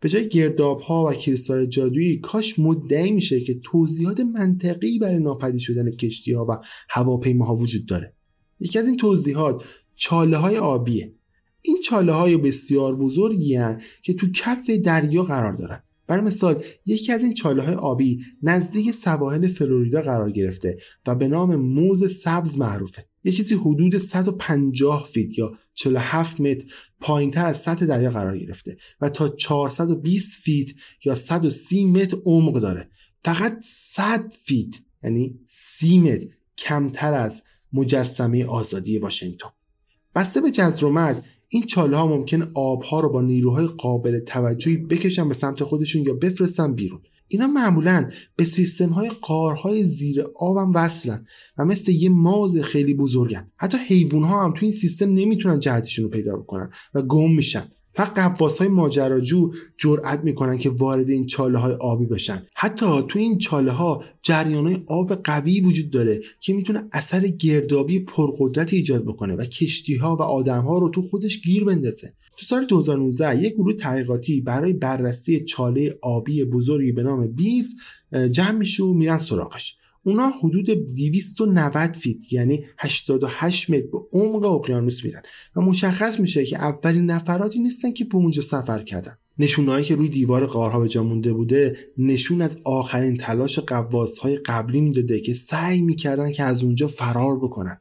به 0.00 0.08
جای 0.08 0.28
گرداب 0.28 0.80
ها 0.80 1.06
و 1.06 1.12
کریستال 1.12 1.66
جادویی 1.66 2.18
کاش 2.18 2.58
مدعی 2.58 3.12
میشه 3.12 3.40
که 3.40 3.60
توضیحات 3.62 4.20
منطقی 4.20 4.98
برای 4.98 5.18
ناپدید 5.18 5.60
شدن 5.60 5.90
کشتی 5.90 6.32
ها 6.32 6.46
و 6.48 6.58
هواپیماها 6.90 7.54
وجود 7.54 7.86
داره. 7.86 8.14
یکی 8.60 8.78
از 8.78 8.86
این 8.86 8.96
توضیحات 8.96 9.64
چاله 9.96 10.36
های 10.36 10.56
آبیه. 10.56 11.14
این 11.62 11.80
چاله 11.84 12.12
های 12.12 12.36
بسیار 12.36 12.96
بزرگی 12.96 13.54
هن 13.54 13.80
که 14.02 14.14
تو 14.14 14.30
کف 14.30 14.70
دریا 14.70 15.22
قرار 15.22 15.52
دارن. 15.52 15.82
برای 16.06 16.24
مثال 16.24 16.62
یکی 16.86 17.12
از 17.12 17.22
این 17.22 17.34
چاله 17.34 17.62
های 17.62 17.74
آبی 17.74 18.20
نزدیک 18.42 18.90
سواحل 18.90 19.46
فلوریدا 19.46 20.02
قرار 20.02 20.30
گرفته 20.30 20.78
و 21.06 21.14
به 21.14 21.28
نام 21.28 21.56
موز 21.56 22.12
سبز 22.12 22.58
معروفه. 22.58 23.04
یه 23.28 23.34
چیزی 23.34 23.54
حدود 23.54 23.98
150 23.98 25.06
feet 25.06 25.38
یا 25.38 25.52
47 25.74 26.40
متر 26.40 26.64
پایین 27.00 27.30
تر 27.30 27.46
از 27.46 27.56
سطح 27.62 27.86
دریا 27.86 28.10
قرار 28.10 28.38
گرفته 28.38 28.76
و 29.00 29.08
تا 29.08 29.28
420 29.28 30.38
feet 30.42 30.70
یا 31.04 31.14
130 31.14 31.84
متر 31.84 32.16
عمق 32.26 32.60
داره. 32.60 32.90
فقط 33.24 33.64
100 33.92 34.32
فیت 34.42 34.74
یعنی 35.02 35.40
30 35.46 35.98
متر 35.98 36.26
کمتر 36.58 37.14
از 37.14 37.42
مجسمه 37.72 38.44
آزادی 38.44 38.98
واشنگتن. 38.98 39.48
بسته 40.14 40.40
به 40.40 40.50
جزرومت 40.50 41.24
این 41.48 41.66
چاله 41.66 41.96
ها 41.96 42.06
ممکن 42.06 42.50
آبها 42.54 43.00
رو 43.00 43.08
با 43.08 43.20
نیروهای 43.20 43.66
قابل 43.66 44.18
توجهی 44.18 44.76
بکشن 44.76 45.28
به 45.28 45.34
سمت 45.34 45.64
خودشون 45.64 46.02
یا 46.02 46.14
بفرستن 46.14 46.74
بیرون. 46.74 47.00
اینا 47.28 47.46
معمولا 47.46 48.10
به 48.36 48.44
سیستم 48.44 48.88
های 48.88 49.10
قارهای 49.20 49.86
زیر 49.86 50.24
آبم 50.36 50.72
وصلن 50.74 51.26
و 51.58 51.64
مثل 51.64 51.92
یه 51.92 52.08
ماز 52.08 52.56
خیلی 52.56 52.94
بزرگن. 52.94 53.50
حتی 53.56 53.78
حیوان 53.78 54.22
ها 54.22 54.44
هم 54.44 54.52
تو 54.52 54.58
این 54.62 54.72
سیستم 54.72 55.14
نمی‌تونن 55.14 55.60
جهتشون 55.60 56.04
رو 56.04 56.10
پیدا 56.10 56.36
بکنن 56.36 56.70
و 56.94 57.02
گم 57.02 57.30
میشن. 57.30 57.68
فقط 57.94 58.38
قواس 58.38 58.58
های 58.58 58.68
ماجراجو 58.68 59.50
جرأت 59.78 60.24
می‌کنن 60.24 60.58
که 60.58 60.70
وارد 60.70 61.10
این 61.10 61.26
چاله 61.26 61.58
های 61.58 61.72
آبی 61.72 62.06
بشن. 62.06 62.42
حتی 62.54 62.86
تو 63.08 63.18
این 63.18 63.38
چاله 63.38 63.72
ها 63.72 64.04
جریان 64.22 64.66
های 64.66 64.76
آب 64.86 65.14
قوی 65.14 65.60
وجود 65.60 65.90
داره 65.90 66.20
که 66.40 66.52
می‌تونه 66.52 66.84
اثر 66.92 67.26
گردابی 67.26 68.00
پرقدرتی 68.00 68.76
ایجاد 68.76 69.04
بکنه 69.04 69.34
و 69.34 69.44
کشتی 69.44 69.96
ها 69.96 70.16
و 70.16 70.22
آدم 70.22 70.60
ها 70.60 70.78
رو 70.78 70.88
تو 70.88 71.02
خودش 71.02 71.40
گیر 71.40 71.64
بندازه. 71.64 72.12
تو 72.38 72.46
سال 72.46 72.64
2019 72.64 73.42
یک 73.42 73.54
گروه 73.54 73.72
تحقیقاتی 73.72 74.40
برای 74.40 74.72
بررسی 74.72 75.44
چاله 75.44 75.98
آبی 76.02 76.44
بزرگی 76.44 76.92
به 76.92 77.02
نام 77.02 77.26
بیوز 77.26 77.74
جمع 78.30 78.50
میشه 78.50 78.84
و 78.84 78.94
میرن 78.94 79.18
سراغش. 79.18 79.76
اونا 80.02 80.28
حدود 80.28 80.70
290 80.70 81.92
فیت 81.92 82.32
یعنی 82.32 82.64
88 82.78 83.70
متر 83.70 83.86
به 83.86 83.98
عمق 84.12 84.44
اقیانوس 84.44 85.04
میرن 85.04 85.22
و 85.56 85.60
مشخص 85.60 86.20
میشه 86.20 86.44
که 86.44 86.56
اولین 86.56 87.10
نفراتی 87.10 87.58
نیستن 87.58 87.92
که 87.92 88.04
به 88.04 88.16
اونجا 88.16 88.42
سفر 88.42 88.82
کردن. 88.82 89.18
نشونهایی 89.38 89.84
که 89.84 89.96
روی 89.96 90.08
دیوار 90.08 90.46
قارها 90.46 90.80
به 90.80 90.88
جا 90.88 91.02
مونده 91.02 91.32
بوده 91.32 91.76
نشون 91.98 92.42
از 92.42 92.56
آخرین 92.64 93.16
تلاش 93.16 93.58
قواس 93.58 94.18
های 94.18 94.36
قبلی 94.36 94.80
می‌داده 94.80 95.20
که 95.20 95.34
سعی 95.34 95.82
می‌کردن 95.82 96.32
که 96.32 96.42
از 96.42 96.62
اونجا 96.62 96.86
فرار 96.86 97.38
بکنن. 97.38 97.78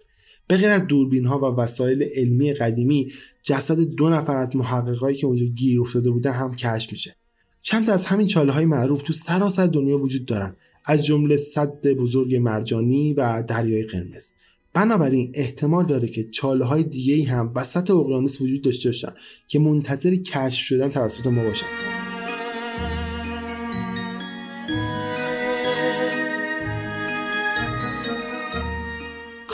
به 0.47 0.57
غیر 0.57 0.69
از 0.69 0.87
دوربین 0.87 1.25
ها 1.25 1.39
و 1.39 1.55
وسایل 1.55 2.03
علمی 2.03 2.53
قدیمی 2.53 3.11
جسد 3.43 3.79
دو 3.79 4.09
نفر 4.09 4.35
از 4.37 4.55
محققایی 4.55 5.17
که 5.17 5.27
اونجا 5.27 5.45
گیر 5.45 5.81
افتاده 5.81 6.11
بودن 6.11 6.31
هم 6.31 6.55
کشف 6.55 6.91
میشه. 6.91 7.15
چند 7.61 7.89
از 7.89 8.05
همین 8.05 8.27
چاله 8.27 8.51
های 8.51 8.65
معروف 8.65 9.01
تو 9.01 9.13
سراسر 9.13 9.67
دنیا 9.67 9.97
وجود 9.97 10.25
دارن. 10.25 10.55
از 10.85 11.05
جمله 11.05 11.37
صد 11.37 11.87
بزرگ 11.87 12.35
مرجانی 12.35 13.13
و 13.13 13.43
دریای 13.47 13.83
قرمز. 13.83 14.31
بنابراین 14.73 15.31
احتمال 15.33 15.85
داره 15.85 16.07
که 16.07 16.23
چاله 16.23 16.65
های 16.65 16.83
دیگه 16.83 17.31
هم 17.31 17.51
وسط 17.55 17.91
اقیانوس 17.91 18.41
وجود 18.41 18.61
داشته 18.61 18.89
باشن 18.89 19.13
که 19.47 19.59
منتظر 19.59 20.15
کشف 20.15 20.59
شدن 20.59 20.89
توسط 20.89 21.27
ما 21.27 21.43
باشن. 21.43 21.96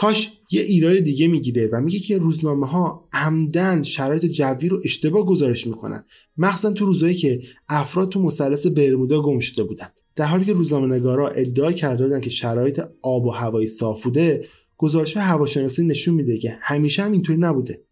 کاش 0.04 0.32
یه 0.52 0.62
ایراد 0.62 0.98
دیگه 0.98 1.28
می‌گیره 1.28 1.70
و 1.74 1.82
میگه 1.82 2.00
که 2.00 2.18
روزنامه 2.18 2.68
ها 2.68 3.10
عمدن 3.14 3.84
شرایط 3.84 4.26
جوی 4.26 4.70
رو 4.70 4.80
اشتباه 4.86 5.26
گزارش 5.26 5.68
می‌کنن. 5.68 6.06
مخصوصا 6.38 6.72
تو 6.72 6.86
روزایی 6.86 7.16
که 7.16 7.42
افراد 7.70 8.10
تو 8.10 8.22
مثلث 8.22 8.68
برمودا 8.68 9.22
گم 9.22 9.40
شده 9.40 9.64
بودن. 9.64 9.88
در 10.16 10.26
حالی 10.26 10.46
که 10.46 10.54
روزنامه 10.54 10.96
نگارا 10.96 11.30
ادعا 11.30 11.72
کرده 11.72 12.04
بودن 12.04 12.22
که 12.22 12.30
شرایط 12.30 12.82
آب 13.02 13.26
و 13.26 13.30
هوایی 13.30 13.68
صاف 13.68 14.04
بوده 14.04 14.46
گزارش 14.78 15.18
هواشناسی 15.18 15.86
نشون 15.86 16.16
میده 16.16 16.38
که 16.38 16.58
همیشه 16.62 17.04
هم 17.04 17.12
اینطوری 17.12 17.40
نبوده. 17.40 17.84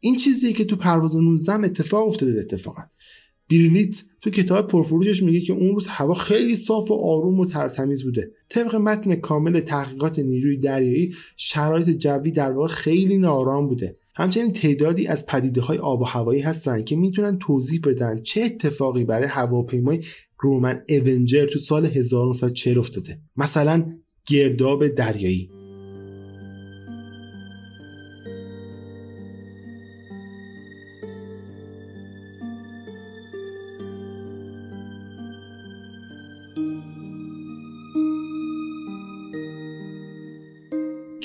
این 0.00 0.16
چیزیه 0.16 0.52
که 0.52 0.64
تو 0.64 0.76
پرواز 0.76 1.16
19 1.16 1.52
اتفاق 1.52 2.06
افتاده 2.06 2.40
اتفاقا. 2.40 2.82
بیرلیت 3.48 4.02
تو 4.24 4.30
کتاب 4.30 4.68
پرفروشش 4.68 5.22
میگه 5.22 5.40
که 5.40 5.52
اون 5.52 5.74
روز 5.74 5.86
هوا 5.86 6.14
خیلی 6.14 6.56
صاف 6.56 6.90
و 6.90 6.94
آروم 6.94 7.40
و 7.40 7.46
ترتمیز 7.46 8.04
بوده. 8.04 8.30
طبق 8.48 8.76
متن 8.76 9.14
کامل 9.14 9.60
تحقیقات 9.60 10.18
نیروی 10.18 10.56
دریایی 10.56 11.14
شرایط 11.36 11.88
جوی 11.90 12.30
در 12.30 12.52
واقع 12.52 12.68
خیلی 12.68 13.18
نارام 13.18 13.68
بوده. 13.68 13.96
همچنین 14.14 14.52
تعدادی 14.52 15.06
از 15.06 15.26
پدیده 15.26 15.60
های 15.60 15.78
آب 15.78 16.00
و 16.00 16.04
هوایی 16.04 16.40
هستن 16.40 16.84
که 16.84 16.96
می‌تونن 16.96 17.38
توضیح 17.38 17.80
بدن 17.84 18.22
چه 18.22 18.42
اتفاقی 18.42 19.04
برای 19.04 19.28
هواپیمای 19.28 20.00
رومن 20.40 20.82
اونجر 20.88 21.46
تو 21.46 21.58
سال 21.58 21.86
1940 21.86 22.78
افتاده. 22.78 23.18
مثلا 23.36 23.92
گرداب 24.26 24.88
دریایی. 24.88 25.50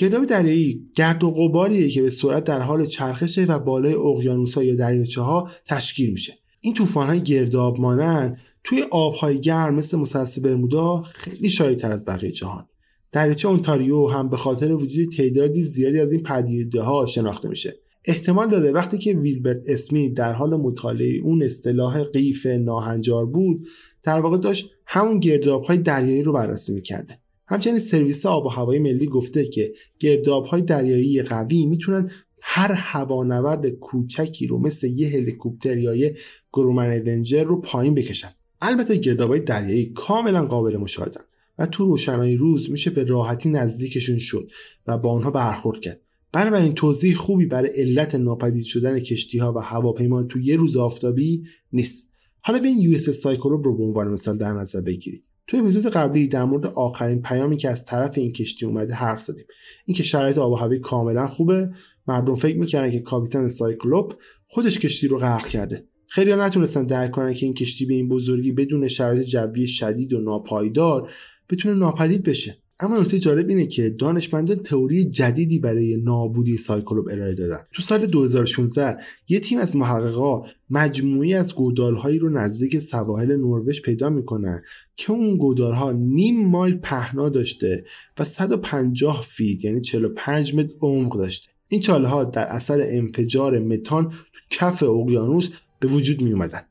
گرداب 0.00 0.24
دریایی 0.24 0.90
گرد 0.94 1.24
و 1.24 1.30
غباریه 1.30 1.88
که 1.88 2.02
به 2.02 2.10
سرعت 2.10 2.44
در 2.44 2.60
حال 2.60 2.86
چرخشه 2.86 3.44
و 3.44 3.58
بالای 3.58 3.94
اقیانوس‌ها 3.94 4.62
یا 4.62 4.74
دریاچه 4.74 5.20
ها 5.20 5.50
تشکیل 5.66 6.10
میشه. 6.10 6.38
این 6.60 6.74
طوفان 6.74 7.06
های 7.06 7.20
گرداب 7.20 7.80
مانند 7.80 8.36
توی 8.64 8.82
آبهای 8.90 9.40
گرم 9.40 9.74
مثل 9.74 9.98
مثلث 9.98 10.38
برمودا 10.38 11.02
خیلی 11.02 11.50
شایع‌تر 11.50 11.92
از 11.92 12.04
بقیه 12.04 12.32
جهان. 12.32 12.66
دریاچه 13.12 13.48
اونتاریو 13.48 14.06
هم 14.06 14.28
به 14.28 14.36
خاطر 14.36 14.72
وجود 14.72 15.12
تعدادی 15.12 15.64
زیادی 15.64 16.00
از 16.00 16.12
این 16.12 16.22
پدیده 16.22 16.82
ها 16.82 17.06
شناخته 17.06 17.48
میشه. 17.48 17.76
احتمال 18.04 18.50
داره 18.50 18.72
وقتی 18.72 18.98
که 18.98 19.12
ویلبرت 19.12 19.62
اسمی 19.66 20.10
در 20.10 20.32
حال 20.32 20.56
مطالعه 20.56 21.20
اون 21.24 21.42
اصطلاح 21.42 22.02
قیف 22.02 22.46
ناهنجار 22.46 23.26
بود 23.26 23.66
در 24.02 24.20
واقع 24.20 24.38
داشت 24.38 24.70
همون 24.86 25.18
گرداب 25.18 25.62
های 25.62 25.78
دریایی 25.78 26.22
رو 26.22 26.32
بررسی 26.32 26.72
می‌کرده. 26.72 27.18
همچنین 27.50 27.78
سرویس 27.78 28.26
آب 28.26 28.46
و 28.46 28.48
هوایی 28.48 28.80
ملی 28.80 29.06
گفته 29.06 29.46
که 29.46 29.72
گرداب 29.98 30.44
های 30.44 30.62
دریایی 30.62 31.22
قوی 31.22 31.66
می‌تونن 31.66 32.10
هر 32.40 32.72
هوانورد 32.72 33.68
کوچکی 33.68 34.46
رو 34.46 34.58
مثل 34.58 34.86
یه 34.86 35.08
هلیکوپتر 35.08 35.78
یا 35.78 35.94
یه 35.94 36.16
گرومن 36.52 37.08
اونجر 37.08 37.44
رو 37.44 37.60
پایین 37.60 37.94
بکشن. 37.94 38.28
البته 38.60 38.96
گردابای 38.96 39.40
دریایی 39.40 39.92
کاملا 39.94 40.46
قابل 40.46 40.76
مشاهدن 40.76 41.20
و 41.58 41.66
تو 41.66 41.84
روشنایی 41.84 42.36
روز 42.36 42.70
میشه 42.70 42.90
به 42.90 43.04
راحتی 43.04 43.48
نزدیکشون 43.48 44.18
شد 44.18 44.50
و 44.86 44.98
با 44.98 45.12
آنها 45.12 45.30
برخورد 45.30 45.80
کرد. 45.80 46.00
بنابراین 46.32 46.74
توضیح 46.74 47.14
خوبی 47.14 47.46
برای 47.46 47.68
علت 47.68 48.14
ناپدید 48.14 48.64
شدن 48.64 48.98
کشتی 48.98 49.38
ها 49.38 49.52
و 49.52 49.58
هواپیما 49.58 50.22
تو 50.22 50.40
یه 50.40 50.56
روز 50.56 50.76
آفتابی 50.76 51.44
نیست. 51.72 52.12
حالا 52.40 52.58
به 52.58 52.68
این 52.68 52.78
یو 52.78 52.94
اس 52.94 53.10
سایکلوب 53.10 53.64
رو 53.64 53.76
به 53.76 53.82
عنوان 53.82 54.08
مثال 54.08 54.38
در 54.38 54.52
نظر 54.52 54.80
بگیرید. 54.80 55.24
تو 55.50 55.56
اپیزود 55.56 55.86
قبلی 55.86 56.28
در 56.28 56.44
مورد 56.44 56.66
آخرین 56.66 57.22
پیامی 57.22 57.56
که 57.56 57.70
از 57.70 57.84
طرف 57.84 58.18
این 58.18 58.32
کشتی 58.32 58.66
اومده 58.66 58.94
حرف 58.94 59.22
زدیم. 59.22 59.44
اینکه 59.84 60.02
شرایط 60.02 60.38
آب 60.38 60.52
و 60.52 60.54
هوایی 60.54 60.80
کاملا 60.80 61.28
خوبه 61.28 61.70
مردم 62.06 62.34
فکر 62.34 62.58
می‌کردن 62.58 62.90
که 62.90 63.00
کاپیتان 63.00 63.48
سایکلوپ 63.48 64.14
خودش 64.46 64.78
کشتی 64.78 65.08
رو 65.08 65.18
غرق 65.18 65.46
کرده. 65.46 65.84
خیلی 66.06 66.34
نتونستن 66.34 66.86
درک 66.86 67.10
کنن 67.10 67.34
که 67.34 67.46
این 67.46 67.54
کشتی 67.54 67.86
به 67.86 67.94
این 67.94 68.08
بزرگی 68.08 68.52
بدون 68.52 68.88
شرایط 68.88 69.26
جوی 69.26 69.68
شدید 69.68 70.12
و 70.12 70.20
ناپایدار 70.20 71.10
بتونه 71.50 71.74
ناپدید 71.74 72.22
بشه. 72.22 72.59
اما 72.82 72.98
نکته 72.98 73.18
جالب 73.18 73.48
اینه 73.48 73.66
که 73.66 73.90
دانشمندان 73.90 74.56
تئوری 74.56 75.04
جدیدی 75.04 75.58
برای 75.58 75.96
نابودی 75.96 76.56
سایکلوپ 76.56 77.08
ارائه 77.10 77.34
دادن 77.34 77.58
تو 77.72 77.82
سال 77.82 78.06
2016 78.06 78.96
یه 79.28 79.40
تیم 79.40 79.58
از 79.58 79.76
محققا 79.76 80.42
مجموعه‌ای 80.70 81.34
از 81.34 81.54
گودالهایی 81.54 82.18
رو 82.18 82.28
نزدیک 82.28 82.78
سواحل 82.78 83.36
نروژ 83.36 83.80
پیدا 83.80 84.10
می‌کنن 84.10 84.62
که 84.96 85.12
اون 85.12 85.36
گودالها 85.36 85.92
نیم 85.92 86.46
مایل 86.46 86.78
پهنا 86.78 87.28
داشته 87.28 87.84
و 88.18 88.24
150 88.24 89.22
فیت 89.22 89.64
یعنی 89.64 89.80
45 89.80 90.54
متر 90.54 90.72
عمق 90.80 91.18
داشته 91.18 91.50
این 91.68 91.80
چاله 91.80 92.08
ها 92.08 92.24
در 92.24 92.46
اثر 92.46 92.86
انفجار 92.88 93.58
متان 93.58 94.08
تو 94.10 94.40
کف 94.50 94.82
اقیانوس 94.82 95.50
به 95.80 95.88
وجود 95.88 96.22
می 96.22 96.32
اومدن. 96.32 96.62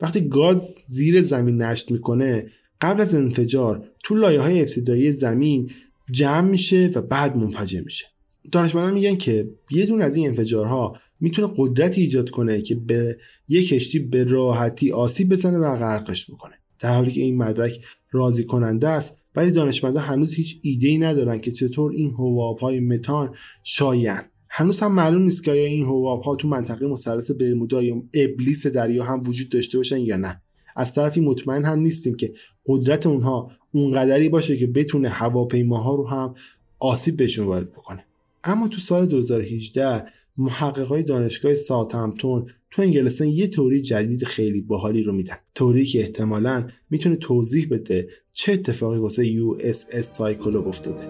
وقتی 0.00 0.28
گاز 0.28 0.74
زیر 0.86 1.22
زمین 1.22 1.62
نشت 1.62 1.90
می‌کنه 1.90 2.46
قبل 2.80 3.00
از 3.00 3.14
انفجار 3.14 3.88
تو 4.02 4.14
لایه 4.14 4.40
های 4.40 4.60
ابتدایی 4.60 5.12
زمین 5.12 5.70
جمع 6.10 6.48
میشه 6.48 6.90
و 6.94 7.02
بعد 7.02 7.36
منفجر 7.36 7.80
میشه. 7.80 8.06
دانشمندان 8.52 8.94
میگن 8.94 9.16
که 9.16 9.50
یه 9.70 9.86
دون 9.86 10.02
از 10.02 10.16
این 10.16 10.28
انفجارها 10.28 10.96
می‌تونه 11.20 11.54
قدرتی 11.56 12.00
ایجاد 12.00 12.30
کنه 12.30 12.62
که 12.62 12.74
به 12.74 13.18
یک 13.48 13.68
کشتی 13.68 13.98
به 13.98 14.24
راحتی 14.24 14.92
آسیب 14.92 15.28
بزنه 15.28 15.58
و 15.58 15.76
غرقش 15.76 16.30
بکنه. 16.30 16.54
در 16.78 16.94
حالی 16.94 17.10
که 17.10 17.20
این 17.20 17.36
مدرک 17.36 17.80
راضی 18.10 18.44
کننده 18.44 18.88
است 18.88 19.16
ولی 19.34 19.50
دانشمندان 19.50 20.04
هنوز 20.04 20.34
هیچ 20.34 20.58
ایده 20.62 20.88
ای 20.88 20.98
ندارن 20.98 21.38
که 21.38 21.52
چطور 21.52 21.92
این 21.92 22.10
حباب 22.10 22.58
های 22.58 22.80
متان 22.80 23.34
شایعن. 23.62 24.24
هنوز 24.48 24.80
هم 24.80 24.94
معلوم 24.94 25.22
نیست 25.22 25.44
که 25.44 25.50
آیا 25.50 25.64
این 25.64 25.84
حباب 25.84 26.22
ها 26.22 26.36
تو 26.36 26.48
منطقه 26.48 26.86
مثلث 26.86 27.30
برمودا 27.30 27.82
یا 27.82 28.02
ابلیس 28.14 28.66
دریا 28.66 29.04
هم 29.04 29.22
وجود 29.26 29.48
داشته 29.48 29.78
باشن 29.78 29.98
یا 29.98 30.16
نه. 30.16 30.42
از 30.76 30.94
طرفی 30.94 31.20
مطمئن 31.20 31.64
هم 31.64 31.78
نیستیم 31.78 32.14
که 32.14 32.32
قدرت 32.66 33.06
اونها 33.06 33.50
اونقدری 33.72 34.28
باشه 34.28 34.56
که 34.56 34.66
بتونه 34.66 35.08
هواپیماها 35.08 35.94
رو 35.94 36.08
هم 36.08 36.34
آسیب 36.78 37.16
بهشون 37.16 37.46
وارد 37.46 37.72
بکنه. 37.72 38.04
اما 38.44 38.68
تو 38.68 38.80
سال 38.80 39.06
2018 39.06 40.04
محققای 40.38 41.02
دانشگاه 41.02 41.54
ساوثهمپتون 41.54 42.46
تو 42.70 42.82
انگلستان 42.82 43.28
یه 43.28 43.46
تئوری 43.46 43.82
جدید 43.82 44.24
خیلی 44.24 44.60
باحالی 44.60 45.02
رو 45.02 45.12
میدن. 45.12 45.36
تئوری 45.54 45.86
که 45.86 46.00
احتمالا 46.00 46.68
می‌تونه 46.90 47.16
توضیح 47.16 47.68
بده 47.70 48.08
چه 48.32 48.52
اتفاقی 48.52 48.98
واسه 48.98 49.26
USS 49.26 49.86
سایکلوپ 49.92 50.68
افتاده. 50.68 51.08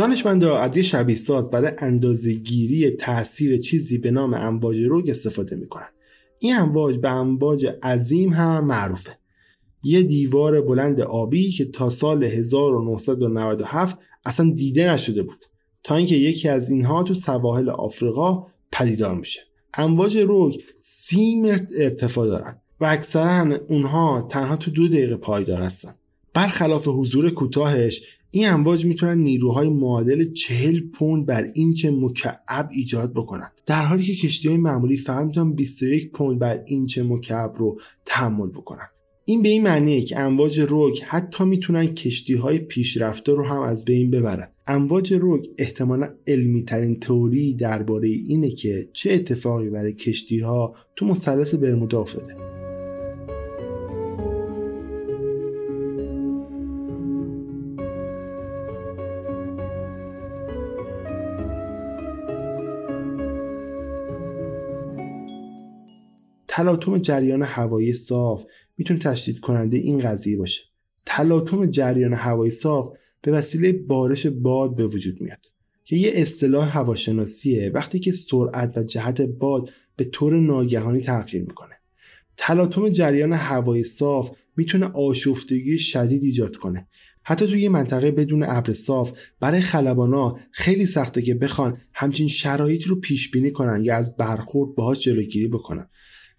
دانشمندا 0.00 0.58
از 0.58 0.76
یه 0.76 0.82
شبیه 0.82 1.16
ساز 1.16 1.50
برای 1.50 1.72
اندازه 1.78 2.32
گیری 2.32 2.90
تاثیر 2.90 3.58
چیزی 3.58 3.98
به 3.98 4.10
نام 4.10 4.34
امواج 4.34 4.76
روگ 4.76 5.10
استفاده 5.10 5.56
می‌کنن. 5.56 5.88
این 6.38 6.56
امواج 6.56 6.96
به 6.96 7.10
امواج 7.10 7.66
عظیم 7.82 8.32
هم 8.32 8.64
معروفه. 8.64 9.18
یه 9.82 10.02
دیوار 10.02 10.60
بلند 10.60 11.00
آبی 11.00 11.50
که 11.50 11.64
تا 11.64 11.90
سال 11.90 12.24
1997 12.24 13.98
اصلا 14.24 14.50
دیده 14.50 14.92
نشده 14.92 15.22
بود. 15.22 15.44
تا 15.82 15.96
اینکه 15.96 16.16
یکی 16.16 16.48
از 16.48 16.70
اینها 16.70 17.02
تو 17.02 17.14
سواحل 17.14 17.70
آفریقا 17.70 18.46
پدیدار 18.72 19.14
میشه. 19.14 19.40
امواج 19.74 20.16
روگ 20.16 20.60
سی 20.80 21.40
متر 21.40 21.66
ارتفاع 21.78 22.26
دارن 22.26 22.56
و 22.80 22.84
اکثرا 22.84 23.58
اونها 23.68 24.26
تنها 24.30 24.56
تو 24.56 24.70
دو 24.70 24.88
دقیقه 24.88 25.16
پایدار 25.16 25.62
هستن. 25.62 25.94
برخلاف 26.34 26.88
حضور 26.88 27.30
کوتاهش 27.30 28.19
این 28.32 28.48
امواج 28.48 28.86
می‌تونن 28.86 29.18
نیروهای 29.18 29.70
معادل 29.70 30.32
40 30.32 30.80
پوند 30.92 31.26
بر 31.26 31.50
اینچ 31.54 31.86
مکعب 31.86 32.68
ایجاد 32.72 33.12
بکنن. 33.12 33.50
در 33.66 33.84
حالی 33.84 34.02
که 34.02 34.14
کشتی 34.14 34.48
های 34.48 34.56
معمولی 34.56 34.96
فقط 34.96 35.26
می‌تونن 35.26 35.52
21 35.52 36.12
پوند 36.12 36.38
بر 36.38 36.62
اینچ 36.66 36.98
مکعب 36.98 37.54
رو 37.56 37.80
تحمل 38.04 38.48
بکنن. 38.48 38.86
این 39.24 39.42
به 39.42 39.48
این 39.48 39.62
معنیه 39.62 40.02
که 40.02 40.18
امواج 40.18 40.60
روگ 40.60 41.00
حتی 41.02 41.44
می‌تونن 41.44 41.86
کشتی 41.86 42.34
های 42.34 42.58
پیشرفته 42.58 43.32
رو 43.32 43.46
هم 43.46 43.60
از 43.60 43.84
بین 43.84 44.10
ببرن. 44.10 44.48
امواج 44.66 45.12
روگ 45.12 45.46
احتمالا 45.58 46.14
علمی 46.26 46.64
ترین 46.64 47.00
تئوری 47.00 47.54
درباره 47.54 48.08
اینه 48.08 48.50
که 48.50 48.88
چه 48.92 49.12
اتفاقی 49.12 49.70
برای 49.70 49.92
کشتی 49.92 50.38
ها 50.38 50.74
تو 50.96 51.06
مثلث 51.06 51.54
برمودا 51.54 52.00
افتاده. 52.00 52.49
تلاطم 66.52 66.98
جریان 66.98 67.42
هوایی 67.42 67.94
صاف 67.94 68.44
می‌تونه 68.78 69.00
تشدید 69.00 69.40
کننده 69.40 69.76
این 69.76 69.98
قضیه 69.98 70.36
باشه. 70.36 70.62
تلاطم 71.06 71.66
جریان 71.66 72.12
هوایی 72.12 72.50
صاف 72.50 72.96
به 73.22 73.32
وسیله 73.32 73.72
بارش 73.72 74.26
باد 74.26 74.76
به 74.76 74.86
وجود 74.86 75.20
میاد. 75.20 75.46
که 75.84 75.96
یه 75.96 76.12
اصطلاح 76.14 76.78
هواشناسیه 76.78 77.70
وقتی 77.74 77.98
که 77.98 78.12
سرعت 78.12 78.78
و 78.78 78.82
جهت 78.82 79.20
باد 79.20 79.70
به 79.96 80.04
طور 80.04 80.40
ناگهانی 80.40 81.00
تغییر 81.00 81.42
می‌کنه. 81.42 81.74
تلاطم 82.36 82.88
جریان 82.88 83.32
هوایی 83.32 83.82
صاف 83.82 84.30
می‌تونه 84.56 84.86
آشفتگی 84.86 85.78
شدید 85.78 86.22
ایجاد 86.22 86.56
کنه. 86.56 86.88
حتی 87.22 87.46
توی 87.46 87.60
یه 87.60 87.68
منطقه 87.68 88.10
بدون 88.10 88.42
ابر 88.42 88.72
صاف 88.72 89.12
برای 89.40 89.60
خلبانا 89.60 90.38
خیلی 90.50 90.86
سخته 90.86 91.22
که 91.22 91.34
بخوان 91.34 91.78
همچین 91.94 92.28
شرایطی 92.28 92.84
رو 92.84 93.00
پیش 93.00 93.30
بینی 93.30 93.50
کنن 93.50 93.84
یا 93.84 93.96
از 93.96 94.16
برخورد 94.16 94.74
باهاش 94.74 95.00
جلوگیری 95.00 95.48
بکنن. 95.48 95.88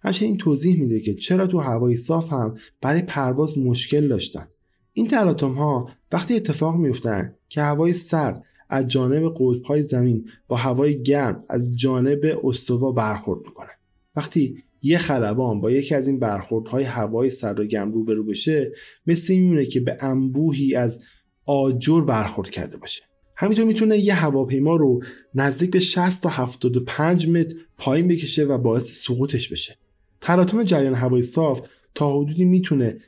همچنین 0.02 0.36
توضیح 0.36 0.80
میده 0.80 1.00
که 1.00 1.14
چرا 1.14 1.46
تو 1.46 1.58
هوای 1.58 1.96
صاف 1.96 2.32
هم 2.32 2.56
برای 2.80 3.02
پرواز 3.02 3.58
مشکل 3.58 4.08
داشتن. 4.08 4.48
این 4.92 5.08
تلاطم 5.08 5.52
ها 5.52 5.90
وقتی 6.12 6.34
اتفاق 6.34 6.76
میفتن 6.76 7.34
که 7.48 7.62
هوای 7.62 7.92
سرد 7.92 8.44
از 8.70 8.88
جانب 8.88 9.34
قطبهای 9.36 9.82
زمین 9.82 10.28
با 10.48 10.56
هوای 10.56 11.02
گرم 11.02 11.44
از 11.48 11.76
جانب 11.78 12.38
استوا 12.44 12.92
برخورد 12.92 13.40
می‌کنه. 13.46 13.70
وقتی 14.16 14.62
یه 14.82 14.98
خلبان 14.98 15.60
با 15.60 15.70
یکی 15.70 15.94
از 15.94 16.06
این 16.06 16.18
برخوردهای 16.18 16.84
هوای 16.84 17.30
سرد 17.30 17.60
و 17.60 17.64
گرم 17.64 17.92
روبرو 17.92 18.24
بشه 18.24 18.72
مثل 19.06 19.34
میمونه 19.34 19.66
که 19.66 19.80
به 19.80 19.96
انبوهی 20.00 20.74
از 20.74 21.00
آجر 21.46 22.00
برخورد 22.00 22.50
کرده 22.50 22.76
باشه. 22.76 23.02
همینطور 23.36 23.64
می‌تونه 23.64 23.98
یه 23.98 24.14
هواپیما 24.14 24.76
رو 24.76 25.02
نزدیک 25.34 25.70
به 25.70 25.80
60 25.80 26.22
تا 26.22 26.28
75 26.28 27.28
متر 27.28 27.56
پایین 27.78 28.08
بکشه 28.08 28.44
و 28.44 28.58
باعث 28.58 29.04
سقوطش 29.04 29.48
بشه. 29.48 29.76
تلاطم 30.22 30.62
جریان 30.62 30.94
هوای 30.94 31.22
صاف 31.22 31.60
تا 31.94 32.20
حدودی 32.20 32.44
می‌تونه 32.44 33.00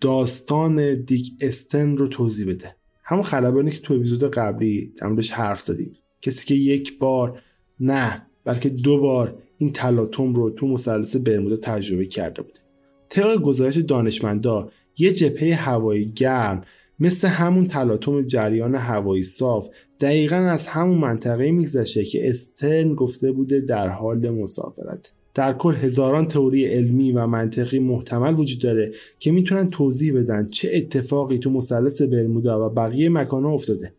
داستان 0.00 1.02
دیک 1.02 1.32
استن 1.40 1.96
رو 1.96 2.08
توضیح 2.08 2.48
بده. 2.48 2.76
همون 3.04 3.22
خلبانی 3.22 3.70
که 3.70 3.80
تو 3.80 3.94
اپیزود 3.94 4.24
قبلی 4.24 4.92
در 4.98 5.08
حرف 5.32 5.60
زدیم. 5.60 5.96
کسی 6.22 6.46
که 6.46 6.54
یک 6.54 6.98
بار 6.98 7.42
نه 7.80 8.26
بلکه 8.44 8.68
دو 8.68 9.00
بار 9.00 9.42
این 9.58 9.72
تلاطم 9.72 10.34
رو 10.34 10.50
تو 10.50 10.66
مثلث 10.66 11.16
برمودا 11.16 11.56
تجربه 11.56 12.06
کرده 12.06 12.42
بوده. 12.42 12.60
طبق 13.08 13.36
گزارش 13.36 13.76
دانشمندا 13.76 14.70
یه 14.98 15.12
جبهه 15.12 15.54
هوایی 15.54 16.12
گرم 16.12 16.64
مثل 17.00 17.28
همون 17.28 17.66
تلاطم 17.66 18.22
جریان 18.22 18.74
هوایی 18.74 19.22
صاف 19.22 19.68
دقیقا 20.00 20.36
از 20.36 20.66
همون 20.66 20.98
منطقه 20.98 21.50
میگذشه 21.50 22.04
که 22.04 22.28
استرن 22.28 22.94
گفته 22.94 23.32
بوده 23.32 23.60
در 23.60 23.88
حال 23.88 24.30
مسافرت. 24.30 25.12
در 25.34 25.52
کل 25.52 25.74
هزاران 25.74 26.26
تئوری 26.26 26.64
علمی 26.64 27.12
و 27.12 27.26
منطقی 27.26 27.78
محتمل 27.78 28.34
وجود 28.34 28.62
داره 28.62 28.92
که 29.18 29.32
می‌تونن 29.32 29.70
توضیح 29.70 30.14
بدن 30.14 30.48
چه 30.50 30.70
اتفاقی 30.74 31.38
تو 31.38 31.50
مثلث 31.50 32.02
برمودا 32.02 32.66
و 32.66 32.74
بقیه 32.74 33.08
مکانها 33.08 33.52
افتاده. 33.52 33.92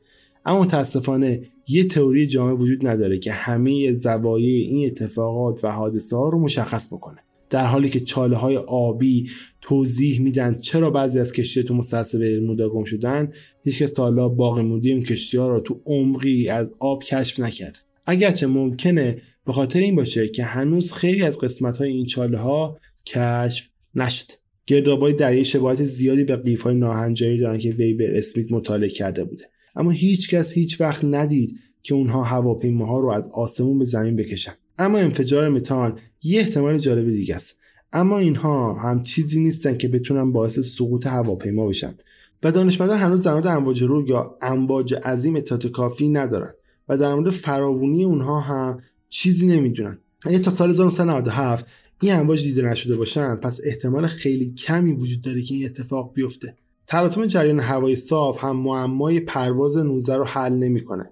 اما 0.46 0.62
متاسفانه 0.62 1.42
یه 1.68 1.84
تئوری 1.84 2.28
جامع 2.28 2.54
وجود 2.54 2.88
نداره 2.88 3.20
که 3.20 3.32
همه 3.32 3.94
زوایای 3.94 4.62
این 4.62 4.88
اتفاقات 4.88 5.64
و 5.64 5.68
حادثه 5.68 6.18
ها 6.18 6.30
رو 6.30 6.40
مشخص 6.40 6.94
بکنه. 6.94 7.18
در 7.50 7.66
حالی 7.66 7.90
که 7.90 8.00
چاله 8.00 8.38
های 8.38 8.58
آبی 8.58 9.30
توضیح 9.62 10.22
میدن 10.22 10.58
چرا 10.62 10.90
بعضی 10.90 11.20
از 11.20 11.32
کشتی 11.32 11.64
تو 11.64 11.74
مثلث 11.74 12.16
برمودا 12.16 12.70
گم 12.70 12.84
شدن 12.84 13.32
هیچکس 13.64 13.94
تا 13.94 14.04
حالا 14.04 14.30
باقی 14.30 14.64
مونده 14.64 14.90
اون 14.90 15.02
کشتی 15.02 15.38
ها 15.38 15.50
رو 15.50 15.60
تو 15.60 15.82
عمقی 15.86 16.50
از 16.50 16.72
آب 16.80 17.04
کشف 17.04 17.40
نکرد. 17.40 17.80
اگرچه 18.06 18.48
ممکنه 18.48 19.22
به 19.46 19.54
خاطر 19.54 19.80
این 19.80 19.96
باشه 19.96 20.28
که 20.28 20.44
هنوز 20.44 20.92
خیلی 20.92 21.24
از 21.24 21.38
قسمت 21.38 21.78
های 21.78 21.90
این 21.90 22.06
چاله 22.06 22.38
ها 22.38 22.78
کشف 23.06 23.70
نشد. 23.96 24.32
گردابای 24.68 25.14
دریای 25.14 25.46
شباهت 25.46 25.84
زیادی 25.84 26.24
به 26.24 26.36
قیف 26.36 26.62
های 26.62 26.76
ناهنجاری 26.76 27.38
دارن 27.38 27.58
که 27.58 27.72
ویبر 27.72 28.16
اسمیت 28.16 28.52
مطالعه 28.52 28.90
کرده 28.90 29.24
بوده. 29.24 29.46
اما 29.76 29.92
هیچ 29.92 30.30
کس 30.30 30.54
هیچ 30.54 30.82
وقت 30.82 31.06
ندید 31.06 31.60
که 31.84 31.94
اونها 31.94 32.24
هواپیماها 32.24 33.00
رو 33.00 33.10
از 33.10 33.30
آسمون 33.34 33.80
به 33.80 33.86
زمین 33.86 34.16
بکشن. 34.16 34.54
اما 34.80 34.98
انفجار 34.98 35.50
متان 35.50 36.00
یه 36.24 36.40
احتمال 36.40 36.78
جالب 36.78 37.10
دیگه 37.10 37.36
است. 37.36 37.56
اما 37.94 38.18
اینها 38.18 38.74
هم 38.74 39.04
چیزی 39.04 39.40
نیستن 39.40 39.78
که 39.78 39.88
بتونن 39.88 40.32
باعث 40.32 40.60
سقوط 40.60 41.08
هواپیما 41.08 41.68
بشن. 41.68 41.96
و 42.44 42.52
دانشمندان 42.52 43.00
هنوز 43.00 43.24
در 43.24 43.34
مورد 43.34 43.48
امواج 43.48 43.84
رو 43.84 44.08
یا 44.08 44.38
امواج 44.42 44.94
عظیم 44.94 45.36
اطلاعات 45.36 45.68
کافی 45.68 46.10
ندارن. 46.10 46.54
و 46.90 46.98
در 46.98 47.16
مورد 47.16 47.30
فراوونی 47.30 48.04
اونها 48.04 48.40
هم 48.40 48.82
چیزی 49.12 49.48
نمی‌دونن. 49.48 49.98
اگه 50.26 50.40
تا 50.40 50.52
سال 50.52 50.70
1997 50.70 51.66
این 52.02 52.14
امواج 52.14 52.44
دیده 52.44 52.62
نشده 52.62 52.96
باشن 52.96 53.36
پس 53.36 53.60
احتمال 53.64 54.08
خیلی 54.08 54.54
کمی 54.54 54.92
وجود 54.92 55.22
داره 55.22 55.42
که 55.42 55.56
این 55.56 55.66
اتفاق 55.66 56.14
بیفته. 56.14 56.56
تلاطم 56.88 57.26
جریان 57.26 57.60
هوای 57.60 57.96
صاف 57.96 58.44
هم 58.44 58.58
معمای 58.58 59.20
پرواز 59.20 59.78
19 59.78 60.16
رو 60.16 60.24
حل 60.24 60.54
نمی‌کنه. 60.54 61.12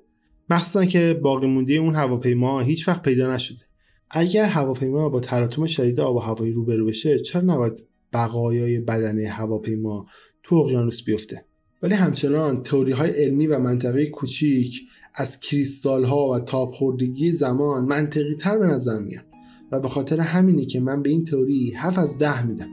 مخصوصا 0.49 0.85
که 0.85 1.19
باقی 1.23 1.47
مونده 1.47 1.73
اون 1.73 1.95
هواپیما 1.95 2.59
هیچ 2.59 2.87
وقت 2.87 3.01
پیدا 3.01 3.33
نشده. 3.33 3.61
اگر 4.09 4.45
هواپیما 4.45 5.09
با 5.09 5.19
تلاطم 5.19 5.65
شدید 5.65 5.99
آب 5.99 6.15
و 6.15 6.19
هوایی 6.19 6.51
روبرو 6.51 6.85
بشه 6.85 7.19
چرا 7.19 7.41
نباید 7.41 7.73
بقایای 8.13 8.79
بدنه 8.79 9.27
هواپیما 9.27 10.05
تو 10.43 10.55
اقیانوس 10.55 11.03
بیفته؟ 11.03 11.45
ولی 11.83 11.93
همچنان 11.93 12.63
تئوری 12.63 12.91
های 12.91 13.11
علمی 13.11 13.47
و 13.47 13.59
منطقه 13.59 14.05
کوچیک 14.05 14.81
از 15.15 15.39
کریستال 15.39 16.03
ها 16.03 16.29
و 16.29 16.39
تاب 16.39 16.71
خوردگی 16.71 17.31
زمان 17.31 17.85
منطقی 17.85 18.35
تر 18.35 18.57
به 18.57 18.67
نظر 18.67 18.99
میاد 18.99 19.23
و 19.71 19.79
به 19.79 19.87
خاطر 19.87 20.19
همینی 20.19 20.65
که 20.65 20.79
من 20.79 21.01
به 21.01 21.09
این 21.09 21.25
تئوری 21.25 21.73
7 21.77 21.99
از 21.99 22.17
ده 22.17 22.45
میدم. 22.45 22.69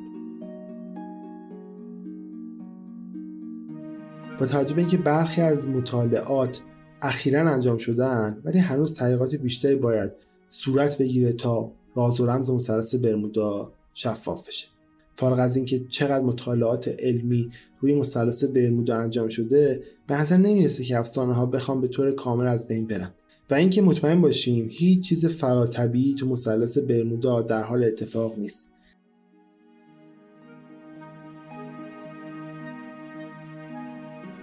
با 4.40 4.46
توجه 4.46 4.74
به 4.74 4.80
اینکه 4.80 4.96
برخی 4.96 5.40
از 5.40 5.68
مطالعات 5.68 6.60
اخیرا 7.02 7.50
انجام 7.50 7.78
شدن 7.78 8.40
ولی 8.44 8.58
هنوز 8.58 8.94
تحقیقات 8.94 9.34
بیشتری 9.34 9.76
باید 9.76 10.12
صورت 10.50 10.98
بگیره 10.98 11.32
تا 11.32 11.72
راز 11.94 12.20
و 12.20 12.26
رمز 12.26 12.50
مثلث 12.50 12.94
برمودا 12.94 13.72
شفاف 13.94 14.48
بشه. 14.48 14.66
فارغ 15.14 15.38
از 15.38 15.56
اینکه 15.56 15.84
چقدر 15.88 16.24
مطالعات 16.24 16.88
علمی 16.88 17.50
روی 17.80 17.94
مثلث 17.94 18.44
برمودا 18.44 18.96
انجام 18.96 19.28
شده 19.28 19.82
به 20.06 20.20
نظر 20.20 20.36
نمی‌رسه 20.36 20.84
که 20.84 20.98
افسانه 20.98 21.32
ها 21.32 21.46
بخوام 21.46 21.80
به 21.80 21.88
طور 21.88 22.10
کامل 22.10 22.46
از 22.46 22.68
بین 22.68 22.86
برن. 22.86 23.10
و 23.50 23.54
اینکه 23.54 23.82
مطمئن 23.82 24.20
باشیم 24.20 24.68
هیچ 24.70 25.08
چیز 25.08 25.26
فراتبیعی 25.26 26.14
تو 26.14 26.26
مثلث 26.26 26.78
برمودا 26.78 27.42
در 27.42 27.62
حال 27.62 27.84
اتفاق 27.84 28.38
نیست. 28.38 28.72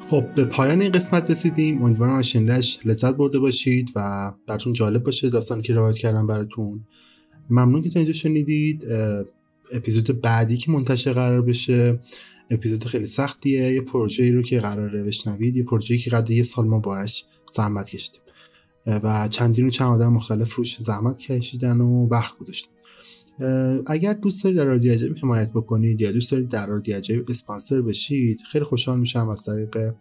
خب 0.10 0.34
به 0.36 0.46
پایان 0.46 0.82
این 0.82 0.92
قسمت 0.92 1.32
رسیدیم. 1.32 1.84
امیدوارم 1.84 2.16
از 2.16 2.28
شنیدنش 2.28 2.80
لذت 2.86 3.16
برده 3.16 3.40
باشید 3.40 3.92
و 3.96 4.32
براتون 4.48 4.74
جالب 4.74 5.04
باشه 5.04 5.30
داستان 5.30 5.62
که 5.62 5.74
روایت 5.74 5.96
کردم 5.96 6.28
براتون. 6.28 6.80
ممنون 7.50 7.82
که 7.82 7.90
تا 7.90 8.00
اینجا 8.00 8.14
شنیدید. 8.14 8.84
اپیزود 9.72 10.22
بعدی 10.22 10.58
که 10.58 10.72
منتشر 10.72 11.14
قرار 11.14 11.42
بشه. 11.42 12.00
اپیزود 12.54 12.84
خیلی 12.84 13.06
سختیه. 13.06 13.74
یه 13.74 13.82
پروژه 13.82 14.32
رو 14.32 14.42
که 14.42 14.60
قراره 14.60 15.04
بشنوید 15.04 15.58
یه 15.58 15.64
پروژه 15.64 15.98
که 15.98 16.10
قد 16.10 16.30
یه 16.30 16.44
سال 16.44 16.68
ما 16.68 16.80
بارش 16.80 17.26
زحمت 17.56 17.90
کشیدیم. 17.90 18.22
و 18.86 19.28
چندین 19.28 19.66
و 19.66 19.70
چند 19.70 19.88
آدم 19.88 20.14
مختلف 20.14 20.56
روش 20.56 20.82
زحمت 20.82 21.18
کشیدن 21.18 21.82
و 21.82 22.08
وقت 22.08 22.38
گذاشتن. 22.38 22.70
اگر 23.88 24.14
دوست 24.14 24.44
دارید 24.44 24.60
در 24.60 24.66
رادیو 24.66 24.94
عجیب 24.94 25.18
حمایت 25.18 25.52
بکنید 25.52 26.02
یا 26.02 26.12
دوست 26.12 26.32
دارید 26.32 26.50
در 26.50 26.68
رادیو 26.68 26.98
عجیب 26.98 27.26
اسپانسر 27.30 27.82
بشید 27.82 28.42
خیلی 28.52 28.66
خوشحال 28.66 29.00
میشم 29.00 29.30
از 29.30 29.44
طریق 29.44 29.94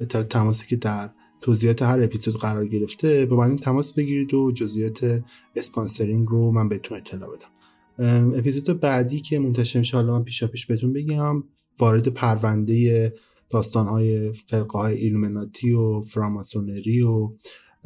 اطلاعات 0.00 0.24
تماسی 0.24 0.66
که 0.66 0.76
در 0.76 1.10
توضیحات 1.40 1.82
هر 1.82 2.02
اپیزود 2.02 2.36
قرار 2.36 2.68
گرفته 2.68 3.26
با 3.26 3.36
من 3.36 3.56
تماس 3.56 3.92
بگیرید 3.92 4.34
و 4.34 4.52
جزئیات 4.52 5.22
sponsoring 5.56 6.28
رو 6.28 6.52
من 6.52 6.68
بهتون 6.68 6.98
اطلاع 6.98 7.36
بدم. 7.36 7.53
اپیزود 7.98 8.80
بعدی 8.80 9.20
که 9.20 9.38
منتشر 9.38 9.78
میشه 9.78 9.96
حالا 9.96 10.18
من 10.18 10.24
پیشا 10.24 10.46
پیش 10.46 10.66
بهتون 10.66 10.92
بگم 10.92 11.44
وارد 11.78 12.08
پرونده 12.08 13.12
داستان 13.50 13.86
های 13.86 14.32
فرقه 14.32 14.78
های 14.78 14.94
ایلومیناتی 14.94 15.72
و 15.72 16.02
فراماسونری 16.02 17.02
و 17.02 17.32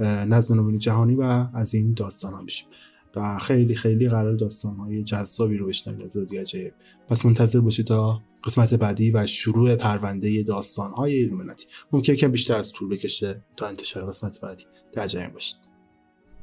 نظم 0.03 0.55
نوین 0.55 0.79
جهانی 0.79 1.15
و 1.15 1.47
از 1.55 1.75
این 1.75 1.93
داستان 1.93 2.33
ها 2.33 2.43
میشیم. 2.43 2.69
و 3.17 3.39
خیلی 3.39 3.75
خیلی 3.75 4.09
قرار 4.09 4.37
داستان 4.37 4.77
های 4.77 5.03
جذابی 5.03 5.57
رو 5.57 5.67
بشنوید 5.67 6.03
از 6.03 6.17
رادیو 6.17 6.41
عجیب. 6.41 6.73
پس 7.09 7.27
منتظر 7.27 7.61
باشید 7.61 7.87
تا 7.87 8.23
قسمت 8.45 8.75
بعدی 8.75 9.11
و 9.11 9.27
شروع 9.27 9.77
پرونده 9.77 10.43
داستان 10.43 10.91
های 10.91 11.15
ایلومیناتی 11.15 11.67
ممکن 11.93 12.15
که 12.15 12.29
بیشتر 12.29 12.59
از 12.59 12.73
طول 12.73 12.89
بکشه 12.89 13.43
تا 13.57 13.67
انتشار 13.67 14.07
قسمت 14.07 14.41
بعدی. 14.41 14.65
در 14.93 15.07
جریان 15.07 15.33
باشید. 15.33 15.57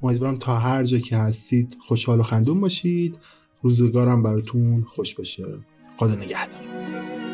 امیدوارم 0.03 0.37
تا 0.37 0.57
هر 0.57 0.83
جا 0.83 0.97
که 0.97 1.17
هستید 1.17 1.77
خوشحال 1.87 2.19
و 2.19 2.23
خندون 2.23 2.61
باشید. 2.61 3.15
روزگارم 3.65 4.23
براتون 4.23 4.83
خوش 4.83 5.15
باشه. 5.15 5.45
خدا 5.97 6.15
نگهدار. 6.15 7.24